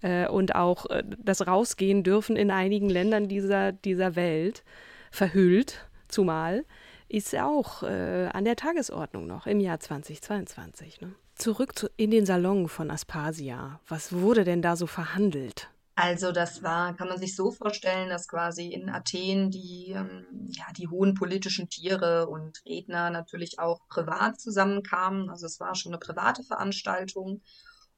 Äh, 0.00 0.28
und 0.28 0.54
auch 0.54 0.86
äh, 0.86 1.04
das 1.18 1.46
Rausgehen 1.46 2.02
dürfen 2.02 2.36
in 2.36 2.50
einigen 2.50 2.88
Ländern 2.88 3.28
dieser, 3.28 3.72
dieser 3.72 4.16
Welt, 4.16 4.64
verhüllt 5.10 5.86
zumal, 6.08 6.64
ist 7.10 7.34
auch 7.36 7.82
äh, 7.82 8.28
an 8.32 8.44
der 8.44 8.56
Tagesordnung 8.56 9.26
noch 9.26 9.46
im 9.46 9.60
Jahr 9.60 9.80
2022. 9.80 11.00
Ne? 11.00 11.12
Zurück 11.34 11.78
zu, 11.78 11.88
in 11.96 12.10
den 12.10 12.24
Salon 12.24 12.68
von 12.68 12.90
Aspasia. 12.90 13.80
Was 13.88 14.12
wurde 14.12 14.44
denn 14.44 14.62
da 14.62 14.76
so 14.76 14.86
verhandelt? 14.86 15.68
Also 15.96 16.32
das 16.32 16.62
war, 16.62 16.94
kann 16.94 17.08
man 17.08 17.18
sich 17.18 17.36
so 17.36 17.50
vorstellen, 17.50 18.08
dass 18.08 18.26
quasi 18.26 18.68
in 18.68 18.88
Athen 18.88 19.50
die, 19.50 19.92
ähm, 19.94 20.24
ja, 20.50 20.64
die 20.76 20.88
hohen 20.88 21.14
politischen 21.14 21.68
Tiere 21.68 22.26
und 22.28 22.62
Redner 22.64 23.10
natürlich 23.10 23.58
auch 23.58 23.80
privat 23.88 24.40
zusammenkamen. 24.40 25.28
Also 25.28 25.46
es 25.46 25.60
war 25.60 25.74
schon 25.74 25.92
eine 25.92 25.98
private 25.98 26.42
Veranstaltung 26.42 27.42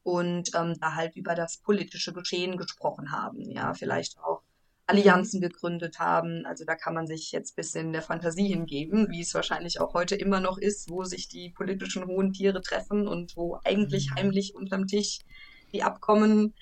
und 0.03 0.51
ähm, 0.57 0.75
da 0.81 0.94
halt 0.94 1.14
über 1.16 1.35
das 1.35 1.59
politische 1.59 2.12
Geschehen 2.12 2.57
gesprochen 2.57 3.12
haben. 3.12 3.51
Ja, 3.51 3.75
vielleicht 3.75 4.18
auch 4.18 4.41
Allianzen 4.86 5.40
gegründet 5.40 5.98
haben. 5.98 6.44
Also 6.44 6.64
da 6.64 6.74
kann 6.74 6.94
man 6.94 7.06
sich 7.06 7.32
jetzt 7.32 7.52
ein 7.52 7.56
bisschen 7.56 7.92
der 7.92 8.02
Fantasie 8.02 8.48
hingeben, 8.48 9.08
wie 9.10 9.20
es 9.20 9.34
wahrscheinlich 9.34 9.80
auch 9.80 9.94
heute 9.94 10.16
immer 10.16 10.40
noch 10.40 10.58
ist, 10.58 10.90
wo 10.90 11.04
sich 11.04 11.28
die 11.28 11.50
politischen 11.50 12.06
hohen 12.06 12.32
Tiere 12.32 12.60
treffen 12.60 13.06
und 13.06 13.36
wo 13.36 13.58
eigentlich 13.64 14.10
mhm. 14.10 14.14
heimlich 14.16 14.54
unterm 14.54 14.86
Tisch 14.86 15.20
die 15.72 15.82
Abkommen 15.82 16.54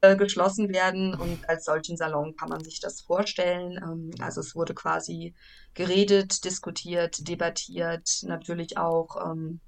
äh, 0.00 0.16
geschlossen 0.16 0.72
werden. 0.72 1.14
Und 1.14 1.48
als 1.48 1.64
solchen 1.64 1.96
Salon 1.96 2.36
kann 2.36 2.48
man 2.48 2.62
sich 2.62 2.80
das 2.80 3.00
vorstellen. 3.00 3.78
Ähm, 3.82 4.10
also 4.20 4.40
es 4.40 4.54
wurde 4.54 4.74
quasi 4.74 5.34
geredet, 5.74 6.44
diskutiert, 6.44 7.26
debattiert, 7.28 8.08
natürlich 8.22 8.78
auch, 8.78 9.16
ähm, 9.30 9.60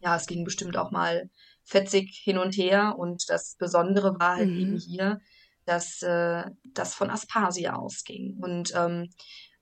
ja, 0.00 0.14
es 0.16 0.26
ging 0.26 0.44
bestimmt 0.44 0.76
auch 0.76 0.90
mal 0.90 1.30
fetzig 1.64 2.20
hin 2.22 2.38
und 2.38 2.56
her. 2.56 2.96
Und 2.98 3.30
das 3.30 3.56
Besondere 3.58 4.18
war 4.20 4.36
halt 4.36 4.50
mhm. 4.50 4.58
eben 4.58 4.76
hier, 4.76 5.20
dass 5.66 6.02
äh, 6.02 6.44
das 6.64 6.94
von 6.94 7.10
Aspasia 7.10 7.74
ausging. 7.74 8.38
Und 8.40 8.72
ähm, 8.74 9.10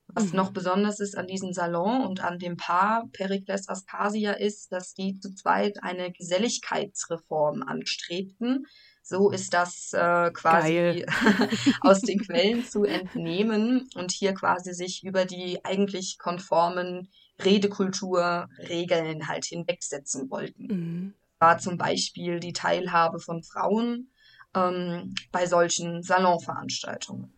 was 0.06 0.30
mhm. 0.30 0.36
noch 0.36 0.52
besonders 0.52 1.00
ist 1.00 1.16
an 1.16 1.26
diesem 1.26 1.52
Salon 1.52 2.04
und 2.04 2.22
an 2.22 2.38
dem 2.38 2.56
Paar 2.56 3.08
Perikles 3.12 3.68
Aspasia 3.68 4.32
ist, 4.32 4.70
dass 4.70 4.94
die 4.94 5.18
zu 5.18 5.34
zweit 5.34 5.82
eine 5.82 6.12
Geselligkeitsreform 6.12 7.62
anstrebten. 7.62 8.66
So 9.02 9.30
ist 9.30 9.52
das 9.52 9.92
äh, 9.92 10.30
quasi 10.32 11.04
aus 11.80 12.00
den 12.00 12.18
Quellen 12.24 12.64
zu 12.64 12.84
entnehmen 12.84 13.88
und 13.94 14.12
hier 14.12 14.34
quasi 14.34 14.72
sich 14.72 15.04
über 15.04 15.24
die 15.24 15.64
eigentlich 15.64 16.18
konformen 16.18 17.08
Redekulturregeln 17.40 19.26
halt 19.28 19.44
hinwegsetzen 19.44 20.30
wollten. 20.30 20.66
Mhm. 20.66 21.14
War 21.38 21.58
zum 21.58 21.76
Beispiel 21.76 22.40
die 22.40 22.52
Teilhabe 22.52 23.18
von 23.18 23.42
Frauen 23.42 24.10
ähm, 24.54 25.14
bei 25.32 25.46
solchen 25.46 26.02
Salonveranstaltungen. 26.02 27.32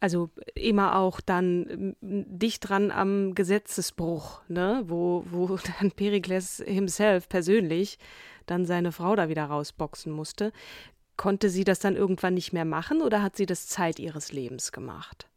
Also 0.00 0.30
immer 0.54 0.96
auch 0.96 1.20
dann 1.20 1.96
dicht 2.00 2.68
dran 2.68 2.92
am 2.92 3.34
Gesetzesbruch, 3.34 4.42
ne? 4.48 4.84
wo, 4.86 5.24
wo 5.30 5.58
dann 5.80 5.90
Perikles 5.90 6.62
himself 6.64 7.28
persönlich 7.28 7.98
dann 8.46 8.64
seine 8.64 8.92
Frau 8.92 9.16
da 9.16 9.28
wieder 9.28 9.44
rausboxen 9.44 10.12
musste. 10.12 10.52
Konnte 11.16 11.50
sie 11.50 11.64
das 11.64 11.80
dann 11.80 11.96
irgendwann 11.96 12.34
nicht 12.34 12.52
mehr 12.52 12.64
machen 12.64 13.02
oder 13.02 13.22
hat 13.22 13.36
sie 13.36 13.46
das 13.46 13.66
Zeit 13.66 13.98
ihres 13.98 14.32
Lebens 14.32 14.70
gemacht? 14.70 15.28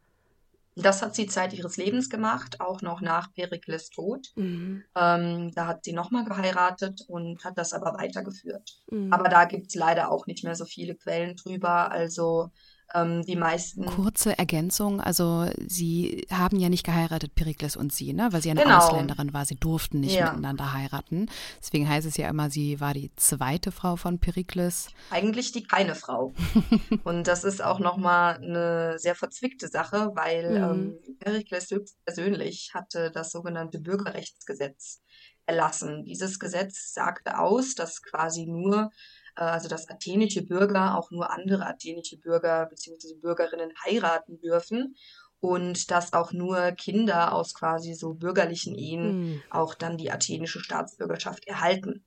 Das 0.74 1.02
hat 1.02 1.14
sie 1.14 1.26
Zeit 1.26 1.52
ihres 1.52 1.76
Lebens 1.76 2.08
gemacht, 2.08 2.60
auch 2.60 2.80
noch 2.80 3.02
nach 3.02 3.32
Perikles 3.34 3.90
Tod. 3.90 4.28
Mhm. 4.36 4.84
Ähm, 4.96 5.52
da 5.54 5.66
hat 5.66 5.84
sie 5.84 5.92
nochmal 5.92 6.24
geheiratet 6.24 7.02
und 7.08 7.44
hat 7.44 7.58
das 7.58 7.72
aber 7.74 7.98
weitergeführt. 7.98 8.80
Mhm. 8.90 9.12
Aber 9.12 9.28
da 9.28 9.44
gibt 9.44 9.68
es 9.68 9.74
leider 9.74 10.10
auch 10.10 10.26
nicht 10.26 10.44
mehr 10.44 10.54
so 10.54 10.64
viele 10.64 10.94
Quellen 10.94 11.36
drüber. 11.36 11.90
Also 11.90 12.50
ähm, 12.94 13.22
die 13.24 13.36
meisten. 13.36 13.84
Kurze 13.86 14.38
Ergänzung, 14.38 15.00
also 15.00 15.46
sie 15.66 16.26
haben 16.30 16.58
ja 16.58 16.68
nicht 16.68 16.84
geheiratet, 16.84 17.34
Perikles 17.34 17.76
und 17.76 17.92
sie, 17.92 18.12
ne? 18.12 18.28
weil 18.32 18.42
sie 18.42 18.50
eine 18.50 18.62
genau. 18.62 18.78
Ausländerin 18.78 19.32
war. 19.32 19.44
Sie 19.44 19.56
durften 19.56 20.00
nicht 20.00 20.16
ja. 20.16 20.30
miteinander 20.30 20.72
heiraten. 20.72 21.26
Deswegen 21.60 21.88
heißt 21.88 22.06
es 22.06 22.16
ja 22.16 22.28
immer, 22.28 22.50
sie 22.50 22.80
war 22.80 22.94
die 22.94 23.10
zweite 23.16 23.72
Frau 23.72 23.96
von 23.96 24.18
Perikles. 24.18 24.88
Eigentlich 25.10 25.52
die 25.52 25.62
keine 25.62 25.94
Frau. 25.94 26.32
und 27.04 27.26
das 27.26 27.44
ist 27.44 27.62
auch 27.62 27.78
nochmal 27.78 28.36
eine 28.36 28.98
sehr 28.98 29.14
verzwickte 29.14 29.68
Sache, 29.68 30.10
weil 30.14 30.50
mhm. 30.50 30.98
ähm, 31.04 31.18
Perikles 31.18 31.70
höchstpersönlich 31.70 32.72
hatte 32.74 33.10
das 33.12 33.30
sogenannte 33.30 33.78
Bürgerrechtsgesetz 33.78 35.00
erlassen. 35.46 36.04
Dieses 36.04 36.38
Gesetz 36.38 36.92
sagte 36.92 37.38
aus, 37.38 37.74
dass 37.74 38.02
quasi 38.02 38.46
nur 38.46 38.90
also 39.34 39.68
dass 39.68 39.88
athenische 39.88 40.42
Bürger 40.42 40.96
auch 40.98 41.10
nur 41.10 41.30
andere 41.30 41.66
athenische 41.66 42.18
Bürger 42.18 42.66
bzw. 42.66 43.14
Bürgerinnen 43.20 43.72
heiraten 43.84 44.38
dürfen 44.40 44.94
und 45.40 45.90
dass 45.90 46.12
auch 46.12 46.32
nur 46.32 46.70
Kinder 46.72 47.34
aus 47.34 47.52
quasi 47.54 47.94
so 47.94 48.14
bürgerlichen 48.14 48.76
Ehen 48.76 49.32
mhm. 49.32 49.42
auch 49.50 49.74
dann 49.74 49.98
die 49.98 50.12
athenische 50.12 50.60
Staatsbürgerschaft 50.60 51.46
erhalten. 51.48 52.04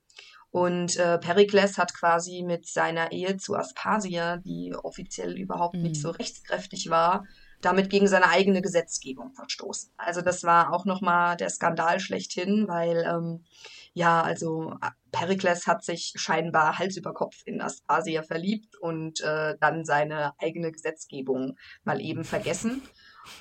Und 0.55 0.95
äh, 0.95 1.17
Perikles 1.17 1.77
hat 1.77 1.93
quasi 1.93 2.41
mit 2.41 2.65
seiner 2.65 3.11
Ehe 3.11 3.35
zu 3.35 3.57
Aspasia, 3.57 4.37
die 4.37 4.73
offiziell 4.73 5.37
überhaupt 5.37 5.75
mhm. 5.75 5.81
nicht 5.81 5.97
so 5.97 6.11
rechtskräftig 6.11 6.89
war, 6.89 7.25
damit 7.59 7.89
gegen 7.89 8.07
seine 8.07 8.29
eigene 8.29 8.61
Gesetzgebung 8.61 9.33
verstoßen. 9.33 9.91
Also 9.97 10.21
das 10.21 10.45
war 10.45 10.71
auch 10.71 10.85
nochmal 10.85 11.35
der 11.35 11.49
Skandal 11.49 11.99
schlechthin, 11.99 12.69
weil 12.69 13.03
ähm, 13.05 13.43
ja, 13.93 14.21
also 14.21 14.77
äh, 14.81 14.91
Perikles 15.11 15.67
hat 15.67 15.83
sich 15.83 16.13
scheinbar 16.15 16.79
Hals 16.79 16.95
über 16.95 17.13
Kopf 17.13 17.35
in 17.43 17.59
Aspasia 17.59 18.23
verliebt 18.23 18.77
und 18.77 19.19
äh, 19.19 19.57
dann 19.59 19.83
seine 19.83 20.39
eigene 20.39 20.71
Gesetzgebung 20.71 21.57
mal 21.83 21.99
eben 21.99 22.23
vergessen. 22.23 22.81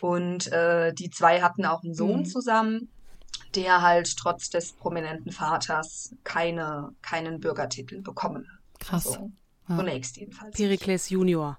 Und 0.00 0.50
äh, 0.50 0.92
die 0.92 1.10
zwei 1.10 1.42
hatten 1.42 1.64
auch 1.64 1.84
einen 1.84 1.94
Sohn 1.94 2.20
mhm. 2.20 2.24
zusammen, 2.24 2.90
der 3.54 3.82
halt 3.82 4.16
trotz 4.16 4.50
des 4.50 4.72
prominenten 4.72 5.32
Vaters 5.32 6.14
keine, 6.24 6.94
keinen 7.02 7.40
Bürgertitel 7.40 8.02
bekommen 8.02 8.46
hat. 8.48 8.80
Krass. 8.80 9.06
Also, 9.06 9.30
ja. 9.68 9.76
Zunächst 9.76 10.16
jedenfalls. 10.16 10.56
Perikles 10.56 11.08
Junior. 11.10 11.58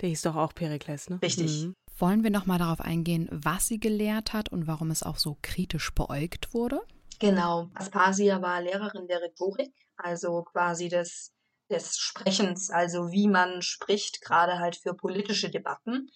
Der 0.00 0.08
hieß 0.08 0.22
doch 0.22 0.36
auch 0.36 0.54
Perikles, 0.54 1.08
ne? 1.08 1.20
Richtig. 1.22 1.64
Mhm. 1.64 1.74
Wollen 1.98 2.24
wir 2.24 2.30
nochmal 2.30 2.58
darauf 2.58 2.80
eingehen, 2.80 3.28
was 3.30 3.68
sie 3.68 3.78
gelehrt 3.78 4.32
hat 4.32 4.48
und 4.48 4.66
warum 4.66 4.90
es 4.90 5.02
auch 5.02 5.18
so 5.18 5.38
kritisch 5.40 5.94
beäugt 5.94 6.52
wurde? 6.52 6.80
Genau. 7.20 7.70
Aspasia 7.74 8.42
war 8.42 8.60
Lehrerin 8.60 9.06
der 9.06 9.22
Rhetorik, 9.22 9.72
also 9.96 10.42
quasi 10.42 10.88
des, 10.88 11.32
des 11.70 11.96
Sprechens, 11.96 12.70
also 12.70 13.12
wie 13.12 13.28
man 13.28 13.62
spricht, 13.62 14.20
gerade 14.20 14.58
halt 14.58 14.76
für 14.76 14.94
politische 14.94 15.50
Debatten. 15.50 16.10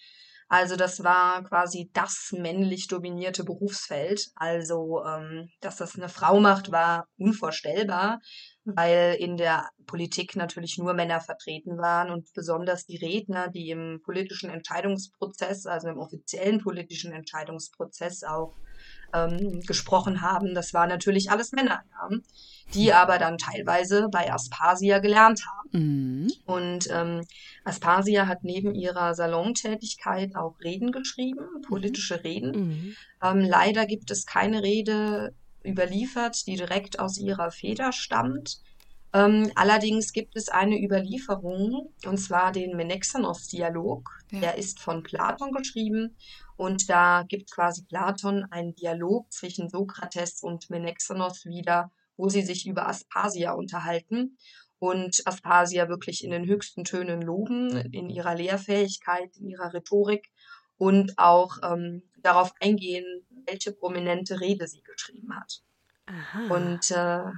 Also 0.49 0.77
das 0.77 1.03
war 1.03 1.43
quasi 1.45 1.91
das 1.93 2.33
männlich 2.33 2.87
dominierte 2.87 3.43
Berufsfeld. 3.43 4.29
Also 4.37 5.03
ähm, 5.05 5.49
dass 5.61 5.77
das 5.77 5.97
eine 5.97 6.09
Frau 6.09 6.39
macht, 6.39 6.71
war 6.71 7.09
unvorstellbar, 7.19 8.21
weil 8.65 9.17
in 9.19 9.37
der 9.37 9.69
Politik 9.87 10.37
natürlich 10.37 10.79
nur 10.79 10.95
Männer 10.95 11.21
vertreten 11.21 11.79
waren 11.79 12.11
und 12.11 12.33
besonders 12.33 12.87
die 12.87 12.97
Redner, 12.97 13.49
die 13.49 13.71
im 13.71 14.01
politischen 14.05 14.51
Entscheidungsprozess, 14.51 15.67
also 15.67 15.89
im 15.89 15.99
offiziellen 15.99 16.61
politischen 16.61 17.13
Entscheidungsprozess 17.13 18.23
auch 18.23 18.55
ähm, 19.13 19.61
gesprochen 19.67 20.21
haben. 20.21 20.55
Das 20.55 20.75
waren 20.75 20.89
natürlich 20.89 21.31
alles 21.31 21.53
Männer, 21.53 21.83
ja, 21.91 22.17
die 22.75 22.93
aber 22.93 23.19
dann 23.19 23.39
teilweise 23.39 24.09
bei 24.11 24.33
Aspasia 24.33 24.99
gelernt 24.99 25.43
haben. 25.47 25.69
Mhm. 25.73 26.33
Und 26.45 26.89
ähm, 26.91 27.23
Aspasia 27.65 28.27
hat 28.27 28.43
neben 28.43 28.75
ihrer 28.75 29.15
Salontätigkeit 29.15 30.35
auch 30.37 30.59
Reden 30.61 30.93
geschrieben, 30.93 31.45
politische 31.67 32.25
Reden. 32.25 32.51
Mhm. 32.51 32.97
Ähm, 33.23 33.41
leider 33.41 33.87
gibt 33.87 34.11
es 34.11 34.27
keine 34.27 34.63
Rede 34.63 35.35
überliefert, 35.65 36.47
die 36.47 36.57
direkt 36.57 36.99
aus 36.99 37.19
ihrer 37.19 37.51
Feder 37.51 37.93
stammt. 37.93 38.61
Ähm, 39.13 39.51
allerdings 39.55 40.13
gibt 40.13 40.37
es 40.37 40.49
eine 40.49 40.77
Überlieferung, 40.83 41.93
und 42.05 42.19
zwar 42.19 42.53
den 42.53 42.77
Menexenos-Dialog. 42.77 44.11
Ja. 44.31 44.41
Der 44.41 44.59
ist 44.59 44.81
von 44.81 45.03
Platon 45.03 45.53
geschrieben 45.53 46.17
und 46.57 46.89
da 46.89 47.25
gibt 47.29 47.51
quasi 47.51 47.85
Platon 47.85 48.45
einen 48.51 48.75
Dialog 48.75 49.31
zwischen 49.33 49.69
Sokrates 49.69 50.43
und 50.43 50.71
Menexenos 50.71 51.45
wieder, 51.45 51.93
wo 52.17 52.29
sie 52.29 52.43
sich 52.43 52.67
über 52.67 52.89
Aspasia 52.89 53.53
unterhalten 53.53 54.39
und 54.79 55.23
Aspasia 55.27 55.89
wirklich 55.89 56.25
in 56.25 56.31
den 56.31 56.47
höchsten 56.47 56.85
Tönen 56.85 57.21
loben, 57.21 57.77
in 57.93 58.09
ihrer 58.09 58.35
Lehrfähigkeit, 58.35 59.37
in 59.37 59.49
ihrer 59.49 59.73
Rhetorik 59.75 60.31
und 60.79 61.19
auch 61.19 61.59
ähm, 61.63 62.03
darauf 62.19 62.53
eingehen, 62.61 63.27
welche 63.47 63.73
prominente 63.73 64.41
Rede 64.41 64.67
sie 64.67 64.83
geschrieben 64.83 65.35
hat. 65.35 65.63
Aha. 66.07 66.55
Und 66.55 66.91
äh, 66.91 67.31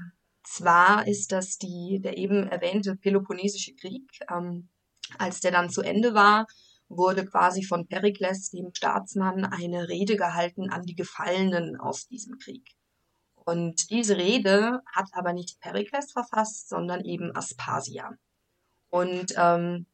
zwar 0.42 1.06
ist 1.06 1.32
das 1.32 1.58
die, 1.58 2.00
der 2.02 2.16
eben 2.18 2.48
erwähnte 2.48 2.96
Peloponnesische 2.96 3.74
Krieg. 3.74 4.10
Ähm, 4.30 4.68
als 5.16 5.40
der 5.40 5.52
dann 5.52 5.70
zu 5.70 5.80
Ende 5.80 6.12
war, 6.12 6.46
wurde 6.88 7.24
quasi 7.26 7.62
von 7.62 7.86
Perikles, 7.86 8.50
dem 8.50 8.70
Staatsmann, 8.74 9.44
eine 9.44 9.88
Rede 9.88 10.16
gehalten 10.16 10.70
an 10.70 10.82
die 10.82 10.94
Gefallenen 10.94 11.78
aus 11.78 12.08
diesem 12.08 12.38
Krieg. 12.38 12.64
Und 13.44 13.90
diese 13.90 14.16
Rede 14.16 14.82
hat 14.94 15.06
aber 15.12 15.32
nicht 15.32 15.60
Perikles 15.60 16.12
verfasst, 16.12 16.68
sondern 16.68 17.04
eben 17.04 17.34
Aspasia. 17.34 18.10
Und 18.90 19.34
ähm, 19.36 19.86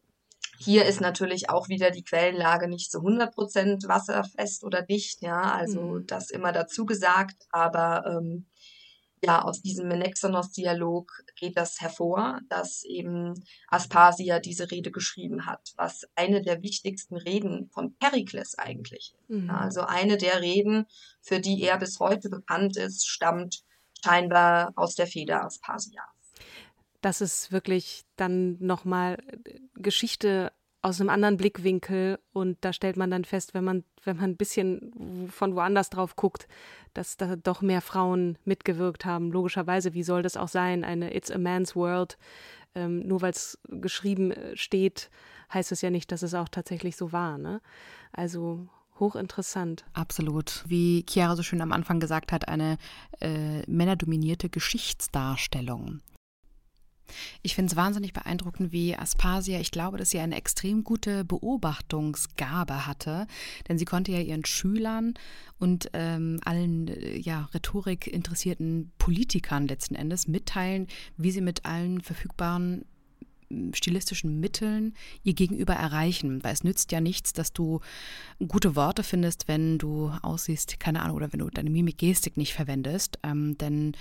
hier 0.59 0.87
ist 0.87 1.01
natürlich 1.01 1.51
auch 1.51 1.69
wieder 1.69 1.91
die 1.91 2.05
Quellenlage 2.05 2.69
nicht 2.69 2.91
zu 2.91 2.99
100 2.99 3.35
Prozent 3.35 3.89
wasserfest 3.89 4.65
oder 4.65 4.83
dicht, 4.83 5.21
ja, 5.23 5.41
also 5.41 5.81
mhm. 5.81 6.07
das 6.07 6.31
immer 6.31 6.53
dazu 6.53 6.87
gesagt, 6.87 7.47
aber 7.51 8.05
ähm, 8.07 8.47
ja, 9.25 9.43
aus 9.43 9.63
diesem 9.63 9.89
Menexenos-Dialog 9.89 11.11
geht 11.37 11.57
das 11.57 11.81
hervor, 11.81 12.41
dass 12.49 12.85
eben 12.85 13.35
Aspasia 13.69 14.39
diese 14.39 14.71
Rede 14.71 14.91
geschrieben 14.91 15.47
hat, 15.47 15.73
was 15.77 16.07
eine 16.15 16.43
der 16.43 16.63
wichtigsten 16.63 17.17
Reden 17.17 17.71
von 17.71 17.97
Perikles 17.97 18.57
eigentlich 18.59 19.15
ist. 19.19 19.31
Mhm. 19.31 19.51
Also 19.51 19.83
eine 19.83 20.17
der 20.17 20.41
Reden, 20.41 20.87
für 21.21 21.41
die 21.41 21.63
er 21.63 21.79
bis 21.79 21.99
heute 22.01 22.29
bekannt 22.29 22.77
ist, 22.77 23.07
stammt 23.07 23.65
scheinbar 24.05 24.73
aus 24.77 24.95
der 24.95 25.07
Feder 25.07 25.45
Aspasia. 25.45 26.03
Das 27.01 27.21
ist 27.21 27.53
wirklich 27.53 28.05
dann 28.17 28.57
nochmal 28.61 29.19
äh, 29.45 29.59
Geschichte 29.75 30.53
aus 30.85 31.01
einem 31.01 31.09
anderen 31.09 31.39
Blickwinkel 31.39 32.19
und 32.35 32.59
da 32.61 32.75
stellt 32.75 32.99
man 32.99 33.11
dann 33.11 33.25
fest, 33.25 33.55
wenn 33.55 33.65
man, 33.65 33.85
wenn 34.05 34.19
man 34.19 34.31
ein 34.33 34.37
bisschen 34.37 35.31
von 35.31 35.55
woanders 35.55 35.89
drauf 35.89 36.15
guckt, 36.15 36.47
dass 36.93 37.17
da 37.17 37.37
doch 37.37 37.63
mehr 37.63 37.81
Frauen 37.81 38.37
mitgewirkt 38.45 39.07
haben. 39.07 39.33
Logischerweise, 39.33 39.95
wie 39.95 40.03
soll 40.03 40.21
das 40.21 40.37
auch 40.37 40.49
sein? 40.49 40.85
Eine 40.85 41.17
It's 41.17 41.31
a 41.31 41.39
Man's 41.39 41.75
World. 41.75 42.19
Ähm, 42.75 43.01
nur 43.07 43.23
weil 43.23 43.31
es 43.31 43.59
geschrieben 43.69 44.33
äh, 44.33 44.59
steht, 44.59 45.09
heißt 45.55 45.73
es 45.73 45.81
ja 45.81 45.89
nicht, 45.89 46.13
dass 46.13 46.23
es 46.23 46.35
auch 46.35 46.51
tatsächlich 46.51 46.97
so 46.97 47.13
war. 47.13 47.39
Ne? 47.39 47.63
Also 48.13 48.69
hochinteressant. 49.01 49.87
Absolut. 49.95 50.65
Wie 50.67 51.07
Chiara 51.09 51.35
so 51.35 51.43
schön 51.43 51.63
am 51.63 51.73
Anfang 51.73 51.99
gesagt 51.99 52.31
hat, 52.31 52.47
eine 52.47 52.77
äh, 53.21 53.63
männerdominierte 53.71 54.51
Geschichtsdarstellung. 54.51 56.03
Ich 57.43 57.55
finde 57.55 57.71
es 57.71 57.77
wahnsinnig 57.77 58.13
beeindruckend, 58.13 58.73
wie 58.73 58.97
Aspasia, 58.97 59.61
ich 59.61 59.71
glaube, 59.71 59.99
dass 59.99 60.11
sie 60.11 60.21
eine 60.21 60.37
extrem 60.37 60.85
gute 60.85 61.25
Beobachtungsgabe 61.25 62.87
hatte, 62.87 63.27
denn 63.69 63.79
sie 63.79 63.85
konnte 63.85 64.13
ja 64.13 64.21
ihren 64.21 64.45
Schülern 64.45 65.15
und 65.59 65.91
ähm, 65.93 66.41
allen 66.45 66.89
äh, 66.89 67.17
ja, 67.17 67.49
Rhetorik 67.55 68.07
interessierten 68.07 68.93
Politikern 68.99 69.69
letzten 69.69 69.95
Endes 69.95 70.29
mitteilen, 70.29 70.89
wie 71.17 71.31
sie 71.31 71.41
mit 71.41 71.65
allen 71.65 72.01
verfügbaren 72.01 72.85
stilistischen 73.73 74.41
Mitteln 74.41 74.95
ihr 75.23 75.35
Gegenüber 75.35 75.75
erreichen. 75.75 76.43
Weil 76.43 76.55
es 76.55 76.65
nützt 76.65 76.93
ja 76.93 77.01
nichts, 77.01 77.33
dass 77.33 77.53
du 77.53 77.81
gute 78.47 78.77
Worte 78.77 79.03
findest, 79.03 79.49
wenn 79.49 79.79
du 79.79 80.11
aussiehst, 80.23 80.81
keine 80.81 81.03
Ahnung, 81.03 81.17
oder 81.17 81.33
wenn 81.33 81.41
du 81.41 81.51
deine 81.51 81.71
Mimik-Gestik 81.71 82.37
nicht 82.37 82.55
verwendest. 82.55 83.19
Ähm, 83.23 83.57
denn 83.59 83.93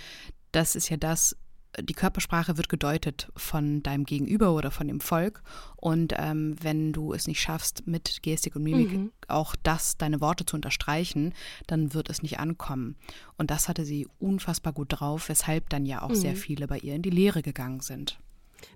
das 0.52 0.76
ist 0.76 0.90
ja 0.90 0.98
das, 0.98 1.36
die 1.82 1.94
Körpersprache 1.94 2.58
wird 2.58 2.70
gedeutet 2.70 3.32
von 3.36 3.82
deinem 3.84 4.06
Gegenüber 4.06 4.54
oder 4.54 4.72
von 4.72 4.88
dem 4.88 5.00
Volk. 5.00 5.42
Und 5.76 6.14
ähm, 6.18 6.56
wenn 6.62 6.94
du 6.94 7.14
es 7.14 7.28
nicht 7.28 7.42
schaffst, 7.42 7.88
mit 7.88 8.22
Gestik 8.22 8.56
und 8.56 8.64
Mimik 8.64 8.92
mhm. 8.92 9.12
auch 9.28 9.56
das, 9.64 9.98
deine 9.98 10.22
Worte 10.22 10.46
zu 10.46 10.56
unterstreichen, 10.56 11.34
dann 11.68 11.94
wird 11.94 12.10
es 12.10 12.22
nicht 12.22 12.40
ankommen. 12.40 12.96
Und 13.38 13.52
das 13.52 13.68
hatte 13.68 13.86
sie 13.86 14.08
unfassbar 14.20 14.74
gut 14.74 14.88
drauf, 14.90 15.30
weshalb 15.30 15.70
dann 15.70 15.86
ja 15.86 16.02
auch 16.02 16.10
mhm. 16.10 16.16
sehr 16.16 16.36
viele 16.36 16.68
bei 16.68 16.78
ihr 16.78 16.96
in 16.96 17.02
die 17.02 17.10
Lehre 17.10 17.42
gegangen 17.42 17.80
sind. 17.80 18.20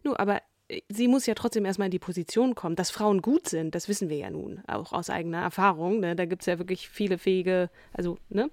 Nur, 0.03 0.19
aber 0.19 0.41
äh, 0.67 0.81
sie 0.89 1.07
muss 1.07 1.25
ja 1.25 1.35
trotzdem 1.35 1.65
erstmal 1.65 1.87
in 1.87 1.91
die 1.91 1.99
Position 1.99 2.55
kommen, 2.55 2.75
dass 2.75 2.91
Frauen 2.91 3.21
gut 3.21 3.47
sind, 3.47 3.75
das 3.75 3.87
wissen 3.87 4.09
wir 4.09 4.17
ja 4.17 4.29
nun, 4.29 4.63
auch 4.67 4.93
aus 4.93 5.09
eigener 5.09 5.41
Erfahrung. 5.41 5.99
Ne? 5.99 6.15
Da 6.15 6.25
gibt 6.25 6.41
es 6.41 6.45
ja 6.47 6.57
wirklich 6.57 6.89
viele 6.89 7.17
fähige, 7.17 7.69
also 7.93 8.17
ne, 8.29 8.49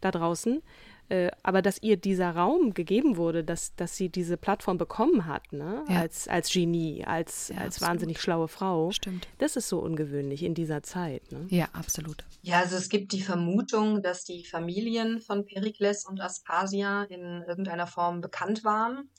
da 0.00 0.10
draußen. 0.10 0.62
Äh, 1.08 1.30
aber 1.42 1.60
dass 1.60 1.82
ihr 1.82 1.96
dieser 1.96 2.30
Raum 2.30 2.72
gegeben 2.72 3.16
wurde, 3.16 3.44
dass, 3.44 3.74
dass 3.76 3.96
sie 3.96 4.08
diese 4.08 4.36
Plattform 4.36 4.78
bekommen 4.78 5.26
hat, 5.26 5.52
ne? 5.52 5.84
Ja. 5.88 6.00
als, 6.00 6.28
als 6.28 6.50
Genie, 6.50 7.04
als, 7.04 7.48
ja, 7.48 7.58
als 7.58 7.80
wahnsinnig 7.82 8.20
schlaue 8.20 8.48
Frau. 8.48 8.90
Stimmt. 8.90 9.28
Das 9.38 9.56
ist 9.56 9.68
so 9.68 9.80
ungewöhnlich 9.80 10.42
in 10.42 10.54
dieser 10.54 10.82
Zeit. 10.82 11.30
Ne? 11.30 11.46
Ja, 11.50 11.68
absolut. 11.74 12.24
Ja, 12.40 12.60
also 12.60 12.76
es 12.76 12.88
gibt 12.88 13.12
die 13.12 13.20
Vermutung, 13.20 14.02
dass 14.02 14.24
die 14.24 14.44
Familien 14.44 15.20
von 15.20 15.44
Perikles 15.44 16.06
und 16.06 16.20
Aspasia 16.20 17.04
in 17.04 17.42
irgendeiner 17.46 17.86
Form 17.86 18.22
bekannt 18.22 18.64
waren 18.64 19.10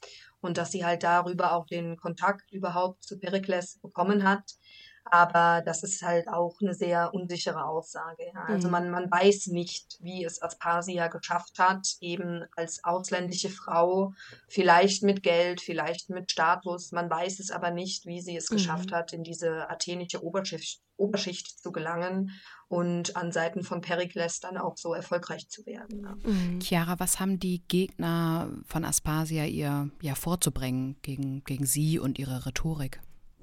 und 0.41 0.57
dass 0.57 0.71
sie 0.71 0.85
halt 0.85 1.03
darüber 1.03 1.53
auch 1.53 1.65
den 1.65 1.97
Kontakt 1.97 2.51
überhaupt 2.51 3.03
zu 3.03 3.19
Perikles 3.19 3.79
bekommen 3.81 4.23
hat. 4.23 4.43
Aber 5.05 5.61
das 5.63 5.83
ist 5.83 6.01
halt 6.01 6.27
auch 6.27 6.55
eine 6.61 6.73
sehr 6.73 7.13
unsichere 7.13 7.65
Aussage. 7.65 8.23
Ja. 8.33 8.45
Also 8.47 8.67
mhm. 8.67 8.71
man, 8.71 8.89
man 8.89 9.11
weiß 9.11 9.47
nicht, 9.47 9.97
wie 10.01 10.23
es 10.23 10.41
Aspasia 10.41 11.07
geschafft 11.07 11.59
hat, 11.59 11.87
eben 12.01 12.43
als 12.55 12.83
ausländische 12.83 13.49
Frau, 13.49 14.13
vielleicht 14.47 15.03
mit 15.03 15.21
Geld, 15.21 15.61
vielleicht 15.61 16.09
mit 16.09 16.31
Status. 16.31 16.91
Man 16.91 17.09
weiß 17.09 17.39
es 17.39 17.51
aber 17.51 17.69
nicht, 17.69 18.07
wie 18.07 18.19
sie 18.19 18.35
es 18.35 18.49
mhm. 18.49 18.55
geschafft 18.55 18.91
hat, 18.91 19.13
in 19.13 19.23
diese 19.23 19.69
athenische 19.69 20.23
Oberschicht, 20.23 20.81
Oberschicht 20.97 21.61
zu 21.61 21.71
gelangen 21.71 22.31
und 22.67 23.15
an 23.15 23.31
Seiten 23.31 23.63
von 23.63 23.81
Perikles 23.81 24.39
dann 24.39 24.57
auch 24.57 24.77
so 24.77 24.93
erfolgreich 24.93 25.49
zu 25.49 25.65
werden. 25.67 26.01
Ja. 26.03 26.31
Mhm. 26.31 26.59
Chiara, 26.61 26.99
was 26.99 27.19
haben 27.19 27.39
die 27.39 27.63
Gegner 27.67 28.49
von 28.65 28.83
Aspasia 28.83 29.45
ihr 29.45 29.91
ja 30.01 30.15
vorzubringen 30.15 30.97
gegen, 31.03 31.43
gegen 31.43 31.65
sie 31.65 31.99
und 31.99 32.17
ihre 32.17 32.47
Rhetorik? 32.47 33.01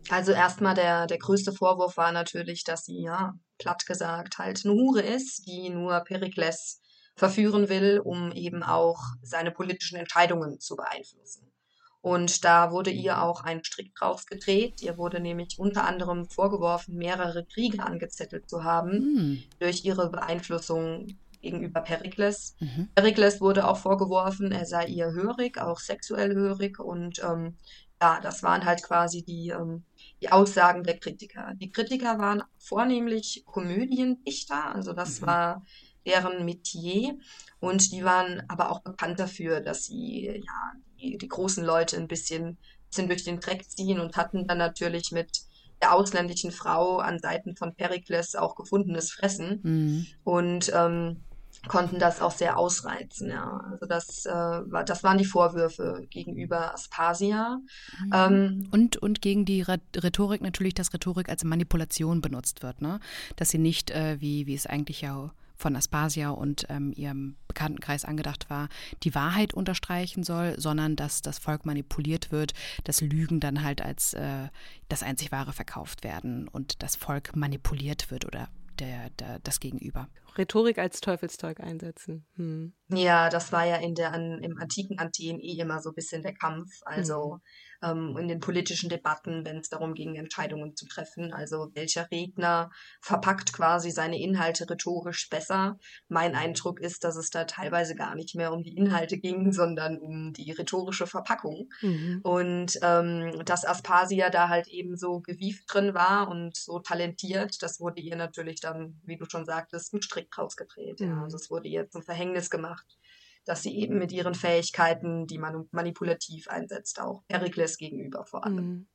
Also 0.09 0.33
erstmal 0.33 0.75
der, 0.75 1.07
der 1.07 1.19
größte 1.19 1.53
Vorwurf 1.53 1.97
war 1.97 2.13
natürlich, 2.13 2.65
dass 2.65 2.85
sie, 2.85 3.03
ja, 3.03 3.35
platt 3.59 3.87
gesagt, 3.87 4.39
halt 4.39 4.65
eine 4.65 4.75
Hure 4.75 5.01
ist, 5.01 5.47
die 5.47 5.71
nur 5.71 6.01
Perikles 6.01 6.81
verführen 7.15 7.69
will, 7.69 8.01
um 8.01 8.33
eben 8.33 8.63
auch 8.63 9.01
seine 9.23 9.51
politischen 9.51 9.97
Entscheidungen 9.97 10.61
zu 10.61 10.77
beeinflussen. 10.77 11.53
Und 12.01 12.45
da 12.45 12.73
wurde 12.73 12.91
ihr 12.91 13.23
auch 13.23 13.45
ein 13.45 13.63
Strick 13.63 13.95
drauf 13.95 14.27
gedreht. 14.27 14.83
Ihr 14.83 14.99
wurde 14.99 15.21
nämlich 15.21 15.59
unter 15.59 15.85
anderem 15.85 16.29
vorgeworfen, 16.29 16.97
mehrere 16.97 17.45
Kriege 17.45 17.81
angezettelt 17.81 18.51
zu 18.51 18.65
haben 18.65 18.99
mhm. 18.99 19.43
durch 19.61 19.85
ihre 19.85 20.11
Beeinflussung 20.11 21.07
gegenüber 21.41 21.81
Perikles. 21.81 22.57
Mhm. 22.59 22.89
Perikles 22.97 23.41
wurde 23.41 23.69
auch 23.69 23.77
vorgeworfen, 23.77 24.51
er 24.51 24.67
sei 24.67 24.87
ihr 24.87 25.13
hörig, 25.13 25.61
auch 25.61 25.79
sexuell 25.79 26.35
hörig. 26.35 26.81
Und 26.81 27.23
ähm, 27.23 27.57
ja, 28.01 28.21
das 28.21 28.43
waren 28.43 28.65
halt 28.65 28.83
quasi 28.83 29.23
die 29.23 29.51
ähm, 29.51 29.85
die 30.23 30.31
Aussagen 30.31 30.85
der 30.85 30.99
Kritiker. 30.99 31.53
Die 31.57 31.71
Kritiker 31.71 32.19
waren 32.19 32.43
vornehmlich 32.59 33.43
Komödiendichter, 33.45 34.75
also 34.75 34.93
das 34.93 35.21
mhm. 35.21 35.27
war 35.27 35.67
deren 36.07 36.45
Metier. 36.45 37.19
Und 37.61 37.93
die 37.93 38.05
waren 38.05 38.43
aber 38.49 38.71
auch 38.71 38.81
bekannt 38.83 39.19
dafür, 39.19 39.61
dass 39.61 39.87
sie 39.87 40.27
ja, 40.27 40.73
die, 41.01 41.19
die 41.19 41.29
großen 41.29 41.65
Leute 41.65 41.97
ein 41.97 42.09
bisschen, 42.09 42.59
bisschen 42.89 43.09
durch 43.09 43.25
den 43.25 43.41
Dreck 43.41 43.69
ziehen 43.69 44.01
und 44.01 44.17
hatten 44.17 44.47
dann 44.47 44.59
natürlich 44.59 45.13
mit 45.13 45.43
der 45.81 45.95
ausländischen 45.95 46.53
Frau 46.53 46.99
an 46.99 47.19
Seiten 47.19 47.57
von 47.57 47.75
Perikles 47.75 48.37
auch 48.37 48.55
gefundenes 48.55 49.13
Fressen. 49.13 49.61
Mhm. 49.63 50.07
Und 50.23 50.73
ähm, 50.75 51.25
konnten 51.69 51.99
das 51.99 52.21
auch 52.21 52.33
sehr 52.33 52.59
ausreizen. 52.59 53.31
Ja. 53.31 53.65
Also 53.71 53.87
das, 53.87 54.27
äh, 54.27 54.31
war, 54.33 54.85
das 54.85 55.05
waren 55.05 55.19
die 55.19 55.25
Vorwürfe 55.25 56.07
gegenüber 56.11 56.75
Aspasia. 56.75 57.61
Mhm. 58.05 58.13
Ähm, 58.13 58.69
und, 58.71 58.97
und 58.97 59.23
gegen 59.23 59.45
die 59.45 59.63
Rhetorik 59.63 60.43
natürlich, 60.43 60.75
dass 60.75 60.93
Rhetorik 60.93 61.29
als 61.29 61.45
Manipulation 61.45 62.21
benutzt 62.21 62.63
wird, 62.63 62.83
ne? 62.83 63.01
Dass 63.37 63.51
sie 63.51 63.59
nicht, 63.59 63.91
äh, 63.91 64.21
wie, 64.21 64.47
wie 64.47 64.55
es 64.55 64.67
eigentlich 64.67 65.01
ja 65.03 65.31
von 65.63 65.77
Aspasia 65.77 66.31
und 66.31 66.67
ähm, 66.69 66.93
ihrem 66.97 67.37
Bekanntenkreis 67.47 68.05
angedacht 68.05 68.51
war, 68.51 68.69
die 69.05 69.15
Wahrheit 69.15 69.55
unterstreichen 69.55 70.25
soll, 70.25 70.59
sondern 70.59 70.97
dass 70.97 71.23
das 71.23 71.39
Volk 71.39 71.65
manipuliert 71.65 72.33
wird, 72.33 72.53
dass 72.83 73.01
Lügen 73.01 73.39
dann 73.39 73.63
halt 73.63 73.81
als 73.81 74.13
äh, 74.15 74.49
das 74.89 75.05
einzig 75.05 75.31
Wahre 75.31 75.53
verkauft 75.53 76.03
werden 76.03 76.49
und 76.49 76.83
das 76.83 76.97
Volk 76.97 77.37
manipuliert 77.37 78.11
wird 78.11 78.25
oder 78.25 78.49
der, 78.81 79.11
der, 79.11 79.39
das 79.39 79.61
Gegenüber. 79.61 80.09
Rhetorik 80.37 80.79
als 80.79 81.01
Teufelszeug 81.01 81.61
einsetzen. 81.61 82.27
Hm. 82.37 82.73
Ja, 82.89 83.29
das 83.29 83.53
war 83.53 83.67
ja 83.67 83.77
in 83.77 83.95
der, 83.95 84.13
an, 84.13 84.43
im 84.43 84.59
antiken 84.59 84.99
Athen 84.99 85.41
eh 85.41 85.59
immer 85.59 85.81
so 85.81 85.91
ein 85.91 85.95
bisschen 85.95 86.23
der 86.23 86.35
Kampf. 86.35 86.71
Also 86.85 87.35
hm 87.35 87.41
ähm, 87.83 88.17
in 88.17 88.29
den 88.29 88.41
politischen 88.41 88.89
Debatten, 88.89 89.45
wenn 89.45 89.59
es 89.59 89.69
darum 89.69 89.95
ging, 89.95 90.15
Entscheidungen 90.15 90.77
zu 90.77 90.87
treffen. 90.87 91.33
Also 91.33 91.71
welcher 91.75 92.11
Redner 92.11 92.71
verpackt 93.01 93.53
quasi 93.53 93.91
seine 93.91 94.21
Inhalte 94.21 94.69
rhetorisch 94.69 95.29
besser. 95.29 95.79
Mein 96.09 96.35
Eindruck 96.35 96.81
ist, 96.81 97.05
dass 97.05 97.17
es 97.17 97.31
da 97.31 97.45
teilweise 97.45 97.95
gar 97.95 98.15
nicht 98.15 98.35
mehr 98.35 98.53
um 98.53 98.63
die 98.63 98.77
Inhalte 98.77 99.19
ging, 99.19 99.53
sondern 99.53 99.99
um 99.99 100.33
die 100.33 100.53
rhetorische 100.53 101.07
Verpackung. 101.07 101.69
Mhm. 101.81 102.21
Und 102.23 102.79
ähm, 102.83 103.43
dass 103.45 103.65
Aspasia 103.65 104.31
da 104.31 104.49
halt 104.49 104.69
eben 104.69 104.97
so 104.97 105.21
gewieft 105.21 105.65
drin 105.73 105.95
war 105.95 106.29
und 106.29 106.57
so 106.57 106.79
talentiert, 106.79 107.63
das 107.63 107.81
wurde 107.81 108.01
ihr 108.01 108.17
natürlich 108.17 108.61
dann, 108.61 109.01
wie 109.05 109.17
du 109.17 109.25
schon 109.29 109.45
sagtest, 109.45 109.93
ein 109.93 110.03
Strick 110.03 110.22
rausgedreht. 110.37 111.01
Mhm. 111.01 111.07
Ja. 111.07 111.23
Also 111.23 111.37
es 111.37 111.51
wurde 111.51 111.69
ihr 111.69 111.89
zum 111.91 112.03
Verhängnis 112.03 112.51
gemacht 112.51 112.99
dass 113.45 113.63
sie 113.63 113.77
eben 113.77 113.99
mit 113.99 114.13
ihren 114.13 114.35
Fähigkeiten, 114.35 115.27
die 115.27 115.39
man 115.39 115.69
manipulativ 115.73 116.49
einsetzt, 116.49 117.01
auch 117.01 117.23
Perikles 117.29 117.77
gegenüber 117.77 118.25
vor 118.25 118.45
allem. 118.45 118.57
Mhm. 118.57 118.87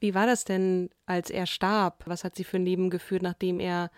Wie 0.00 0.14
war 0.14 0.26
das 0.26 0.44
denn, 0.44 0.90
als 1.06 1.30
er 1.30 1.46
starb? 1.46 2.02
Was 2.06 2.24
hat 2.24 2.36
sie 2.36 2.44
für 2.44 2.56
ein 2.56 2.64
Leben 2.64 2.90
geführt, 2.90 3.22
nachdem 3.22 3.60
er 3.60 3.90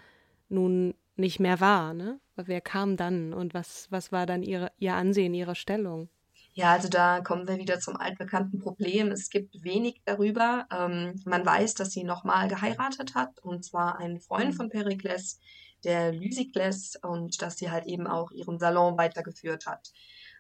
nun 0.48 0.94
nicht 1.16 1.40
mehr 1.40 1.60
war? 1.60 1.94
Ne? 1.94 2.20
Wer 2.36 2.60
kam 2.60 2.96
dann 2.96 3.32
und 3.32 3.54
was, 3.54 3.90
was 3.90 4.12
war 4.12 4.26
dann 4.26 4.42
ihre, 4.42 4.70
ihr 4.78 4.94
Ansehen, 4.94 5.34
ihre 5.34 5.54
Stellung? 5.54 6.08
Ja, 6.52 6.72
also 6.72 6.88
da 6.88 7.20
kommen 7.20 7.48
wir 7.48 7.58
wieder 7.58 7.80
zum 7.80 7.96
altbekannten 7.96 8.60
Problem. 8.60 9.10
Es 9.10 9.30
gibt 9.30 9.62
wenig 9.62 10.00
darüber. 10.04 10.66
Ähm, 10.72 11.20
man 11.24 11.44
weiß, 11.44 11.74
dass 11.74 11.90
sie 11.90 12.04
nochmal 12.04 12.48
geheiratet 12.48 13.14
hat, 13.14 13.40
und 13.40 13.64
zwar 13.64 13.98
einen 13.98 14.20
Freund 14.20 14.54
von 14.54 14.70
Perikles, 14.70 15.40
der 15.86 16.12
Lysikles, 16.12 16.98
und 17.02 17.40
dass 17.40 17.56
sie 17.56 17.70
halt 17.70 17.86
eben 17.86 18.06
auch 18.06 18.30
ihren 18.32 18.58
Salon 18.58 18.98
weitergeführt 18.98 19.66
hat. 19.66 19.88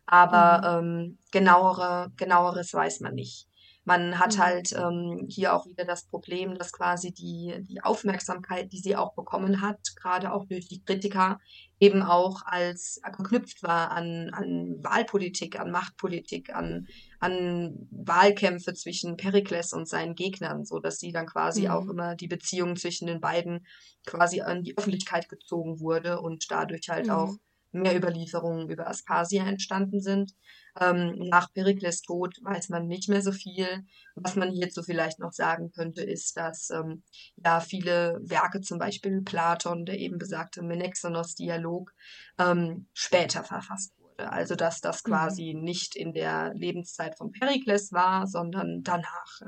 Aber 0.04 0.82
mhm. 0.82 0.88
ähm, 0.88 1.18
genauere, 1.32 2.12
genaueres 2.16 2.74
weiß 2.74 3.00
man 3.00 3.14
nicht. 3.14 3.48
Man 3.84 4.18
hat 4.18 4.36
mhm. 4.36 4.42
halt 4.42 4.72
ähm, 4.72 5.26
hier 5.28 5.54
auch 5.54 5.66
wieder 5.66 5.84
das 5.84 6.06
Problem, 6.06 6.58
dass 6.58 6.72
quasi 6.72 7.12
die, 7.12 7.54
die 7.60 7.82
Aufmerksamkeit, 7.82 8.72
die 8.72 8.80
sie 8.80 8.96
auch 8.96 9.14
bekommen 9.14 9.62
hat, 9.62 9.78
gerade 9.94 10.32
auch 10.32 10.44
durch 10.46 10.66
die 10.68 10.82
Kritiker, 10.82 11.38
eben 11.78 12.02
auch 12.02 12.42
als 12.44 13.00
geknüpft 13.16 13.62
war 13.62 13.90
an, 13.90 14.30
an 14.32 14.76
Wahlpolitik, 14.82 15.60
an 15.60 15.70
Machtpolitik, 15.70 16.54
an, 16.54 16.86
an 17.20 17.88
Wahlkämpfe 17.90 18.72
zwischen 18.74 19.16
Perikles 19.16 19.72
und 19.72 19.88
seinen 19.88 20.14
Gegnern, 20.14 20.64
so 20.64 20.78
dass 20.78 20.98
sie 20.98 21.12
dann 21.12 21.26
quasi 21.26 21.62
mhm. 21.62 21.70
auch 21.70 21.88
immer 21.88 22.14
die 22.16 22.28
Beziehung 22.28 22.76
zwischen 22.76 23.06
den 23.06 23.20
beiden 23.20 23.66
quasi 24.06 24.40
an 24.40 24.62
die 24.62 24.76
Öffentlichkeit 24.76 25.28
gezogen 25.28 25.80
wurde 25.80 26.20
und 26.20 26.50
dadurch 26.50 26.88
halt 26.88 27.06
mhm. 27.06 27.12
auch 27.12 27.34
mehr 27.76 27.96
Überlieferungen 27.96 28.68
über 28.68 28.88
Aspasia 28.88 29.46
entstanden 29.46 30.00
sind. 30.00 30.34
Ähm, 30.78 31.14
nach 31.18 31.52
Perikles 31.52 32.02
Tod 32.02 32.36
weiß 32.42 32.68
man 32.68 32.86
nicht 32.86 33.08
mehr 33.08 33.22
so 33.22 33.32
viel. 33.32 33.84
Was 34.14 34.36
man 34.36 34.50
hierzu 34.50 34.82
vielleicht 34.82 35.18
noch 35.18 35.32
sagen 35.32 35.70
könnte, 35.72 36.02
ist, 36.02 36.36
dass 36.36 36.70
ähm, 36.70 37.02
ja 37.36 37.60
viele 37.60 38.18
Werke, 38.22 38.60
zum 38.60 38.78
Beispiel 38.78 39.22
Platon, 39.22 39.86
der 39.86 39.98
eben 39.98 40.18
besagte 40.18 40.62
Menexenos-Dialog, 40.62 41.92
ähm, 42.38 42.88
später 42.92 43.42
verfasst 43.44 43.92
wurde. 43.98 44.30
Also 44.30 44.54
dass 44.54 44.80
das 44.80 45.02
mhm. 45.04 45.08
quasi 45.08 45.54
mhm. 45.54 45.62
nicht 45.62 45.96
in 45.96 46.12
der 46.12 46.52
Lebenszeit 46.54 47.16
von 47.16 47.32
Perikles 47.32 47.92
war, 47.92 48.26
sondern 48.26 48.82
danach. 48.82 49.40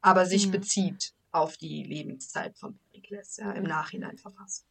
Aber 0.00 0.26
sich 0.26 0.46
mhm. 0.46 0.52
bezieht 0.52 1.14
auf 1.32 1.56
die 1.56 1.84
Lebenszeit 1.84 2.56
von 2.58 2.78
Perikles, 2.78 3.36
ja, 3.36 3.52
im 3.52 3.64
Nachhinein 3.64 4.18
verfasst. 4.18 4.69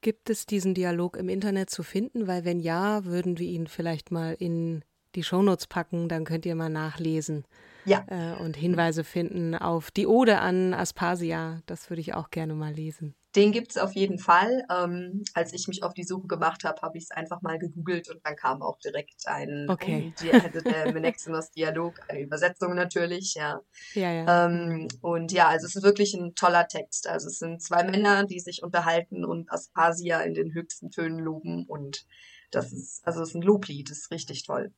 Gibt 0.00 0.30
es 0.30 0.46
diesen 0.46 0.74
Dialog 0.74 1.16
im 1.16 1.28
Internet 1.28 1.70
zu 1.70 1.82
finden? 1.82 2.26
Weil 2.26 2.44
wenn 2.44 2.60
ja, 2.60 3.04
würden 3.04 3.38
wir 3.38 3.46
ihn 3.46 3.66
vielleicht 3.66 4.10
mal 4.10 4.34
in 4.38 4.84
die 5.14 5.22
Shownotes 5.22 5.66
packen, 5.66 6.08
dann 6.08 6.24
könnt 6.24 6.46
ihr 6.46 6.54
mal 6.54 6.68
nachlesen. 6.68 7.44
Ja. 7.84 8.04
Äh, 8.08 8.40
und 8.42 8.56
Hinweise 8.56 9.04
finden 9.04 9.54
auf 9.54 9.90
die 9.90 10.06
Ode 10.06 10.40
an 10.40 10.74
Aspasia. 10.74 11.62
Das 11.66 11.90
würde 11.90 12.00
ich 12.00 12.14
auch 12.14 12.30
gerne 12.30 12.54
mal 12.54 12.72
lesen. 12.72 13.14
Den 13.36 13.52
gibt 13.52 13.72
es 13.72 13.76
auf 13.76 13.92
jeden 13.92 14.18
Fall. 14.18 14.64
Ähm, 14.74 15.22
als 15.34 15.52
ich 15.52 15.68
mich 15.68 15.82
auf 15.82 15.92
die 15.92 16.04
Suche 16.04 16.26
gemacht 16.26 16.64
habe, 16.64 16.80
habe 16.80 16.96
ich 16.96 17.04
es 17.04 17.10
einfach 17.10 17.42
mal 17.42 17.58
gegoogelt 17.58 18.08
und 18.08 18.24
dann 18.24 18.34
kam 18.34 18.62
auch 18.62 18.78
direkt 18.78 19.26
ein, 19.26 19.66
okay. 19.68 20.12
ein 20.22 20.40
also 20.40 20.60
der 20.60 20.92
Menexinos-Dialog, 20.94 22.00
eine 22.08 22.20
Übersetzung 22.22 22.74
natürlich, 22.74 23.34
ja. 23.34 23.60
Ja, 23.94 24.12
ja. 24.12 24.46
Ähm, 24.46 24.88
und 25.02 25.32
ja, 25.32 25.48
also 25.48 25.66
es 25.66 25.76
ist 25.76 25.82
wirklich 25.82 26.14
ein 26.14 26.34
toller 26.34 26.66
Text. 26.66 27.06
Also 27.06 27.28
es 27.28 27.38
sind 27.38 27.62
zwei 27.62 27.84
Männer, 27.84 28.24
die 28.24 28.40
sich 28.40 28.62
unterhalten 28.62 29.24
und 29.24 29.52
Aspasia 29.52 30.20
in 30.22 30.34
den 30.34 30.54
höchsten 30.54 30.90
Tönen 30.90 31.18
loben 31.18 31.66
und 31.66 32.06
das 32.50 32.72
ist, 32.72 33.06
also 33.06 33.22
es 33.22 33.30
ist 33.30 33.34
ein 33.34 33.42
Loblied, 33.42 33.90
das 33.90 33.98
ist 33.98 34.10
richtig 34.10 34.44
toll. 34.44 34.72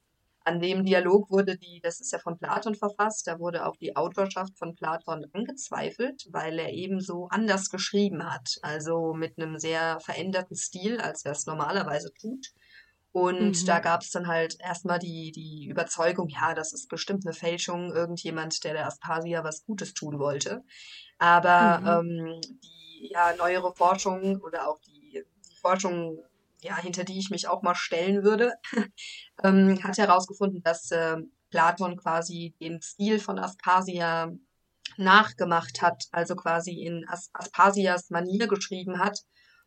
An 0.48 0.60
dem 0.60 0.82
Dialog 0.82 1.30
wurde 1.30 1.58
die, 1.58 1.78
das 1.82 2.00
ist 2.00 2.10
ja 2.10 2.18
von 2.18 2.38
Platon 2.38 2.74
verfasst, 2.74 3.26
da 3.26 3.38
wurde 3.38 3.66
auch 3.66 3.76
die 3.76 3.96
Autorschaft 3.96 4.56
von 4.56 4.74
Platon 4.74 5.26
angezweifelt, 5.34 6.26
weil 6.30 6.58
er 6.58 6.72
eben 6.72 7.02
so 7.02 7.28
anders 7.28 7.68
geschrieben 7.68 8.24
hat. 8.24 8.56
Also 8.62 9.12
mit 9.12 9.36
einem 9.36 9.58
sehr 9.58 10.00
veränderten 10.00 10.56
Stil, 10.56 11.02
als 11.02 11.26
er 11.26 11.32
es 11.32 11.44
normalerweise 11.44 12.14
tut. 12.14 12.46
Und 13.12 13.60
mhm. 13.60 13.66
da 13.66 13.80
gab 13.80 14.00
es 14.00 14.10
dann 14.10 14.26
halt 14.26 14.56
erstmal 14.58 14.98
die, 14.98 15.32
die 15.32 15.66
Überzeugung, 15.68 16.28
ja, 16.28 16.54
das 16.54 16.72
ist 16.72 16.88
bestimmt 16.88 17.26
eine 17.26 17.34
Fälschung, 17.34 17.92
irgendjemand, 17.92 18.64
der 18.64 18.72
der 18.72 18.86
Aspasia 18.86 19.44
was 19.44 19.66
Gutes 19.66 19.92
tun 19.92 20.18
wollte. 20.18 20.64
Aber 21.18 22.00
mhm. 22.00 22.08
ähm, 22.08 22.40
die 22.62 23.10
ja, 23.12 23.34
neuere 23.36 23.74
Forschung 23.74 24.40
oder 24.40 24.66
auch 24.66 24.80
die, 24.80 25.22
die 25.50 25.56
Forschung 25.56 26.18
ja, 26.60 26.76
hinter 26.76 27.04
die 27.04 27.18
ich 27.18 27.30
mich 27.30 27.48
auch 27.48 27.62
mal 27.62 27.74
stellen 27.74 28.22
würde, 28.22 28.54
ähm, 29.42 29.82
hat 29.82 29.98
herausgefunden, 29.98 30.62
dass 30.62 30.90
äh, 30.90 31.16
Platon 31.50 31.96
quasi 31.96 32.54
den 32.60 32.82
Stil 32.82 33.18
von 33.18 33.38
Aspasia 33.38 34.32
nachgemacht 34.96 35.82
hat, 35.82 36.04
also 36.12 36.34
quasi 36.34 36.82
in 36.82 37.06
As 37.08 37.30
Aspasias 37.32 38.10
Manier 38.10 38.48
geschrieben 38.48 38.98
hat, 38.98 39.24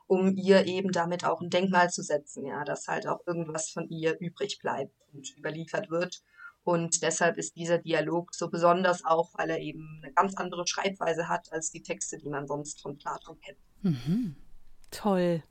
um 0.08 0.36
ihr 0.36 0.66
eben 0.66 0.92
damit 0.92 1.24
auch 1.24 1.42
ein 1.42 1.50
Denkmal 1.50 1.90
zu 1.90 2.04
setzen, 2.04 2.46
ja, 2.46 2.64
dass 2.66 2.88
halt 2.88 3.08
auch 3.08 3.20
irgendwas 3.26 3.70
von 3.70 3.88
ihr 3.90 4.20
übrig 4.20 4.60
bleibt 4.60 4.94
und 5.14 5.38
überliefert 5.38 5.90
wird. 5.90 6.22
Und 6.64 7.02
deshalb 7.02 7.38
ist 7.38 7.56
dieser 7.56 7.80
Dialog 7.80 8.36
so 8.36 8.50
besonders 8.50 9.04
auch, 9.04 9.32
weil 9.34 9.50
er 9.50 9.60
eben 9.60 10.02
eine 10.04 10.14
ganz 10.14 10.36
andere 10.36 10.68
Schreibweise 10.68 11.28
hat 11.28 11.52
als 11.52 11.72
die 11.72 11.82
Texte, 11.82 12.18
die 12.18 12.30
man 12.30 12.46
sonst 12.46 12.82
von 12.82 12.98
Platon 12.98 13.40
kennt. 13.40 13.58
Mhm. 13.82 14.36
Toll. 14.92 15.44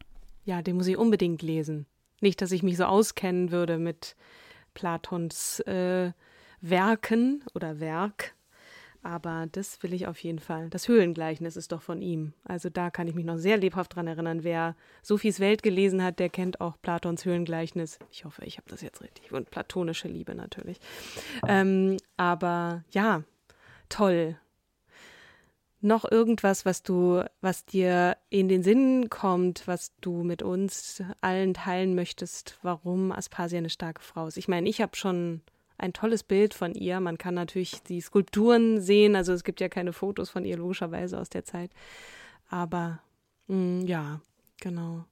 Ja, 0.45 0.63
den 0.63 0.77
muss 0.77 0.87
ich 0.87 0.97
unbedingt 0.97 1.43
lesen. 1.43 1.87
Nicht, 2.21 2.43
dass 2.43 2.53
ich 2.53 2.63
mich 2.63 2.77
so 2.77 2.85
auskennen 2.85 3.51
würde 3.51 3.79
mit 3.79 4.17
Platons 4.75 5.61
äh, 5.61 6.13
Werken 6.61 7.43
oder 7.55 7.81
Werk, 7.81 8.35
aber 9.03 9.47
das 9.51 9.83
will 9.83 9.95
ich 9.95 10.07
auf 10.07 10.19
jeden 10.19 10.39
Fall. 10.39 10.69
Das 10.69 10.87
Höhlengleichnis 10.87 11.57
ist 11.57 11.73
doch 11.73 11.81
von 11.81 12.03
ihm. 12.03 12.35
Also 12.45 12.69
da 12.69 12.91
kann 12.91 13.09
ich 13.09 13.15
mich 13.15 13.25
noch 13.25 13.39
sehr 13.39 13.57
lebhaft 13.57 13.97
dran 13.97 14.07
erinnern. 14.07 14.45
Wer 14.45 14.77
Sophies 15.03 15.41
Welt 15.41 15.63
gelesen 15.63 16.03
hat, 16.03 16.19
der 16.19 16.29
kennt 16.29 16.61
auch 16.61 16.77
Platons 16.83 17.25
Höhlengleichnis. 17.25 17.99
Ich 18.11 18.27
hoffe, 18.27 18.45
ich 18.45 18.59
habe 18.59 18.69
das 18.69 18.83
jetzt 18.83 19.01
richtig. 19.01 19.33
Und 19.33 19.51
platonische 19.51 20.09
Liebe 20.09 20.35
natürlich. 20.35 20.79
Ähm, 21.49 21.97
aber 22.19 22.85
ja, 22.91 23.23
toll 23.89 24.37
noch 25.81 26.11
irgendwas, 26.11 26.65
was 26.67 26.83
du, 26.83 27.23
was 27.41 27.65
dir 27.65 28.17
in 28.29 28.49
den 28.49 28.63
Sinn 28.63 29.09
kommt, 29.09 29.67
was 29.67 29.93
du 30.01 30.23
mit 30.23 30.43
uns 30.43 31.03
allen 31.21 31.55
teilen 31.55 31.95
möchtest, 31.95 32.59
warum 32.63 33.13
Aspasia 33.13 33.59
eine 33.59 33.71
starke 33.71 34.03
Frau 34.03 34.27
ist? 34.27 34.37
Ich 34.37 34.49
meine, 34.49 34.69
ich 34.69 34.81
habe 34.81 34.97
schon 34.97 35.41
ein 35.79 35.93
tolles 35.93 36.23
Bild 36.23 36.55
von 36.55 36.75
ihr. 36.75 37.01
Man 37.01 37.19
kann 37.19 37.35
natürlich 37.35 37.83
die 37.83 38.01
Skulpturen 38.01 38.81
sehen, 38.81 39.17
also 39.17 39.33
es 39.33 39.45
gibt 39.45 39.61
ja 39.61 39.69
keine 39.69 39.93
Fotos 39.93 40.31
von 40.31 40.45
ihr 40.45 40.57
logischerweise 40.57 41.19
aus 41.19 41.31
der 41.31 41.45
Zeit. 41.45 41.71
Aber 42.49 43.01
mh, 43.49 43.57
mm, 43.57 43.87
ja, 43.87 44.21
genau. 44.61 45.05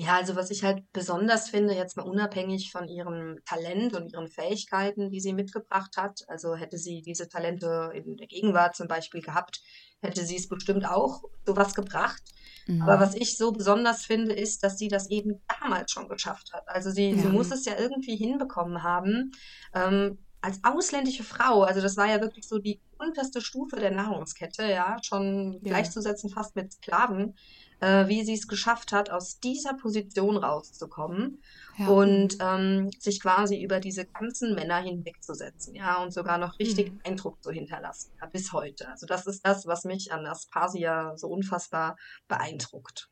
Ja, 0.00 0.14
also 0.14 0.36
was 0.36 0.52
ich 0.52 0.62
halt 0.62 0.84
besonders 0.92 1.48
finde, 1.50 1.74
jetzt 1.74 1.96
mal 1.96 2.04
unabhängig 2.04 2.70
von 2.70 2.86
ihrem 2.86 3.40
Talent 3.44 3.96
und 3.96 4.12
ihren 4.12 4.28
Fähigkeiten, 4.28 5.10
die 5.10 5.18
sie 5.18 5.32
mitgebracht 5.32 5.96
hat, 5.96 6.20
also 6.28 6.54
hätte 6.54 6.78
sie 6.78 7.02
diese 7.02 7.28
Talente 7.28 7.90
in 7.92 8.16
der 8.16 8.28
Gegenwart 8.28 8.76
zum 8.76 8.86
Beispiel 8.86 9.22
gehabt, 9.22 9.60
hätte 10.00 10.24
sie 10.24 10.36
es 10.36 10.46
bestimmt 10.46 10.88
auch 10.88 11.24
sowas 11.44 11.74
gebracht. 11.74 12.22
Mhm. 12.68 12.82
Aber 12.82 13.00
was 13.00 13.16
ich 13.16 13.36
so 13.36 13.50
besonders 13.50 14.04
finde, 14.04 14.34
ist, 14.34 14.62
dass 14.62 14.78
sie 14.78 14.86
das 14.86 15.10
eben 15.10 15.42
damals 15.60 15.90
schon 15.90 16.08
geschafft 16.08 16.52
hat. 16.52 16.68
Also 16.68 16.92
sie, 16.92 17.10
ja. 17.10 17.16
sie 17.22 17.28
muss 17.30 17.50
es 17.50 17.64
ja 17.64 17.76
irgendwie 17.76 18.14
hinbekommen 18.14 18.84
haben, 18.84 19.32
ähm, 19.74 20.24
als 20.40 20.60
ausländische 20.62 21.24
Frau, 21.24 21.62
also 21.64 21.80
das 21.80 21.96
war 21.96 22.06
ja 22.06 22.20
wirklich 22.20 22.46
so 22.46 22.58
die 22.60 22.80
unterste 22.98 23.40
Stufe 23.40 23.76
der 23.76 23.90
Nahrungskette, 23.90 24.64
ja, 24.64 24.96
schon 25.02 25.54
ja. 25.54 25.58
gleichzusetzen 25.62 26.30
fast 26.30 26.56
mit 26.56 26.72
Sklaven, 26.72 27.34
äh, 27.80 28.08
wie 28.08 28.24
sie 28.24 28.34
es 28.34 28.48
geschafft 28.48 28.92
hat, 28.92 29.10
aus 29.10 29.40
dieser 29.40 29.74
Position 29.74 30.36
rauszukommen 30.36 31.42
ja. 31.76 31.88
und 31.88 32.36
ähm, 32.40 32.90
sich 32.98 33.20
quasi 33.20 33.62
über 33.62 33.80
diese 33.80 34.04
ganzen 34.06 34.54
Männer 34.54 34.78
hinwegzusetzen, 34.78 35.74
ja, 35.74 36.02
und 36.02 36.12
sogar 36.12 36.38
noch 36.38 36.58
richtig 36.58 36.92
mhm. 36.92 37.00
Eindruck 37.04 37.42
zu 37.42 37.50
hinterlassen, 37.50 38.12
ja, 38.20 38.26
bis 38.26 38.52
heute. 38.52 38.88
Also 38.88 39.06
das 39.06 39.26
ist 39.26 39.46
das, 39.46 39.66
was 39.66 39.84
mich 39.84 40.12
an 40.12 40.26
Aspasia 40.26 41.16
so 41.16 41.28
unfassbar 41.28 41.96
beeindruckt. 42.26 43.08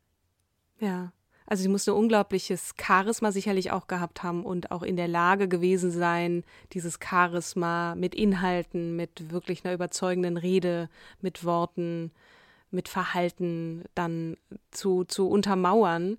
Ja. 0.79 1.13
Also 1.47 1.63
sie 1.63 1.69
muss 1.69 1.87
ein 1.89 1.95
unglaubliches 1.95 2.75
Charisma 2.81 3.31
sicherlich 3.31 3.71
auch 3.71 3.87
gehabt 3.87 4.23
haben 4.23 4.45
und 4.45 4.71
auch 4.73 4.83
in 4.83 4.97
der 4.97 5.09
Lage 5.09 5.49
gewesen 5.49 5.91
sein, 5.91 6.45
dieses 6.73 6.99
Charisma 7.03 7.95
mit 7.95 8.15
Inhalten, 8.15 8.97
mit 8.97 9.31
wirklich 9.31 9.65
einer 9.65 9.75
überzeugenden 9.75 10.37
Rede, 10.37 10.89
mit 11.21 11.45
Worten, 11.45 12.11
mit 12.71 12.89
Verhalten 12.89 13.85
dann 13.95 14.37
zu, 14.73 15.05
zu 15.05 15.29
untermauern. 15.29 16.19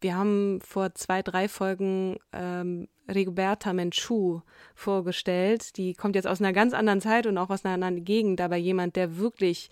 Wir 0.00 0.16
haben 0.16 0.60
vor 0.60 0.94
zwei, 0.94 1.22
drei 1.22 1.48
Folgen 1.48 2.18
ähm, 2.32 2.88
Rigoberta 3.08 3.72
Menchú 3.72 4.42
vorgestellt. 4.74 5.76
Die 5.76 5.94
kommt 5.94 6.16
jetzt 6.16 6.26
aus 6.26 6.40
einer 6.40 6.52
ganz 6.52 6.74
anderen 6.74 7.00
Zeit 7.00 7.26
und 7.26 7.38
auch 7.38 7.50
aus 7.50 7.64
einer 7.64 7.74
anderen 7.74 8.04
Gegend, 8.04 8.40
aber 8.40 8.56
jemand, 8.56 8.96
der 8.96 9.16
wirklich 9.16 9.70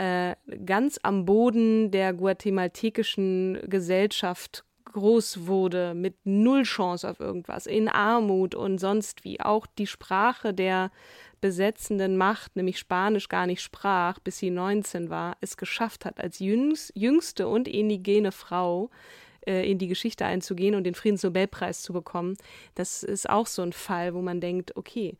äh, 0.00 0.34
ganz 0.64 0.98
am 1.02 1.26
Boden 1.26 1.90
der 1.90 2.14
guatemaltekischen 2.14 3.58
Gesellschaft 3.68 4.64
groß 4.86 5.46
wurde, 5.46 5.92
mit 5.92 6.16
null 6.24 6.62
Chance 6.62 7.08
auf 7.08 7.20
irgendwas, 7.20 7.66
in 7.66 7.86
Armut 7.86 8.54
und 8.54 8.78
sonst 8.78 9.24
wie. 9.24 9.40
Auch 9.40 9.66
die 9.66 9.86
Sprache 9.86 10.54
der 10.54 10.90
besetzenden 11.42 12.16
Macht, 12.16 12.56
nämlich 12.56 12.78
Spanisch, 12.78 13.28
gar 13.28 13.46
nicht 13.46 13.60
sprach, 13.60 14.18
bis 14.20 14.38
sie 14.38 14.48
19 14.48 15.10
war, 15.10 15.36
es 15.42 15.58
geschafft 15.58 16.06
hat, 16.06 16.18
als 16.18 16.38
jüngst, 16.38 16.92
jüngste 16.94 17.46
und 17.46 17.68
indigene 17.68 18.32
Frau 18.32 18.88
äh, 19.46 19.70
in 19.70 19.76
die 19.76 19.88
Geschichte 19.88 20.24
einzugehen 20.24 20.74
und 20.74 20.84
den 20.84 20.94
Friedensnobelpreis 20.94 21.82
zu 21.82 21.92
bekommen, 21.92 22.38
das 22.74 23.02
ist 23.02 23.28
auch 23.28 23.46
so 23.46 23.60
ein 23.60 23.74
Fall, 23.74 24.14
wo 24.14 24.22
man 24.22 24.40
denkt, 24.40 24.76
okay, 24.76 25.18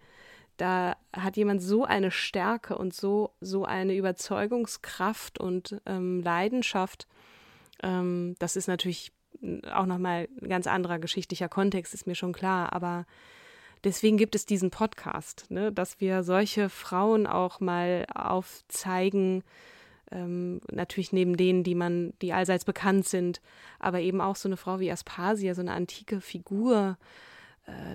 da 0.60 0.96
hat 1.14 1.36
jemand 1.36 1.62
so 1.62 1.84
eine 1.84 2.10
Stärke 2.10 2.76
und 2.76 2.92
so, 2.94 3.30
so 3.40 3.64
eine 3.64 3.94
Überzeugungskraft 3.94 5.40
und 5.40 5.80
ähm, 5.86 6.22
Leidenschaft. 6.22 7.06
Ähm, 7.82 8.36
das 8.38 8.56
ist 8.56 8.68
natürlich 8.68 9.12
auch 9.72 9.86
nochmal 9.86 10.28
ein 10.42 10.48
ganz 10.48 10.66
anderer 10.66 10.98
geschichtlicher 10.98 11.48
Kontext, 11.48 11.94
ist 11.94 12.06
mir 12.06 12.14
schon 12.14 12.34
klar, 12.34 12.74
aber 12.74 13.06
deswegen 13.84 14.18
gibt 14.18 14.34
es 14.34 14.44
diesen 14.44 14.70
Podcast, 14.70 15.50
ne, 15.50 15.72
dass 15.72 15.98
wir 15.98 16.22
solche 16.24 16.68
Frauen 16.68 17.26
auch 17.26 17.60
mal 17.60 18.04
aufzeigen, 18.14 19.42
ähm, 20.10 20.60
natürlich 20.70 21.12
neben 21.12 21.38
denen, 21.38 21.64
die 21.64 21.74
man, 21.74 22.12
die 22.20 22.34
allseits 22.34 22.66
bekannt 22.66 23.06
sind, 23.06 23.40
aber 23.78 24.00
eben 24.00 24.20
auch 24.20 24.36
so 24.36 24.46
eine 24.48 24.58
Frau 24.58 24.78
wie 24.78 24.92
Aspasia, 24.92 25.54
so 25.54 25.62
eine 25.62 25.72
antike 25.72 26.20
Figur, 26.20 26.98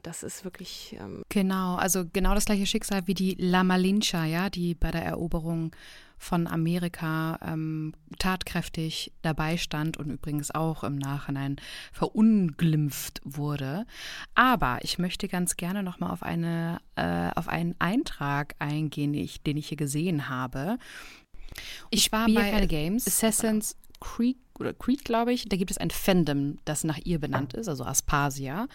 das 0.03 0.23
ist 0.23 0.43
wirklich. 0.43 0.95
Ähm 0.99 1.23
genau, 1.29 1.75
also 1.75 2.05
genau 2.11 2.33
das 2.33 2.45
gleiche 2.45 2.65
Schicksal 2.65 3.07
wie 3.07 3.13
die 3.13 3.35
La 3.39 3.63
Malinche, 3.63 4.23
ja, 4.25 4.49
die 4.49 4.75
bei 4.75 4.91
der 4.91 5.03
Eroberung 5.03 5.75
von 6.17 6.47
Amerika 6.47 7.37
ähm, 7.45 7.93
tatkräftig 8.19 9.11
dabei 9.21 9.57
stand 9.57 9.97
und 9.97 10.09
übrigens 10.09 10.51
auch 10.51 10.83
im 10.83 10.95
Nachhinein 10.95 11.57
verunglimpft 11.91 13.21
wurde. 13.25 13.85
Aber 14.33 14.79
ich 14.81 14.97
möchte 14.97 15.27
ganz 15.27 15.57
gerne 15.57 15.83
noch 15.83 15.99
mal 15.99 16.11
auf 16.11 16.23
eine 16.23 16.79
äh, 16.95 17.29
auf 17.35 17.47
einen 17.47 17.75
Eintrag 17.79 18.55
eingehen, 18.59 19.13
ich, 19.13 19.41
den 19.41 19.57
ich 19.57 19.67
hier 19.67 19.77
gesehen 19.77 20.29
habe. 20.29 20.77
Ich, 21.89 22.11
war 22.11 22.27
bei 22.27 22.65
Games. 22.65 23.07
Assassin's 23.07 23.75
Creed 23.99 24.37
oder 24.59 24.73
Creed, 24.73 25.05
glaube 25.05 25.33
ich, 25.33 25.47
da 25.47 25.57
gibt 25.57 25.71
es 25.71 25.77
ein 25.77 25.89
Fandom, 25.89 26.57
das 26.65 26.83
nach 26.83 26.99
ihr 27.03 27.19
benannt 27.19 27.53
ist, 27.53 27.67
also 27.67 27.83
Aspasia. 27.83 28.67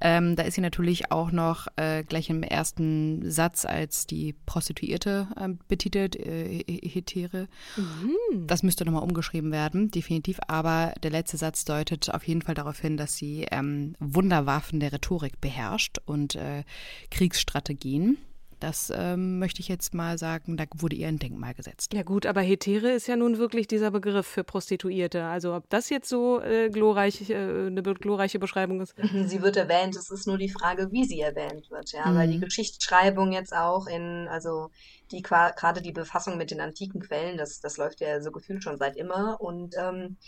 Ähm, 0.00 0.36
da 0.36 0.42
ist 0.42 0.54
sie 0.54 0.60
natürlich 0.60 1.10
auch 1.10 1.32
noch 1.32 1.68
äh, 1.76 2.02
gleich 2.04 2.28
im 2.30 2.42
ersten 2.42 3.30
Satz 3.30 3.64
als 3.64 4.06
die 4.06 4.34
Prostituierte 4.46 5.28
äh, 5.36 5.48
betitelt, 5.68 6.16
äh, 6.16 6.64
Hetere. 6.66 7.48
Mhm. 7.76 8.46
Das 8.46 8.62
müsste 8.62 8.84
nochmal 8.84 9.02
umgeschrieben 9.02 9.52
werden, 9.52 9.90
definitiv. 9.90 10.38
Aber 10.48 10.92
der 11.02 11.10
letzte 11.10 11.36
Satz 11.36 11.64
deutet 11.64 12.12
auf 12.12 12.26
jeden 12.26 12.42
Fall 12.42 12.54
darauf 12.54 12.78
hin, 12.78 12.96
dass 12.96 13.16
sie 13.16 13.46
ähm, 13.50 13.94
Wunderwaffen 14.00 14.80
der 14.80 14.92
Rhetorik 14.92 15.40
beherrscht 15.40 15.98
und 16.04 16.34
äh, 16.34 16.64
Kriegsstrategien. 17.10 18.18
Das 18.62 18.92
ähm, 18.94 19.40
möchte 19.40 19.60
ich 19.60 19.66
jetzt 19.66 19.92
mal 19.92 20.18
sagen, 20.18 20.56
da 20.56 20.64
wurde 20.76 20.94
ihr 20.94 21.08
ein 21.08 21.18
Denkmal 21.18 21.52
gesetzt. 21.52 21.92
Ja 21.92 22.04
gut, 22.04 22.26
aber 22.26 22.42
Hetere 22.42 22.92
ist 22.92 23.08
ja 23.08 23.16
nun 23.16 23.38
wirklich 23.38 23.66
dieser 23.66 23.90
Begriff 23.90 24.24
für 24.24 24.44
Prostituierte. 24.44 25.24
Also 25.24 25.56
ob 25.56 25.68
das 25.68 25.90
jetzt 25.90 26.08
so 26.08 26.40
äh, 26.40 26.70
glorreich, 26.70 27.28
äh, 27.28 27.34
eine 27.34 27.82
glorreiche 27.82 28.38
Beschreibung 28.38 28.80
ist. 28.80 28.94
Sie 29.26 29.42
wird 29.42 29.56
erwähnt, 29.56 29.96
es 29.96 30.12
ist 30.12 30.28
nur 30.28 30.38
die 30.38 30.48
Frage, 30.48 30.92
wie 30.92 31.04
sie 31.04 31.18
erwähnt 31.18 31.72
wird, 31.72 31.90
ja, 31.90 32.06
mhm. 32.06 32.16
weil 32.16 32.28
die 32.28 32.36
mhm. 32.36 32.42
Geschichtsschreibung 32.42 33.32
jetzt 33.32 33.52
auch 33.52 33.88
in, 33.88 34.28
also 34.28 34.70
die 35.10 35.22
gerade 35.22 35.82
die 35.82 35.90
Befassung 35.90 36.38
mit 36.38 36.52
den 36.52 36.60
antiken 36.60 37.00
Quellen, 37.00 37.38
das, 37.38 37.58
das 37.60 37.78
läuft 37.78 38.00
ja 38.00 38.20
so 38.22 38.30
gefühlt 38.30 38.62
schon 38.62 38.78
seit 38.78 38.96
immer 38.96 39.40
und 39.40 39.74
ähm, 39.76 40.18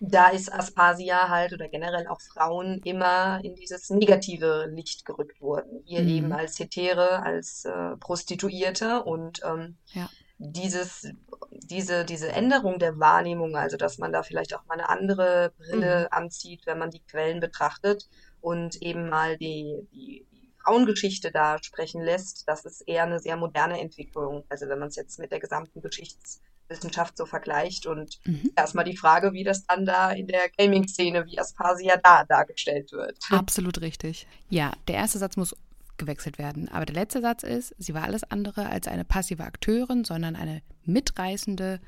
da 0.00 0.28
ist 0.28 0.52
Aspasia 0.52 1.28
halt 1.28 1.52
oder 1.52 1.68
generell 1.68 2.06
auch 2.08 2.20
Frauen 2.20 2.80
immer 2.84 3.40
in 3.42 3.54
dieses 3.54 3.90
negative 3.90 4.66
Licht 4.70 5.04
gerückt 5.04 5.40
worden. 5.40 5.82
Wir 5.84 6.02
mhm. 6.02 6.08
eben 6.08 6.32
als 6.32 6.58
Hetere, 6.58 7.22
als 7.22 7.64
äh, 7.64 7.96
Prostituierte 7.98 9.02
und 9.02 9.40
ähm, 9.44 9.76
ja. 9.92 10.08
dieses, 10.38 11.08
diese, 11.50 12.04
diese 12.04 12.28
Änderung 12.28 12.78
der 12.78 12.98
Wahrnehmung, 12.98 13.56
also 13.56 13.76
dass 13.76 13.98
man 13.98 14.12
da 14.12 14.22
vielleicht 14.22 14.54
auch 14.54 14.64
mal 14.66 14.74
eine 14.74 14.88
andere 14.88 15.52
Brille 15.58 16.02
mhm. 16.02 16.06
anzieht, 16.10 16.66
wenn 16.66 16.78
man 16.78 16.90
die 16.90 17.02
Quellen 17.02 17.40
betrachtet 17.40 18.06
und 18.40 18.80
eben 18.82 19.08
mal 19.08 19.38
die, 19.38 19.88
die, 19.92 20.26
die 20.30 20.52
Frauengeschichte 20.62 21.30
da 21.30 21.62
sprechen 21.62 22.02
lässt, 22.02 22.46
das 22.46 22.64
ist 22.66 22.82
eher 22.82 23.04
eine 23.04 23.18
sehr 23.18 23.36
moderne 23.36 23.80
Entwicklung. 23.80 24.44
Also 24.50 24.68
wenn 24.68 24.78
man 24.78 24.88
es 24.88 24.96
jetzt 24.96 25.18
mit 25.18 25.32
der 25.32 25.40
gesamten 25.40 25.80
Geschichts 25.80 26.42
Wissenschaft 26.68 27.16
so 27.16 27.26
vergleicht 27.26 27.86
und 27.86 28.18
mhm. 28.24 28.50
erstmal 28.56 28.84
die 28.84 28.96
Frage, 28.96 29.32
wie 29.32 29.44
das 29.44 29.66
dann 29.66 29.84
da 29.84 30.12
in 30.12 30.26
der 30.26 30.48
Gaming-Szene, 30.56 31.26
wie 31.26 31.38
Aspasia 31.38 31.96
da 32.02 32.24
dargestellt 32.24 32.92
wird. 32.92 33.18
Absolut 33.30 33.80
richtig. 33.80 34.26
Ja, 34.48 34.72
der 34.88 34.96
erste 34.96 35.18
Satz 35.18 35.36
muss 35.36 35.54
gewechselt 35.96 36.38
werden. 36.38 36.68
Aber 36.68 36.84
der 36.84 36.94
letzte 36.94 37.20
Satz 37.20 37.42
ist, 37.42 37.74
sie 37.78 37.94
war 37.94 38.02
alles 38.04 38.24
andere 38.24 38.68
als 38.68 38.88
eine 38.88 39.04
passive 39.04 39.44
Akteurin, 39.44 40.04
sondern 40.04 40.36
eine 40.36 40.62
mitreißende 40.84 41.80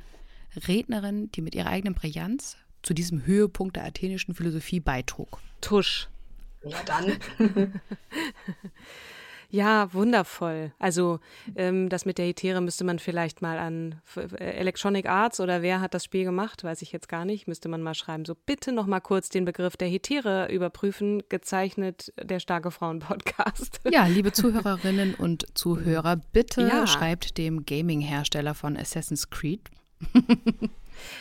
Rednerin, 0.67 1.31
die 1.33 1.43
mit 1.43 1.55
ihrer 1.55 1.69
eigenen 1.69 1.95
Brillanz 1.95 2.57
zu 2.83 2.95
diesem 2.95 3.27
Höhepunkt 3.27 3.77
der 3.77 3.85
athenischen 3.85 4.35
Philosophie 4.35 4.81
beitrug. 4.81 5.41
Tusch. 5.61 6.09
Ja, 6.65 6.79
dann. 6.85 7.19
Ja, 9.51 9.93
wundervoll. 9.95 10.73
Also 10.79 11.21
ähm, 11.57 11.89
das 11.89 12.05
mit 12.05 12.19
der 12.19 12.27
Hetere 12.27 12.61
müsste 12.61 12.85
man 12.85 12.99
vielleicht 12.99 13.41
mal 13.41 13.59
an 13.59 14.01
äh, 14.17 14.45
Electronic 14.45 15.09
Arts 15.09 15.41
oder 15.41 15.63
wer 15.63 15.81
hat 15.81 15.95
das 15.95 16.05
Spiel 16.05 16.25
gemacht, 16.25 16.65
weiß 16.65 16.83
ich 16.83 16.93
jetzt 16.93 17.09
gar 17.09 17.25
nicht, 17.25 17.49
müsste 17.49 17.71
man 17.71 17.83
mal 17.83 17.95
schreiben. 17.95 18.27
So 18.27 18.35
bitte 18.35 18.73
noch 18.73 18.87
mal 18.87 19.01
kurz 19.01 19.31
den 19.31 19.47
Begriff 19.47 19.79
der 19.79 19.89
Hetere 19.89 20.53
überprüfen, 20.53 21.23
gezeichnet 21.31 22.13
der 22.23 22.41
Starke 22.41 22.71
Frauen 22.71 23.01
Podcast. 23.01 23.81
Ja, 23.91 24.07
liebe 24.07 24.33
Zuhörerinnen 24.33 25.15
und 25.15 25.47
Zuhörer, 25.57 26.17
bitte 26.33 26.63
ja. 26.63 26.87
schreibt 26.87 27.39
dem 27.39 27.65
Gaming-Hersteller 27.65 28.55
von 28.55 28.77
Assassin's 28.77 29.31
Creed. 29.31 29.71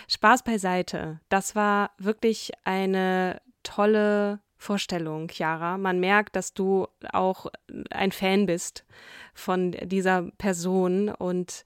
Spaß 0.10 0.44
beiseite. 0.44 1.22
Das 1.30 1.56
war 1.56 1.92
wirklich 1.98 2.52
eine 2.66 3.42
tolle 3.64 4.42
Vorstellung, 4.58 5.28
Chiara. 5.30 5.78
Man 5.78 6.00
merkt, 6.00 6.36
dass 6.36 6.54
du 6.54 6.88
auch 7.14 7.48
ein 7.92 8.12
Fan 8.12 8.46
bist 8.46 8.86
von 9.34 9.72
dieser 9.72 10.24
Person 10.38 11.10
und 11.10 11.64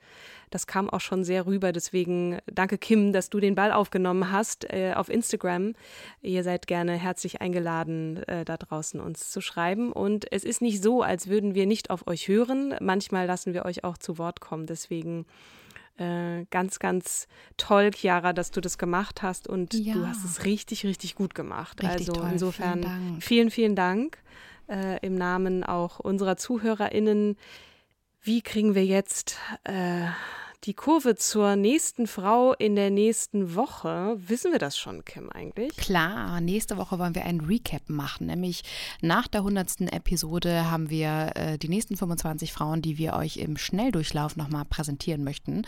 das 0.51 0.67
kam 0.67 0.89
auch 0.89 0.99
schon 0.99 1.23
sehr 1.23 1.45
rüber. 1.45 1.71
Deswegen 1.71 2.39
danke, 2.45 2.77
Kim, 2.77 3.13
dass 3.13 3.29
du 3.29 3.39
den 3.39 3.55
Ball 3.55 3.71
aufgenommen 3.71 4.31
hast 4.31 4.65
äh, 4.71 4.93
auf 4.93 5.07
Instagram. 5.09 5.73
Ihr 6.21 6.43
seid 6.43 6.67
gerne 6.67 6.93
herzlich 6.93 7.41
eingeladen, 7.41 8.17
äh, 8.27 8.43
da 8.43 8.57
draußen 8.57 8.99
uns 8.99 9.31
zu 9.31 9.39
schreiben. 9.39 9.93
Und 9.93 10.29
es 10.31 10.43
ist 10.43 10.61
nicht 10.61 10.83
so, 10.83 11.01
als 11.01 11.27
würden 11.27 11.55
wir 11.55 11.65
nicht 11.65 11.89
auf 11.89 12.05
euch 12.05 12.27
hören. 12.27 12.75
Manchmal 12.81 13.25
lassen 13.25 13.53
wir 13.53 13.63
euch 13.65 13.85
auch 13.85 13.97
zu 13.97 14.17
Wort 14.17 14.41
kommen. 14.41 14.65
Deswegen 14.65 15.25
äh, 16.01 16.45
ganz, 16.49 16.79
ganz 16.79 17.27
toll, 17.57 17.91
Chiara, 17.93 18.33
dass 18.33 18.51
du 18.51 18.61
das 18.61 18.77
gemacht 18.77 19.21
hast 19.21 19.47
und 19.47 19.73
ja. 19.73 19.93
du 19.93 20.07
hast 20.07 20.25
es 20.25 20.45
richtig, 20.45 20.85
richtig 20.85 21.15
gut 21.15 21.35
gemacht. 21.35 21.81
Richtig 21.81 22.09
also 22.09 22.13
toll. 22.13 22.29
insofern 22.31 22.83
vielen, 22.83 23.21
vielen, 23.21 23.51
vielen 23.51 23.75
Dank 23.75 24.17
äh, 24.67 25.05
im 25.05 25.15
Namen 25.15 25.63
auch 25.63 25.99
unserer 25.99 26.37
ZuhörerInnen. 26.37 27.37
Wie 28.21 28.41
kriegen 28.41 28.75
wir 28.75 28.85
jetzt 28.85 29.37
äh, 29.63 30.07
die 30.63 30.75
Kurve 30.75 31.15
zur 31.15 31.55
nächsten 31.55 32.05
Frau 32.05 32.53
in 32.53 32.75
der 32.75 32.91
nächsten 32.91 33.55
Woche. 33.55 34.15
Wissen 34.17 34.51
wir 34.51 34.59
das 34.59 34.77
schon, 34.77 35.03
Kim, 35.05 35.31
eigentlich? 35.31 35.75
Klar, 35.75 36.39
nächste 36.39 36.77
Woche 36.77 36.99
wollen 36.99 37.15
wir 37.15 37.25
einen 37.25 37.41
Recap 37.41 37.89
machen. 37.89 38.27
Nämlich 38.27 38.63
nach 39.01 39.27
der 39.27 39.41
100. 39.41 39.91
Episode 39.91 40.69
haben 40.69 40.91
wir 40.91 41.31
äh, 41.35 41.57
die 41.57 41.67
nächsten 41.67 41.97
25 41.97 42.53
Frauen, 42.53 42.83
die 42.83 42.99
wir 42.99 43.13
euch 43.13 43.37
im 43.37 43.57
Schnelldurchlauf 43.57 44.35
nochmal 44.35 44.65
präsentieren 44.65 45.23
möchten. 45.23 45.63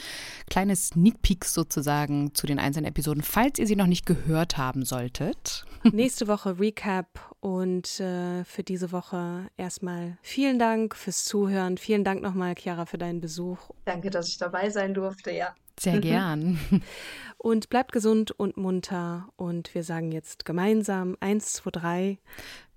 Kleine 0.48 0.76
Sneak 0.76 1.24
Peeks 1.24 1.56
sozusagen 1.56 2.36
zu 2.36 2.46
den 2.46 2.60
einzelnen 2.60 2.86
Episoden, 2.86 3.24
falls 3.24 3.58
ihr 3.58 3.66
sie 3.66 3.76
noch 3.76 3.88
nicht 3.88 4.06
gehört 4.06 4.58
haben 4.58 4.86
solltet. 4.86 5.66
Nächste 5.92 6.28
Woche 6.28 6.60
Recap 6.60 7.36
und 7.40 8.00
äh, 8.00 8.44
für 8.46 8.64
diese 8.64 8.92
Woche 8.92 9.48
erstmal 9.58 10.18
vielen 10.22 10.60
Dank 10.60 10.96
fürs 10.96 11.26
Zuhören. 11.26 11.78
Vielen 11.78 12.04
Dank 12.04 12.22
nochmal, 12.22 12.56
Chiara, 12.56 12.86
für 12.86 12.98
deinen 12.98 13.20
Besuch. 13.20 13.58
Danke, 13.84 14.10
dass 14.10 14.30
ich 14.30 14.38
dabei 14.38 14.70
sein 14.70 14.83
sein 14.84 14.94
durfte, 14.94 15.32
ja. 15.32 15.56
Sehr 15.80 16.00
gern. 16.00 16.60
Und 17.38 17.70
bleibt 17.70 17.92
gesund 17.92 18.32
und 18.32 18.56
munter. 18.56 19.28
Und 19.36 19.76
wir 19.76 19.84
sagen 19.84 20.14
jetzt 20.14 20.46
gemeinsam 20.46 21.18
eins, 21.20 21.54
zwei, 21.54 21.72
drei. 21.72 22.18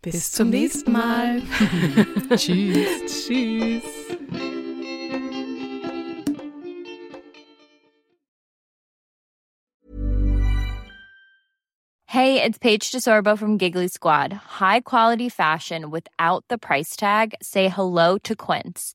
Bis, 0.03 0.15
Bis 0.15 0.33
zum, 0.33 0.47
zum 0.47 0.51
nächsten 0.51 0.93
Mal. 0.93 1.43
Tschüss. 2.35 2.89
Tschüss. 3.07 3.85
Hey, 12.07 12.43
it's 12.43 12.59
Paige 12.59 12.91
DeSorbo 12.91 13.39
from 13.39 13.59
Giggly 13.59 13.89
Squad. 13.89 14.33
High 14.33 14.81
quality 14.81 15.29
fashion 15.29 15.91
without 15.91 16.45
the 16.49 16.59
price 16.59 16.97
tag. 16.97 17.35
Say 17.43 17.69
hello 17.69 18.19
to 18.25 18.35
Quince. 18.35 18.95